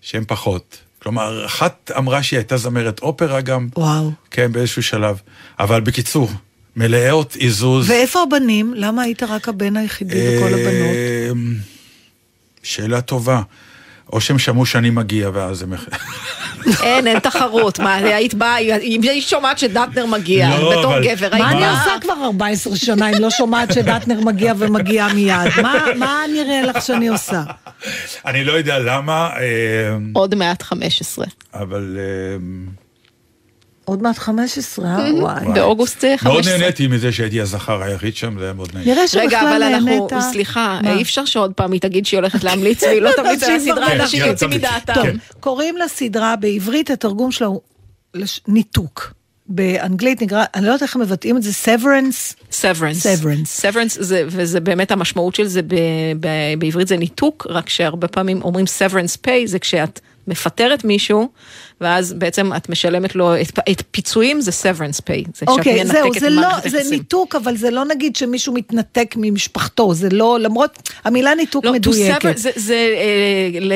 שהם 0.01 0.25
פחות. 0.27 0.79
כלומר, 1.03 1.47
אחת 1.47 1.91
אמרה 1.99 2.23
שהיא 2.23 2.39
הייתה 2.39 2.57
זמרת 2.57 3.01
אופרה 3.03 3.41
גם, 3.41 3.69
וואו. 3.77 4.11
כן, 4.31 4.53
באיזשהו 4.53 4.83
שלב. 4.83 5.21
אבל 5.59 5.81
בקיצור, 5.81 6.31
מלאות 6.77 7.37
עיזוז. 7.37 7.91
ואיפה 7.91 8.23
הבנים? 8.23 8.75
למה 8.77 9.03
היית 9.03 9.23
רק 9.23 9.49
הבן 9.49 9.77
היחידי 9.77 10.37
בכל 10.37 10.55
הבנות? 10.55 10.97
אמ, 11.33 11.55
שאלה 12.63 13.01
טובה. 13.01 13.43
או 14.13 14.21
שהם 14.21 14.39
שמעו 14.39 14.67
שאני 14.67 14.91
מגיע 14.91 15.31
ואז 15.35 15.63
הם... 15.63 15.73
אין, 16.83 17.07
אין 17.07 17.19
תחרות. 17.19 17.79
מה, 17.79 17.95
היית 17.95 18.35
באה, 18.35 18.59
אם 18.59 19.01
היא 19.03 19.21
שומעת 19.23 19.59
שדטנר 19.59 20.07
מגיע, 20.07 20.49
לא, 20.59 20.71
בתור 20.79 20.95
גבר, 21.01 21.29
היית 21.33 21.45
מה 21.45 21.51
אני 21.51 21.61
באה? 21.61 21.79
עושה 21.85 21.91
כבר 22.01 22.13
14 22.25 22.77
שנה 22.77 23.09
אם 23.11 23.21
לא 23.21 23.31
שומעת 23.31 23.73
שדטנר 23.73 24.21
מגיע 24.21 24.53
ומגיע 24.59 25.09
מיד? 25.15 25.37
מה- 25.63 25.85
מה 25.97 26.21
נראה 26.35 26.63
לך 26.63 26.83
שאני 26.83 27.09
עושה? 27.09 27.43
אני 28.27 28.45
לא 28.45 28.53
יודע 28.53 28.79
למה, 28.79 29.31
אמ, 29.37 30.11
עוד 30.13 30.35
מעט 30.35 30.63
15. 30.63 31.27
אבל 31.55 31.99
אמ, 32.37 32.67
עוד 33.91 34.03
מעט 34.03 34.19
15, 34.19 34.87
אה? 34.87 35.15
וואי. 35.15 35.47
באוגוסט 35.55 36.05
אה, 36.05 36.19
15. 36.19 36.33
מאוד 36.33 36.61
נהניתי 36.61 36.87
מזה 36.87 37.13
שהייתי 37.13 37.41
הזכר 37.41 37.83
היחיד 37.83 38.17
שם, 38.17 38.39
זה 38.39 38.45
היה 38.45 38.53
מאוד 38.53 38.69
נעים. 38.75 38.89
נראה 38.89 39.05
רגע, 39.15 39.41
אבל 39.41 39.49
שבכלל 39.51 39.63
אנחנו, 39.63 40.09
נהנית. 40.11 40.31
סליחה? 40.33 40.81
אי 40.87 41.03
אפשר 41.03 41.25
שעוד 41.25 41.53
פעם 41.53 41.73
היא 41.73 41.81
תגיד 41.81 42.07
שהיא 42.07 42.19
הולכת 42.19 42.45
להמליץ 42.45 42.83
והיא 42.83 43.03
לא 43.03 43.11
תמליץ 43.17 43.43
על 43.43 43.57
הסדרה, 43.57 43.93
אנשים 43.93 44.21
כן, 44.21 44.29
יוצאים. 44.29 44.51
מדעתם. 44.51 45.03
כן. 45.03 45.17
קוראים 45.41 45.77
לסדרה 45.77 46.37
בעברית, 46.37 46.91
התרגום 46.91 47.33
שלה 47.33 47.47
הוא 47.47 47.61
ניתוק. 48.49 49.13
באנגלית 49.53 50.23
נקרא, 50.23 50.45
אני 50.55 50.65
לא 50.65 50.69
יודעת 50.69 50.83
איך 50.83 50.97
מבטאים 50.97 51.37
את 51.37 51.43
זה, 51.43 51.51
severance. 51.65 52.35
severance. 52.51 53.23
severance. 53.23 53.63
severance 53.63 54.03
זה, 54.03 54.25
וזה 54.27 54.61
באמת 54.61 54.91
המשמעות 54.91 55.35
של 55.35 55.47
זה 55.47 55.63
ב, 55.63 55.75
ב, 56.21 56.29
בעברית 56.59 56.89
זה 56.89 56.97
ניתוק, 56.97 57.47
רק 57.51 57.69
שהרבה 57.69 58.09
פעמים 58.09 58.43
אומרים 58.43 58.65
severance 58.79 59.27
pay 59.27 59.47
זה 59.47 59.59
כשאת 59.59 60.01
מפטרת 60.29 60.85
מישהו, 60.85 61.29
ואז 61.81 62.13
בעצם 62.13 62.53
את 62.57 62.69
משלמת 62.69 63.15
לו 63.15 63.41
את, 63.41 63.59
את 63.71 63.83
פיצויים 63.91 64.41
זה 64.41 64.51
severance 64.51 65.01
pay, 65.01 65.29
זה 65.35 65.47
אוקיי, 65.49 65.79
שאת 65.79 65.87
זהו, 65.87 66.11
זה 66.21 66.31
לא, 66.31 66.49
זה 66.69 66.79
יחסים. 66.79 66.91
ניתוק, 66.91 67.35
אבל 67.35 67.57
זה 67.57 67.71
לא 67.71 67.85
נגיד 67.85 68.17
שמישהו 68.17 68.55
מתנתק 68.55 69.15
ממשפחתו, 69.17 69.95
זה 69.95 70.09
לא, 70.13 70.39
למרות, 70.41 70.89
המילה 71.05 71.35
ניתוק 71.35 71.65
לא, 71.65 71.71
to 71.71 71.75
מדויקת. 71.75 72.25
sever 72.25 72.39
זה, 72.39 72.51
זה 72.57 72.75
אה, 73.55 73.61
ל, 73.61 73.73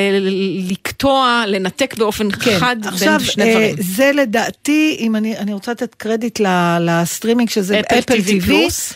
לקטוע, 0.71 1.43
לנתק 1.47 1.95
באופן 1.97 2.31
כן, 2.31 2.59
חד 2.59 2.75
עכשיו, 2.85 3.17
בין 3.17 3.27
שני 3.27 3.43
אה, 3.43 3.51
דברים. 3.51 3.75
זה 3.79 4.11
לדעתי, 4.15 4.97
אם 4.99 5.15
אני, 5.15 5.37
אני 5.37 5.53
רוצה 5.53 5.71
לתת 5.71 5.95
קרדיט 5.95 6.39
ל- 6.39 6.77
לסטרימינג 6.81 7.49
שזה 7.49 7.79
Apple 7.79 8.13
TV 8.13 8.27
TV. 8.27 8.45
Plus. 8.45 8.93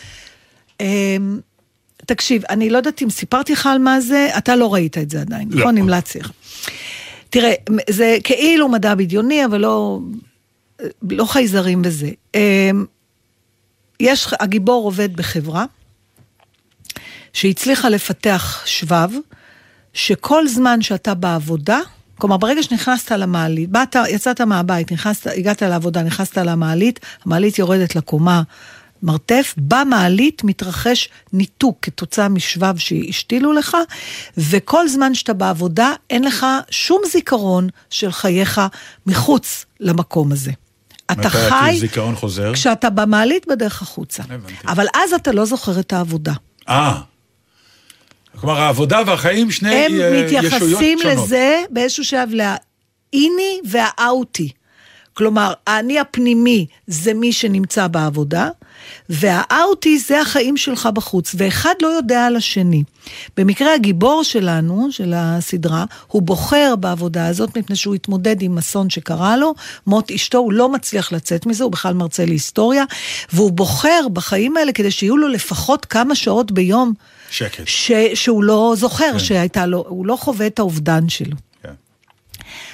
תקשיב, 2.06 2.42
אני 2.50 2.70
לא 2.70 2.76
יודעת 2.76 3.02
אם 3.02 3.10
סיפרתי 3.10 3.52
לך 3.52 3.66
על 3.66 3.78
מה 3.78 4.00
זה, 4.00 4.28
אתה 4.38 4.56
לא 4.56 4.74
ראית 4.74 4.98
את 4.98 5.10
זה 5.10 5.20
עדיין, 5.20 5.48
לא. 5.50 5.60
נכון? 5.60 5.78
המלצתי 5.78 6.18
לך. 6.20 6.30
תראה, 7.30 7.52
זה 7.90 8.16
כאילו 8.24 8.68
מדע 8.68 8.94
בדיוני, 8.94 9.44
אבל 9.44 9.60
לא, 9.60 9.98
לא 11.10 11.24
חייזרים 11.24 11.82
בזה. 11.82 12.10
אמ, 12.34 12.84
יש, 14.00 14.28
הגיבור 14.40 14.84
עובד 14.84 15.16
בחברה 15.16 15.64
שהצליחה 17.32 17.88
לפתח 17.88 18.62
שבב, 18.66 19.10
שכל 19.92 20.48
זמן 20.48 20.82
שאתה 20.82 21.14
בעבודה, 21.14 21.78
כלומר 22.18 22.36
ברגע 22.36 22.62
שנכנסת 22.62 23.12
למעלית, 23.12 23.70
באת, 23.70 23.96
יצאת 24.08 24.40
מהבית, 24.40 24.92
נכנסת, 24.92 25.26
הגעת 25.26 25.62
לעבודה, 25.62 26.02
נכנסת 26.02 26.38
למעלית, 26.38 27.00
המעלית 27.24 27.58
יורדת 27.58 27.96
לקומה 27.96 28.42
מרתף, 29.02 29.54
במעלית 29.56 30.44
מתרחש 30.44 31.08
ניתוק 31.32 31.78
כתוצאה 31.82 32.28
משבב 32.28 32.76
שהשתילו 32.76 33.52
לך, 33.52 33.76
וכל 34.36 34.88
זמן 34.88 35.14
שאתה 35.14 35.32
בעבודה, 35.32 35.92
אין 36.10 36.24
לך 36.24 36.46
שום 36.70 37.02
זיכרון 37.12 37.68
של 37.90 38.12
חייך 38.12 38.60
מחוץ 39.06 39.64
למקום 39.80 40.32
הזה. 40.32 40.52
אתה 41.12 41.20
מתי 41.20 41.28
חי 41.30 41.80
חוזר? 42.14 42.52
כשאתה 42.54 42.90
במעלית 42.90 43.46
בדרך 43.48 43.82
החוצה. 43.82 44.22
הבנתי. 44.22 44.54
אבל 44.66 44.86
אז 44.94 45.12
אתה 45.12 45.32
לא 45.32 45.44
זוכר 45.44 45.80
את 45.80 45.92
העבודה. 45.92 46.32
אה. 46.68 47.00
כלומר, 48.40 48.60
העבודה 48.60 49.00
והחיים 49.06 49.50
שני 49.50 49.74
הם 49.74 49.92
אה, 49.92 49.96
ישויות 49.96 50.24
מתייחסים 50.24 50.98
שונות. 50.98 51.18
לזה 51.18 51.62
באיזשהו 51.70 52.04
שלב 52.04 52.28
לאיני 52.30 53.60
והאוטי. 53.64 54.50
כלומר, 55.20 55.52
האני 55.66 55.98
הפנימי 55.98 56.66
זה 56.86 57.14
מי 57.14 57.32
שנמצא 57.32 57.86
בעבודה, 57.86 58.48
והאוטי 59.08 59.98
זה 59.98 60.20
החיים 60.20 60.56
שלך 60.56 60.88
בחוץ, 60.94 61.34
ואחד 61.38 61.74
לא 61.82 61.88
יודע 61.88 62.26
על 62.26 62.36
השני. 62.36 62.82
במקרה 63.36 63.74
הגיבור 63.74 64.24
שלנו, 64.24 64.88
של 64.90 65.12
הסדרה, 65.16 65.84
הוא 66.06 66.22
בוחר 66.22 66.74
בעבודה 66.76 67.26
הזאת 67.26 67.58
מפני 67.58 67.76
שהוא 67.76 67.94
התמודד 67.94 68.42
עם 68.42 68.58
אסון 68.58 68.90
שקרה 68.90 69.36
לו, 69.36 69.54
מות 69.86 70.10
אשתו, 70.10 70.38
הוא 70.38 70.52
לא 70.52 70.72
מצליח 70.72 71.12
לצאת 71.12 71.46
מזה, 71.46 71.64
הוא 71.64 71.72
בכלל 71.72 71.94
מרצה 71.94 72.24
להיסטוריה, 72.24 72.84
והוא 73.32 73.52
בוחר 73.52 74.00
בחיים 74.12 74.56
האלה 74.56 74.72
כדי 74.72 74.90
שיהיו 74.90 75.16
לו 75.16 75.28
לפחות 75.28 75.84
כמה 75.84 76.14
שעות 76.14 76.52
ביום. 76.52 76.92
שקט. 77.30 77.62
ש, 77.66 77.92
שהוא 78.14 78.44
לא 78.44 78.74
זוכר 78.76 79.12
כן. 79.12 79.18
שהייתה 79.18 79.66
לו, 79.66 79.84
הוא 79.88 80.06
לא 80.06 80.16
חווה 80.16 80.46
את 80.46 80.58
האובדן 80.58 81.08
שלו. 81.08 81.36
כן. 81.62 81.72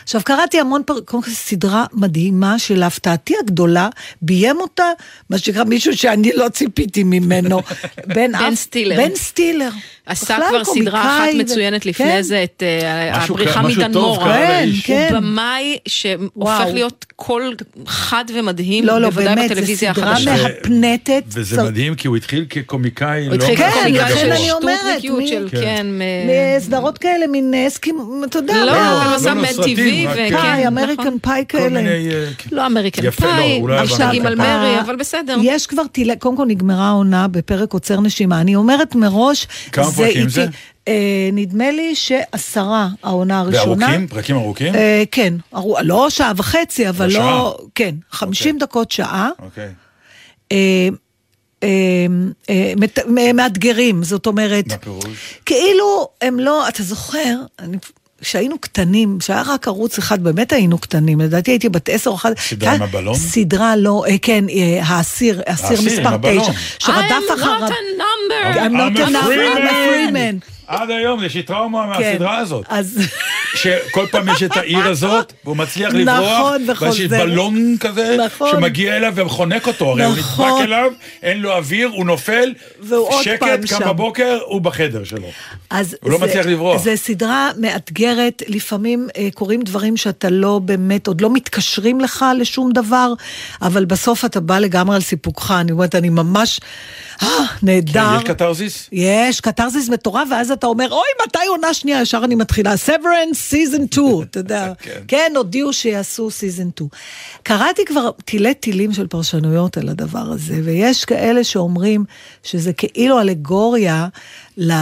עכשיו, 0.07 0.21
קראתי 0.25 0.61
המון 0.61 0.83
פר... 0.87 1.01
קודם 1.01 1.23
כל 1.23 1.31
סדרה 1.31 1.85
מדהימה 1.93 2.59
שלהפתעתי 2.59 3.35
הגדולה, 3.43 3.89
ביים 4.23 4.57
אותה, 4.61 4.85
מה 5.31 5.39
שנקרא 5.39 5.65
מישהו 5.65 5.97
שאני 5.97 6.31
לא 6.35 6.49
ציפיתי 6.49 7.05
ממנו. 7.05 7.61
בן, 8.07 8.15
בן 8.15 8.35
אפ- 8.35 8.55
סטילר. 8.55 8.97
בן 8.97 9.15
סטילר. 9.15 9.69
עשה 10.07 10.39
כבר 10.49 10.65
סדרה 10.65 11.03
אחת 11.25 11.35
מצוינת 11.35 11.87
לפני 11.87 12.07
כן. 12.07 12.23
זה, 12.23 12.45
את 12.45 12.63
אה, 12.63 13.19
משהו 13.19 13.35
הבריחה 13.35 13.63
מדנמורה 13.62 14.05
טוב. 14.05 14.24
קרה 14.25 14.47
כן, 14.47 14.63
לאיש. 14.69 14.87
כן. 14.87 15.09
הוא 15.11 15.21
במאי 15.21 15.77
שהופך 15.89 16.27
וואו. 16.37 16.73
להיות 16.75 17.07
קול 17.17 17.55
חד 17.87 18.25
ומדהים, 18.35 18.85
לא, 18.85 19.01
לא, 19.01 19.11
בוודאי 19.11 19.35
באמת, 19.35 19.49
זו 19.49 19.55
בטלוויזיה 19.55 19.95
סדרה 19.95 20.13
החדשה. 20.13 20.43
מהפנטת. 20.43 21.23
וזה 21.29 21.57
צר- 21.57 21.65
מדהים, 21.65 21.95
כי 21.95 22.09
הוא 22.09 22.17
התחיל 22.17 22.47
כקומיקאי, 22.51 23.27
הוא 23.27 23.31
לא 23.31 23.35
התחיל 23.35 23.57
כן, 23.57 23.71
כקומיקאי 23.71 24.19
של 24.19 24.33
אני 24.33 24.53
אומרת, 24.53 24.79
שטותניקיות 24.81 25.19
מי- 25.19 25.29
של, 25.29 25.49
כן. 25.51 25.61
כן, 25.61 25.87
מסדרות 26.59 26.99
כאלה, 26.99 27.27
מין 27.27 27.55
עסקים, 27.68 27.97
אתה 28.31 28.39
יודע. 28.39 28.65
לא, 28.65 28.73
אבל 28.73 29.07
הוא 29.09 29.15
עשה 29.15 29.35
לא, 29.35 29.43
מד 29.43 29.49
טבעי, 29.53 29.95
וכן, 30.05 30.30
כן. 30.30 30.36
פאי, 30.36 30.64
נכון. 30.64 30.78
American 30.79 31.18
Pie 31.22 31.45
כאלה. 31.49 31.80
אה. 31.80 32.28
לא 32.53 32.66
American 32.66 33.11
Pie, 33.11 33.62
משתגעים 33.84 34.26
על 34.26 34.34
מרי, 34.34 34.47
אה, 34.76 34.80
אבל 34.80 34.97
בסדר. 34.97 35.36
יש 35.42 35.66
כבר 35.66 35.86
טילי, 35.86 36.16
קודם 36.16 36.36
כל 36.36 36.44
נגמרה 36.47 36.88
העונה 36.88 37.28
בפרק 37.28 37.72
עוצר 37.72 38.01
נשימה. 38.01 38.40
אני 38.40 38.57
אומרת 38.57 38.94
מראש, 38.94 39.47
כמה 39.72 39.92
פרקים 39.92 40.28
זה? 40.28 40.47
אה, 40.88 40.94
נדמה 41.32 41.70
לי 41.70 41.94
שעשרה 41.94 42.88
העונה 43.03 43.40
הראשונה. 43.40 43.86
וארוכים? 43.86 44.07
פרקים 44.09 44.36
ארוכים? 44.36 44.74
אה, 44.74 45.03
כן, 45.11 45.34
ארו- 45.55 45.76
לא 45.82 46.11
שעה 46.11 46.32
וחצי, 46.36 46.88
אבל 46.88 47.11
שעה? 47.11 47.30
לא, 47.30 47.59
כן, 47.74 47.94
50 48.11 48.59
דקות 48.59 48.90
שעה. 48.90 49.28
אוקיי. 49.42 49.68
אה, 50.53 50.88
אה, 51.62 51.68
אה, 52.51 52.72
מת- 52.76 52.99
מ- 53.09 53.36
מאתגרים, 53.36 54.03
זאת 54.03 54.26
אומרת, 54.26 54.64
מה 54.68 54.76
פירוש? 54.78 55.38
כאילו 55.47 56.09
הם 56.22 56.40
לא, 56.40 56.68
אתה 56.68 56.82
זוכר, 56.82 57.34
אני- 57.59 57.76
כשהיינו 58.21 58.59
קטנים, 58.59 59.19
כשהיה 59.19 59.43
רק 59.47 59.69
ערוץ 59.69 59.99
אחד, 59.99 60.25
באמת 60.25 60.53
היינו 60.53 60.79
קטנים, 60.79 61.21
לדעתי 61.21 61.51
הייתי 61.51 61.69
בת 61.69 61.89
עשר 61.89 62.11
או 62.11 62.14
אחת. 62.14 62.39
סדרה 62.39 62.73
עם 62.73 62.83
הבלון? 62.83 63.14
סדרה 63.14 63.77
לא, 63.77 64.05
אה, 64.09 64.17
כן, 64.23 64.45
אה, 64.49 64.81
האסיר, 64.83 65.43
האסיר 65.47 65.67
האסיר 65.67 65.79
עם 65.79 65.87
מספר 65.99 66.14
הבלון. 66.14 66.43
תשע, 66.43 66.53
שרדף 66.79 67.01
I'm 67.31 67.35
אחריו. 67.35 67.69
not 67.69 67.71
a 67.71 68.01
number. 68.01 68.59
I'm 68.59 68.73
not 68.73 68.99
I'm 68.99 69.09
a 69.09 69.11
number, 69.11 69.57
I'm 69.57 69.67
a 69.67 69.71
free 69.71 70.12
man. 70.12 70.57
עד 70.67 70.91
היום 70.91 71.25
יש 71.25 71.35
לי 71.35 71.43
טראומה 71.43 71.95
כן. 71.99 72.11
מהסדרה 72.11 72.39
הזאת. 72.39 72.64
אז 72.69 73.01
שכל 73.55 74.07
פעם 74.11 74.29
יש 74.29 74.43
את 74.43 74.57
העיר 74.57 74.87
הזאת, 74.91 75.33
והוא 75.45 75.57
מצליח 75.57 75.95
לברוח, 75.95 76.41
נכון, 76.41 76.64
וחוזר. 76.69 77.09
בלון 77.09 77.77
כזה, 77.81 78.17
נכון. 78.27 78.51
שמגיע 78.51 78.97
אליו 78.97 79.12
וחונק 79.17 79.67
אותו, 79.67 79.91
הרי 79.91 80.05
הוא 80.05 80.17
נכון. 80.17 80.49
נדבק 80.49 80.64
אליו, 80.64 80.91
אין 81.23 81.39
לו 81.39 81.53
אוויר, 81.53 81.89
הוא 81.89 82.07
נופל, 82.07 82.55
שקט, 83.23 83.47
קם. 83.69 83.89
בבוקר, 83.89 84.39
הוא 84.45 84.61
בחדר 84.61 85.05
שלו. 85.05 85.29
הוא 86.03 86.11
לא 86.11 86.19
מצליח 86.19 86.47
לברוח. 86.47 86.83
זה 86.83 86.97
סדרה 86.97 87.51
מאתגרת, 87.57 88.06
לפעמים 88.49 89.09
אה, 89.17 89.29
קורים 89.35 89.63
דברים 89.63 89.97
שאתה 89.97 90.31
לא 90.31 90.59
באמת, 90.59 91.07
עוד 91.07 91.21
לא 91.21 91.33
מתקשרים 91.33 92.01
לך 92.01 92.25
לשום 92.39 92.73
דבר, 92.73 93.13
אבל 93.63 93.85
בסוף 93.85 94.25
אתה 94.25 94.41
בא 94.41 94.59
לגמרי 94.59 94.97
על 94.97 95.03
סיפוקך, 95.03 95.55
אני 95.61 95.73
אומרת, 95.73 95.95
אני 95.95 96.09
ממש, 96.09 96.61
אה, 97.23 97.29
נהדר. 97.63 98.11
כן, 98.11 98.17
יש 98.17 98.25
קתרזיס? 98.25 98.89
יש, 98.93 99.41
קתרזיס 99.41 99.89
מטורף, 99.89 100.29
ואז 100.31 100.51
אתה 100.51 100.67
אומר, 100.67 100.89
אוי, 100.91 101.27
מתי 101.27 101.47
עונה 101.49 101.75
שנייה? 101.75 102.03
ישר 102.03 102.21
אני 102.25 102.35
מתחילה, 102.35 102.75
Severance 102.75 103.53
Season 103.53 103.87
2, 103.91 104.23
אתה 104.31 104.41
יודע. 104.41 104.73
כן. 104.79 105.01
כן, 105.09 105.33
הודיעו 105.37 105.73
שיעשו 105.73 106.29
Season 106.29 106.71
2. 106.75 106.89
קראתי 107.43 107.85
כבר 107.85 108.11
תילי 108.25 108.55
תילים 108.55 108.93
של 108.93 109.07
פרשנויות 109.07 109.77
על 109.77 109.89
הדבר 109.89 110.33
הזה, 110.33 110.61
ויש 110.65 111.05
כאלה 111.05 111.45
שאומרים 111.45 112.05
שזה 112.43 112.73
כאילו 112.73 113.21
אלגוריה 113.21 114.09
ל... 114.57 114.73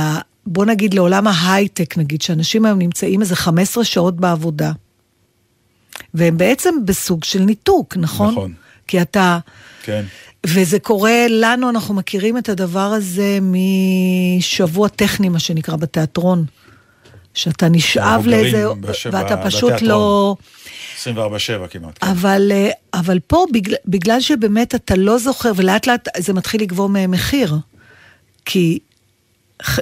בוא 0.47 0.65
נגיד 0.65 0.95
לעולם 0.95 1.27
ההייטק, 1.27 1.99
נגיד, 1.99 2.23
שאנשים 2.23 2.65
היום 2.65 2.79
נמצאים 2.79 3.21
איזה 3.21 3.37
15 3.37 3.85
שעות 3.85 4.17
בעבודה. 4.17 4.73
והם 6.15 6.39
בעצם 6.39 6.75
בסוג 6.85 7.25
של 7.25 7.41
ניתוק, 7.41 7.97
נכון? 7.97 8.31
נכון. 8.33 8.53
כי 8.87 9.03
אתה... 9.03 9.39
כן. 9.83 10.05
וזה 10.47 10.79
קורה 10.79 11.27
לנו, 11.29 11.71
אנחנו 11.71 11.95
מכירים 11.95 12.39
את 12.39 12.49
הדבר 12.49 12.81
הזה 12.81 13.39
משבוע 13.43 14.89
טכני, 14.89 15.29
מה 15.29 15.39
שנקרא, 15.39 15.77
בתיאטרון. 15.77 16.45
שאתה 17.35 17.69
נשאב 17.69 18.27
לאיזה, 18.27 18.67
בש- 18.81 19.07
ואתה 19.13 19.37
פשוט 19.37 19.73
בתיאטרון. 19.73 19.89
לא... 19.89 20.37
24-7 21.05 21.09
כמעט. 21.71 21.99
כן. 22.01 22.07
אבל, 22.07 22.53
אה, 22.55 22.71
אבל 22.95 23.19
פה, 23.27 23.45
בגלל, 23.53 23.77
בגלל 23.87 24.21
שבאמת 24.21 24.75
אתה 24.75 24.97
לא 24.97 25.19
זוכר, 25.19 25.53
ולאט 25.57 25.87
לאט 25.87 26.09
זה 26.19 26.33
מתחיל 26.33 26.61
לגבור 26.63 26.89
מהם 26.89 27.11
מחיר. 27.11 27.57
כי 28.45 28.79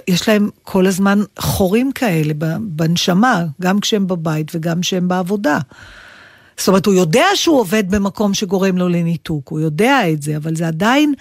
יש 0.08 0.28
להם 0.28 0.50
כל 0.62 0.86
הזמן 0.86 1.22
חורים 1.38 1.92
כאלה 1.92 2.34
בנשמה, 2.60 3.44
גם 3.60 3.80
כשהם 3.80 4.06
בבית 4.06 4.50
וגם 4.54 4.80
כשהם 4.80 5.08
בעבודה. 5.08 5.58
זאת 6.58 6.68
אומרת, 6.68 6.86
הוא 6.86 6.94
יודע 6.94 7.24
שהוא 7.34 7.60
עובד 7.60 7.90
במקום 7.90 8.34
שגורם 8.34 8.78
לו 8.78 8.88
לניתוק, 8.88 9.48
הוא 9.48 9.60
יודע 9.60 10.10
את 10.12 10.22
זה, 10.22 10.36
אבל 10.36 10.56
זה 10.56 10.66
עדיין, 10.68 11.14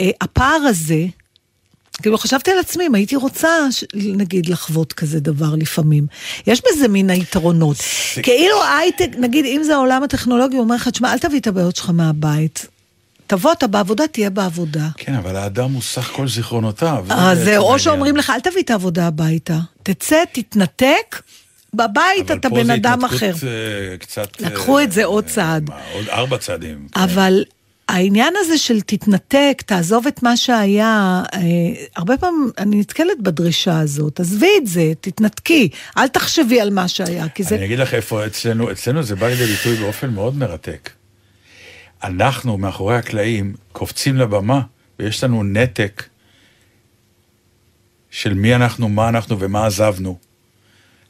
אה, 0.00 0.10
הפער 0.20 0.56
הזה, 0.68 1.06
כאילו 2.02 2.18
חשבתי 2.18 2.50
על 2.50 2.58
עצמי, 2.58 2.86
אם 2.86 2.94
הייתי 2.94 3.16
רוצה, 3.16 3.48
ש- 3.70 3.84
נגיד, 3.94 4.48
לחוות 4.48 4.92
כזה 4.92 5.20
דבר 5.20 5.54
לפעמים. 5.54 6.06
יש 6.46 6.62
בזה 6.66 6.88
מין 6.88 7.10
היתרונות. 7.10 7.76
כאילו 8.22 8.64
הייטק, 8.78 9.08
נגיד, 9.18 9.44
אם 9.44 9.62
זה 9.64 9.74
העולם 9.74 10.02
הטכנולוגי, 10.02 10.56
הוא 10.56 10.62
אומר 10.64 10.74
לך, 10.74 10.88
תשמע, 10.88 11.12
אל 11.12 11.18
תביא 11.18 11.40
את 11.40 11.46
הבעיות 11.46 11.76
שלך 11.76 11.90
מהבית. 11.90 12.66
תבוא, 13.26 13.52
אתה 13.52 13.66
בעבודה, 13.66 14.06
תהיה 14.06 14.30
בעבודה. 14.30 14.88
כן, 14.96 15.14
אבל 15.14 15.36
האדם 15.36 15.72
הוא 15.72 15.82
סך 15.82 16.10
כל 16.12 16.28
זיכרונותיו. 16.28 17.04
אז 17.10 17.38
זה 17.38 17.44
זה 17.44 17.50
בעצם 17.50 17.62
או. 17.62 17.78
שאומרים 17.78 18.16
לך, 18.16 18.30
אל 18.30 18.40
תביא 18.40 18.62
את 18.62 18.70
העבודה 18.70 19.06
הביתה. 19.06 19.58
תצא, 19.82 20.24
תתנתק, 20.32 21.22
בבית 21.74 22.30
אבל 22.30 22.38
אתה 22.38 22.48
פה 22.48 22.54
בן 22.54 22.64
זה 22.64 22.74
אדם 22.74 23.04
התנתקות, 23.04 23.18
אחר. 23.18 23.32
אה, 23.46 23.96
קצת... 23.96 24.40
לקחו 24.40 24.78
אה, 24.78 24.84
את 24.84 24.92
זה 24.92 25.04
עוד 25.04 25.24
אה, 25.24 25.30
צעד. 25.30 25.68
מה, 25.68 25.76
עוד 25.94 26.08
ארבע 26.08 26.38
צעדים. 26.38 26.88
כן. 26.92 27.00
אבל 27.00 27.44
העניין 27.88 28.34
הזה 28.40 28.58
של 28.58 28.80
תתנתק, 28.80 29.62
תעזוב 29.66 30.06
את 30.06 30.22
מה 30.22 30.36
שהיה, 30.36 31.22
אה, 31.34 31.40
הרבה 31.96 32.16
פעמים 32.16 32.50
אני 32.58 32.76
נתקלת 32.76 33.20
בדרישה 33.22 33.78
הזאת, 33.78 34.20
עזבי 34.20 34.50
את 34.62 34.66
זה, 34.66 34.92
תתנתקי, 35.00 35.68
אל 35.98 36.08
תחשבי 36.08 36.60
על 36.60 36.70
מה 36.70 36.88
שהיה, 36.88 37.28
כי 37.28 37.42
זה... 37.42 37.54
אני 37.54 37.64
אגיד 37.64 37.78
לך 37.78 37.94
איפה 37.94 38.26
אצלנו, 38.26 38.70
אצלנו 38.70 39.02
זה 39.02 39.16
בא 39.16 39.28
לידי 39.28 39.46
ביטוי 39.46 39.76
באופן 39.76 40.10
מאוד 40.10 40.36
מרתק. 40.36 40.90
אנחנו, 42.02 42.58
מאחורי 42.58 42.96
הקלעים, 42.96 43.54
קופצים 43.72 44.16
לבמה, 44.16 44.60
ויש 44.98 45.24
לנו 45.24 45.42
נתק 45.44 46.02
של 48.10 48.34
מי 48.34 48.54
אנחנו, 48.54 48.88
מה 48.88 49.08
אנחנו 49.08 49.38
ומה 49.38 49.66
עזבנו, 49.66 50.18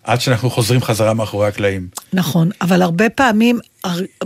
עד 0.05 0.20
שאנחנו 0.20 0.51
חוזרים 0.51 0.82
חזרה 0.82 1.14
מאחורי 1.14 1.49
הקלעים. 1.49 1.89
נכון, 2.12 2.51
אבל 2.61 2.82
הרבה 2.82 3.11
פעמים, 3.11 3.59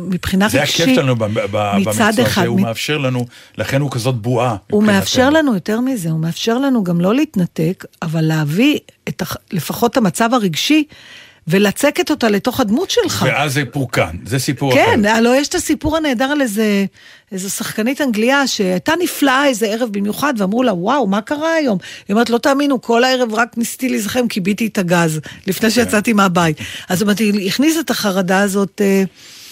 מבחינה 0.00 0.48
זה 0.48 0.60
רגשית, 0.60 0.80
הכיף 0.80 0.94
שלנו 0.94 1.16
במקצוע 1.16 1.92
אחד, 1.92 2.12
הזה, 2.18 2.46
הוא 2.46 2.60
מ- 2.60 2.62
מאפשר 2.62 2.98
לנו, 2.98 3.26
לכן 3.58 3.80
הוא 3.80 3.90
כזאת 3.90 4.14
בועה. 4.14 4.56
הוא. 4.70 4.84
מאפשר 4.84 5.30
לנו 5.30 5.54
יותר 5.54 5.80
מזה, 5.80 6.10
הוא 6.10 6.20
מאפשר 6.20 6.58
לנו 6.58 6.84
גם 6.84 7.00
לא 7.00 7.14
להתנתק, 7.14 7.84
אבל 8.02 8.20
להביא 8.24 8.78
את. 9.08 9.22
לפחות 9.52 9.96
המצב 9.96 10.30
הרגשי 10.34 10.84
ולצקת 11.48 12.10
אותה 12.10 12.28
לתוך 12.28 12.60
הדמות 12.60 12.90
שלך. 12.90 13.24
ואז 13.28 13.54
זה 13.54 13.62
פורקן, 13.72 14.16
זה 14.24 14.38
סיפור 14.38 14.72
אחר. 14.72 14.84
כן, 14.84 15.04
הלוא 15.04 15.34
יש 15.34 15.48
את 15.48 15.54
הסיפור 15.54 15.96
הנהדר 15.96 16.24
על 16.24 16.40
איזה, 16.40 16.84
איזו 17.32 17.50
שחקנית 17.50 18.00
אנגליה 18.00 18.46
שהייתה 18.46 18.92
נפלאה 19.02 19.46
איזה 19.46 19.66
ערב 19.66 19.88
במיוחד, 19.92 20.34
ואמרו 20.38 20.62
לה, 20.62 20.72
וואו, 20.72 21.06
מה 21.06 21.20
קרה 21.20 21.54
היום? 21.54 21.78
היא 22.08 22.14
אומרת, 22.14 22.30
לא 22.30 22.38
תאמינו, 22.38 22.82
כל 22.82 23.04
הערב 23.04 23.34
רק 23.34 23.48
ניסיתי 23.56 23.88
להיזכם, 23.88 24.28
כיביתי 24.28 24.66
את 24.66 24.78
הגז, 24.78 25.20
לפני 25.46 25.70
שיצאתי 25.70 26.12
מהבית. 26.12 26.58
אז 26.88 26.98
זאת 26.98 27.02
אומרת, 27.02 27.18
היא 27.18 27.48
הכניסה 27.48 27.80
את 27.80 27.90
החרדה 27.90 28.40
הזאת, 28.40 28.80
אה, 28.84 29.02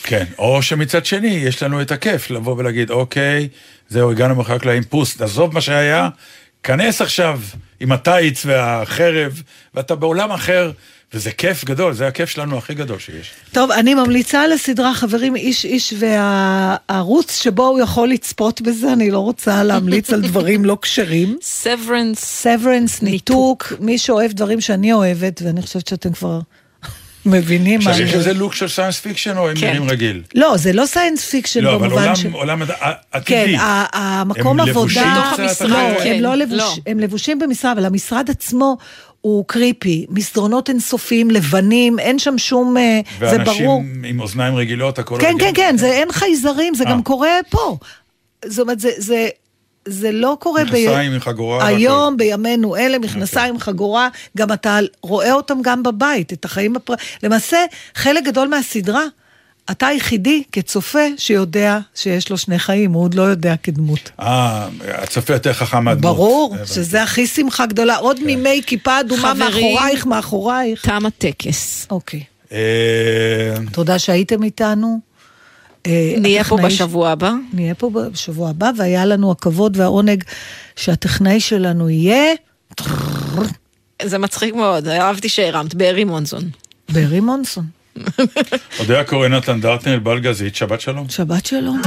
כן, 0.02 0.24
או 0.38 0.62
שמצד 0.62 1.06
שני, 1.06 1.28
יש 1.28 1.62
לנו 1.62 1.82
את 1.82 1.90
הכיף 1.92 2.30
לבוא 2.30 2.54
ולהגיד, 2.58 2.90
אוקיי, 2.90 3.48
זהו, 3.88 4.10
הגענו 4.10 4.34
מאחורי 4.34 4.56
הקלעים, 4.56 4.82
פוס, 4.82 5.20
עזוב 5.20 5.54
מה 5.54 5.60
שהיה, 5.60 6.08
כנס 6.62 7.00
עכשיו 7.00 7.40
עם 7.80 7.92
הטייץ 7.92 8.46
והחרב, 8.46 9.42
ואתה 9.74 9.94
בעולם 9.94 10.32
אחר, 10.32 10.70
וזה 11.14 11.30
כיף 11.30 11.64
גדול, 11.64 11.92
זה 11.92 12.06
הכיף 12.06 12.30
שלנו 12.30 12.58
הכי 12.58 12.74
גדול 12.74 12.98
שיש. 12.98 13.30
טוב, 13.52 13.70
אני 13.70 13.94
ממליצה 13.94 14.42
על 14.42 14.52
הסדרה, 14.52 14.94
חברים, 14.94 15.36
איש 15.36 15.64
איש 15.64 15.94
והערוץ 15.98 17.42
שבו 17.42 17.66
הוא 17.66 17.80
יכול 17.80 18.08
לצפות 18.08 18.60
בזה, 18.60 18.92
אני 18.92 19.10
לא 19.10 19.18
רוצה 19.18 19.62
להמליץ 19.62 20.10
על 20.10 20.20
דברים 20.20 20.64
לא 20.64 20.78
כשרים. 20.82 21.38
סברנס, 21.42 22.18
סברנס, 22.24 23.02
ניתוק, 23.02 23.72
מי 23.80 23.98
שאוהב 23.98 24.32
דברים 24.32 24.60
שאני 24.60 24.92
אוהבת, 24.92 25.42
ואני 25.44 25.62
חושבת 25.62 25.86
שאתם 25.88 26.12
כבר 26.12 26.40
מבינים 27.26 27.80
מה... 27.84 27.90
אני- 27.96 28.02
יש 28.02 28.14
לזה 28.14 28.32
לוק 28.32 28.54
של 28.54 28.68
science 28.68 29.00
fiction 29.00 29.36
או 29.36 29.48
הם 29.48 29.56
כן. 29.56 29.66
נראים 29.66 29.90
רגיל? 29.90 30.22
לא, 30.34 30.56
זה 30.56 30.72
לא 30.72 30.86
science 30.86 31.24
fiction 31.30 31.60
לא, 31.64 31.74
אבל 31.76 31.86
במובן 31.88 32.02
עולם- 32.02 32.16
ש... 32.16 32.26
עולם 32.32 32.62
עד- 32.62 32.68
כן, 33.24 33.36
עתידי. 33.42 33.56
ה- 33.56 33.86
המקום 34.20 34.60
הם 34.60 34.68
עבודה... 34.68 34.92
לבושים 34.92 35.02
קצת 35.48 35.60
לא, 35.64 35.76
אחרת? 35.76 36.02
כן. 36.02 36.12
הם 36.14 36.20
לא 36.20 36.28
לא. 36.28 36.34
לבושים, 36.34 36.82
הם 36.86 37.00
לבושים 37.00 37.38
במשרד, 37.38 37.70
אבל 37.76 37.84
המשרד 37.86 38.30
עצמו 38.30 38.76
הוא 39.26 39.44
creepy, 39.48 40.06
מסדרונות 40.08 40.68
אינסופיים, 40.68 41.30
לבנים, 41.30 41.98
אין 41.98 42.18
שם 42.18 42.38
שום... 42.38 42.76
אה, 42.76 43.00
זה 43.20 43.38
ברור. 43.38 43.48
ואנשים 43.48 44.02
עם 44.04 44.20
אוזניים 44.20 44.54
רגילות, 44.54 44.98
הכל... 44.98 45.18
כן. 45.20 45.34
כן, 45.38 45.50
כן, 45.54 45.76
זה 45.78 45.86
אין 45.86 46.12
חייזרים, 46.12 46.74
זה 46.74 46.84
אה. 46.84 46.90
גם 46.90 47.02
קורה 47.02 47.38
פה. 47.50 47.76
זאת 48.44 48.58
אומרת, 48.58 48.80
זה, 48.80 48.90
זה, 48.96 49.28
זה 49.84 50.12
לא 50.12 50.36
קורה 50.40 50.64
מכנסיים 50.64 51.12
עם 51.12 51.20
חגורה 51.20 51.58
והכל. 51.58 51.76
היום, 51.76 52.16
בימינו 52.16 52.76
אלה, 52.76 52.98
מכנסיים, 52.98 53.58
חגורה, 53.60 54.08
גם 54.36 54.52
אתה 54.52 54.78
רואה 55.02 55.32
אותם 55.32 55.62
גם 55.62 55.82
בבית, 55.82 56.32
את 56.32 56.44
החיים 56.44 56.76
הפר... 56.76 56.94
למעשה, 57.22 57.58
חלק 57.94 58.24
גדול 58.24 58.48
מהסדרה, 58.48 59.04
אתה 59.70 59.86
היחידי 59.86 60.42
כצופה 60.52 60.98
שיודע 61.16 61.78
שיש 61.94 62.30
לו 62.30 62.38
שני 62.38 62.58
חיים, 62.58 62.92
הוא 62.92 63.02
עוד 63.02 63.14
לא 63.14 63.22
יודע 63.22 63.54
כדמות. 63.62 64.10
אה, 64.20 64.68
הצופה 64.84 65.32
יותר 65.32 65.52
חכם 65.52 65.84
מהדמות. 65.84 66.16
ברור, 66.16 66.54
הבנתי. 66.54 66.72
שזה 66.72 67.02
הכי 67.02 67.26
שמחה 67.26 67.66
גדולה, 67.66 67.96
עוד 67.96 68.24
מימי 68.24 68.62
כיפה 68.66 69.00
אדומה 69.00 69.34
חברים. 69.34 69.74
מאחורייך, 69.74 70.06
מאחורייך. 70.06 70.86
תם 70.86 71.06
הטקס. 71.06 71.86
אוקיי, 71.90 72.22
אה, 72.52 72.58
תודה 73.72 73.98
שהייתם 73.98 74.42
איתנו. 74.42 75.00
אה, 75.86 76.14
נהיה 76.18 76.44
פה 76.44 76.56
בשבוע 76.56 77.10
הבא. 77.10 77.32
נהיה 77.52 77.74
פה 77.74 77.90
בשבוע 77.90 78.50
הבא, 78.50 78.70
והיה 78.76 79.04
לנו 79.04 79.30
הכבוד 79.30 79.76
והעונג 79.76 80.24
שהטכנאי 80.76 81.40
שלנו 81.40 81.90
יהיה 81.90 82.34
זה 84.02 84.18
מצחיק 84.18 84.54
מאוד, 84.54 84.88
אהבתי 84.88 85.28
שהרמת, 85.28 85.74
בארי 85.74 86.04
מונזון. 86.04 86.50
ברי 86.88 87.20
מונסון. 87.20 87.75
אודיה 88.78 89.04
קורא 89.04 89.28
נתן 89.28 89.60
דרטנר, 89.60 89.98
בלגזית, 90.02 90.56
שבת 90.56 90.80
שלום. 90.80 91.08
שבת 91.08 91.46
שלום. 91.46 91.82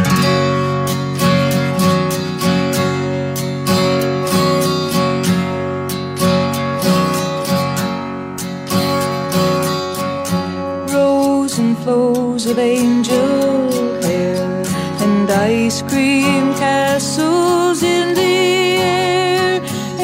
Rows 10.87 11.53
and 11.63 11.75
flows 11.83 12.43
of 12.51 12.57
angel 12.59 13.71
hair 14.05 14.63
and 15.05 15.27
ice 15.31 15.79
cream 15.89 16.45
castles 16.63 17.79
in 17.95 18.07
the 18.19 18.35
air 19.01 19.55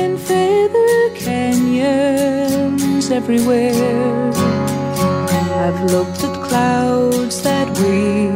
and 0.01 0.13
feather 0.27 0.95
canyons 1.25 3.05
everywhere. 3.19 4.24
I've 5.67 5.83
looked 5.85 6.23
at 6.23 6.47
clouds 6.47 7.41
that 7.41 7.67
way, 7.79 8.29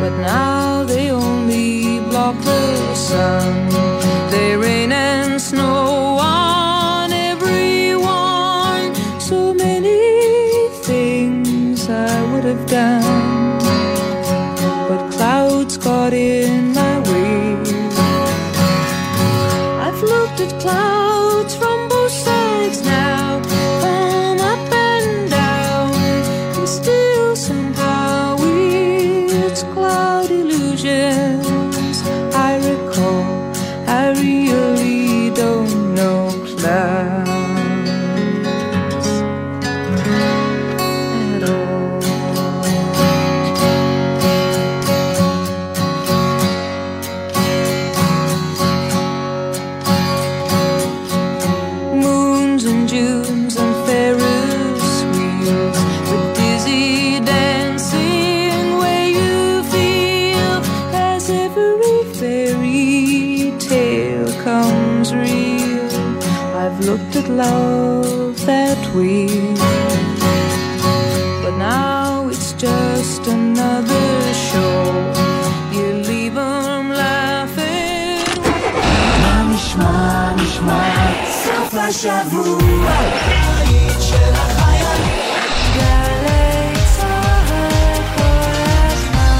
but 0.00 0.18
now 0.18 0.82
they 0.82 1.12
only 1.12 2.00
block 2.00 2.34
the 2.42 2.94
sun. 2.96 3.63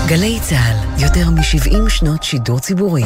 גלי 0.09 0.39
צה"ל, 0.41 1.03
יותר 1.03 1.31
מ-70 1.31 1.89
שנות 1.89 2.23
שידור 2.23 2.61
ציבורי. 2.61 3.03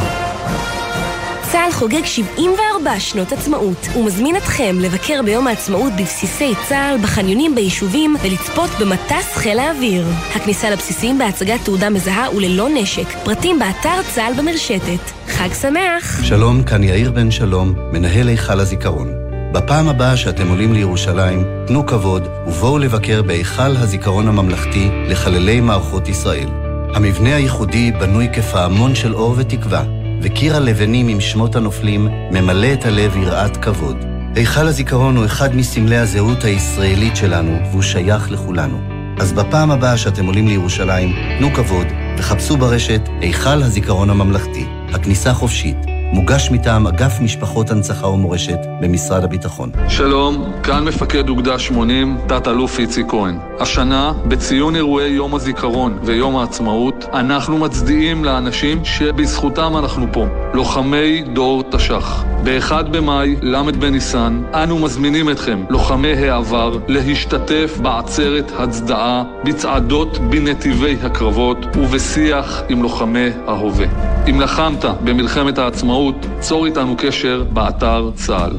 צה"ל 1.53 1.73
חוגג 1.73 2.05
74 2.05 3.01
שנות 3.01 3.33
עצמאות 3.33 3.87
ומזמין 3.97 4.37
אתכם 4.37 4.77
לבקר 4.81 5.21
ביום 5.25 5.47
העצמאות 5.47 5.93
בבסיסי 5.99 6.53
צה"ל, 6.69 6.99
בחניונים 7.03 7.55
ביישובים 7.55 8.17
ולצפות 8.23 8.71
במטס 8.81 9.35
חיל 9.35 9.59
האוויר. 9.59 10.07
הכניסה 10.35 10.71
לבסיסים 10.71 11.19
בהצגת 11.19 11.61
תעודה 11.65 11.91
מזהה 11.91 12.35
וללא 12.37 12.69
נשק. 12.75 13.07
פרטים 13.25 13.59
באתר 13.59 14.03
צה"ל 14.15 14.33
במרשתת. 14.39 15.11
חג 15.29 15.49
שמח! 15.61 16.25
שלום, 16.25 16.63
כאן 16.63 16.83
יאיר 16.83 17.11
בן 17.11 17.31
שלום, 17.31 17.75
מנהל 17.93 18.29
היכל 18.29 18.61
הזיכרון. 18.61 19.18
בפעם 19.53 19.89
הבאה 19.89 20.17
שאתם 20.17 20.49
עולים 20.49 20.73
לירושלים, 20.73 21.45
תנו 21.67 21.87
כבוד 21.87 22.29
ובואו 22.47 22.79
לבקר 22.79 23.23
בהיכל 23.23 23.77
הזיכרון 23.77 24.29
הממלכתי 24.29 24.89
לחללי 25.09 25.61
מערכות 25.61 26.09
ישראל. 26.09 26.49
המבנה 26.95 27.35
הייחודי 27.35 27.93
בנוי 27.93 28.29
כפעמון 28.33 28.95
של 28.95 29.15
אור 29.15 29.35
ותקווה, 29.39 29.85
וקיר 30.23 30.57
הלבנים 30.57 31.09
עם 31.09 31.21
שמות 31.21 31.57
הנופלים 31.57 32.09
ממלא 32.31 32.73
את 32.73 32.85
הלב 32.85 33.17
יראת 33.17 33.57
כבוד. 33.57 33.97
היכל 34.35 34.67
הזיכרון 34.67 35.17
הוא 35.17 35.25
אחד 35.25 35.57
מסמלי 35.57 35.97
הזהות 35.97 36.45
הישראלית 36.45 37.17
שלנו, 37.17 37.59
והוא 37.71 37.83
שייך 37.83 38.31
לכולנו. 38.31 38.79
אז 39.21 39.33
בפעם 39.33 39.71
הבאה 39.71 39.97
שאתם 39.97 40.27
עולים 40.27 40.49
לירושלים, 40.49 41.13
תנו 41.39 41.55
כבוד 41.55 41.87
וחפשו 42.19 42.57
ברשת 42.57 43.09
היכל 43.21 43.63
הזיכרון 43.63 44.11
הממלכתי. 44.11 44.67
הכניסה 44.93 45.35
חופשית. 45.35 45.98
מוגש 46.13 46.51
מטעם 46.51 46.87
אגף 46.87 47.21
משפחות 47.21 47.71
הנצחה 47.71 48.07
ומורשת 48.07 48.59
במשרד 48.81 49.25
הביטחון. 49.25 49.71
שלום, 49.89 50.53
כאן 50.63 50.85
מפקד 50.85 51.29
אוגדה 51.29 51.59
80, 51.59 52.19
תת-אלוף 52.27 52.79
איציק 52.79 53.07
כהן. 53.09 53.39
השנה, 53.61 54.13
בציון 54.29 54.77
אירועי 54.77 55.09
יום 55.09 55.35
הזיכרון 55.35 55.99
ויום 56.03 56.37
העצמאות, 56.37 57.05
אנחנו 57.13 57.59
מצדיעים 57.59 58.25
לאנשים 58.25 58.85
שבזכותם 58.85 59.77
אנחנו 59.77 60.07
פה, 60.13 60.27
לוחמי 60.55 61.23
דור 61.33 61.63
תש"ח. 61.71 62.25
ב-1 62.45 62.83
במאי, 62.83 63.37
ל' 63.43 63.73
בניסן, 63.79 64.43
אנו 64.55 64.79
מזמינים 64.79 65.31
אתכם, 65.31 65.65
לוחמי 65.71 66.13
העבר, 66.13 66.79
להשתתף 66.89 67.79
בעצרת 67.83 68.53
הצדעה, 68.59 69.23
בצעדות 69.45 70.19
בנתיבי 70.19 70.97
הקרבות 71.03 71.77
ובשיח 71.77 72.63
עם 72.69 72.83
לוחמי 72.83 73.29
ההווה. 73.47 73.87
אם 74.31 74.41
לחמת 74.41 74.85
במלחמת 75.05 75.59
העצמאות, 75.59 76.27
צור 76.41 76.67
איתנו 76.67 76.95
קשר 76.99 77.45
באתר 77.53 78.11
צה"ל. 78.15 78.53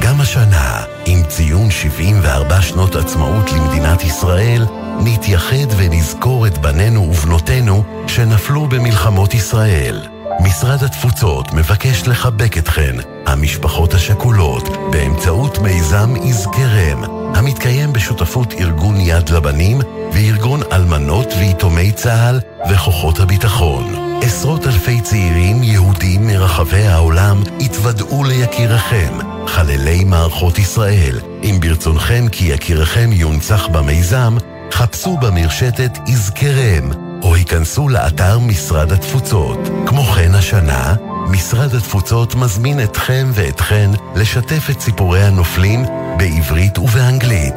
גם 0.00 0.20
השנה, 0.20 0.80
עם 1.06 1.22
ציון 1.28 1.70
74 1.70 2.62
שנות 2.62 2.96
עצמאות 2.96 3.52
למדינת 3.52 4.04
ישראל, 4.04 4.62
נתייחד 5.04 5.66
ונזכור 5.76 6.46
את 6.46 6.58
בנינו 6.58 7.00
ובנותינו 7.00 7.82
שנפלו 8.06 8.66
במלחמות 8.66 9.34
ישראל. 9.34 10.13
משרד 10.40 10.82
התפוצות 10.82 11.52
מבקש 11.52 12.08
לחבק 12.08 12.58
אתכן, 12.58 12.96
המשפחות 13.26 13.94
השכולות, 13.94 14.68
באמצעות 14.92 15.58
מיזם 15.58 16.14
יזכרם, 16.16 17.04
המתקיים 17.34 17.92
בשותפות 17.92 18.52
ארגון 18.52 19.00
יד 19.00 19.28
לבנים 19.28 19.78
וארגון 20.12 20.60
אלמנות 20.72 21.26
ויתומי 21.38 21.92
צה"ל 21.92 22.40
וכוחות 22.70 23.20
הביטחון. 23.20 23.94
עשרות 24.22 24.66
אלפי 24.66 25.00
צעירים 25.00 25.62
יהודים 25.62 26.26
מרחבי 26.26 26.86
העולם 26.86 27.42
התוודעו 27.60 28.24
ליקיריכם, 28.24 29.18
חללי 29.46 30.04
מערכות 30.04 30.58
ישראל. 30.58 31.20
אם 31.42 31.58
ברצונכם 31.60 32.26
כי 32.32 32.44
יקיריכם 32.44 33.10
יונצח 33.12 33.66
במיזם, 33.66 34.36
חפשו 34.72 35.16
במרשתת 35.16 35.98
יזכרם, 36.06 36.90
או 37.24 37.34
היכנסו 37.34 37.88
לאתר 37.88 38.38
משרד 38.38 38.92
התפוצות. 38.92 39.58
כמו 39.86 40.02
כן 40.02 40.34
השנה, 40.34 40.94
משרד 41.28 41.74
התפוצות 41.74 42.34
מזמין 42.34 42.84
אתכם 42.84 43.30
ואתכן 43.34 43.90
לשתף 44.14 44.70
את 44.70 44.80
סיפורי 44.80 45.22
הנופלים 45.22 45.84
בעברית 46.18 46.78
ובאנגלית, 46.78 47.54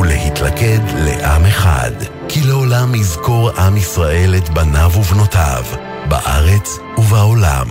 ולהתלכד 0.00 0.78
לעם 0.94 1.46
אחד. 1.46 1.90
כי 2.28 2.40
לעולם 2.40 2.94
יזכור 2.94 3.50
עם 3.50 3.76
ישראל 3.76 4.34
את 4.36 4.48
בניו 4.48 4.90
ובנותיו, 4.96 5.64
בארץ 6.08 6.78
ובעולם. 6.98 7.68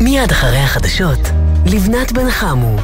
מיד 0.00 0.30
אחרי 0.30 0.58
החדשות, 0.58 1.30
לבנת 1.66 2.12
בן 2.12 2.30
חמו. 2.30 2.76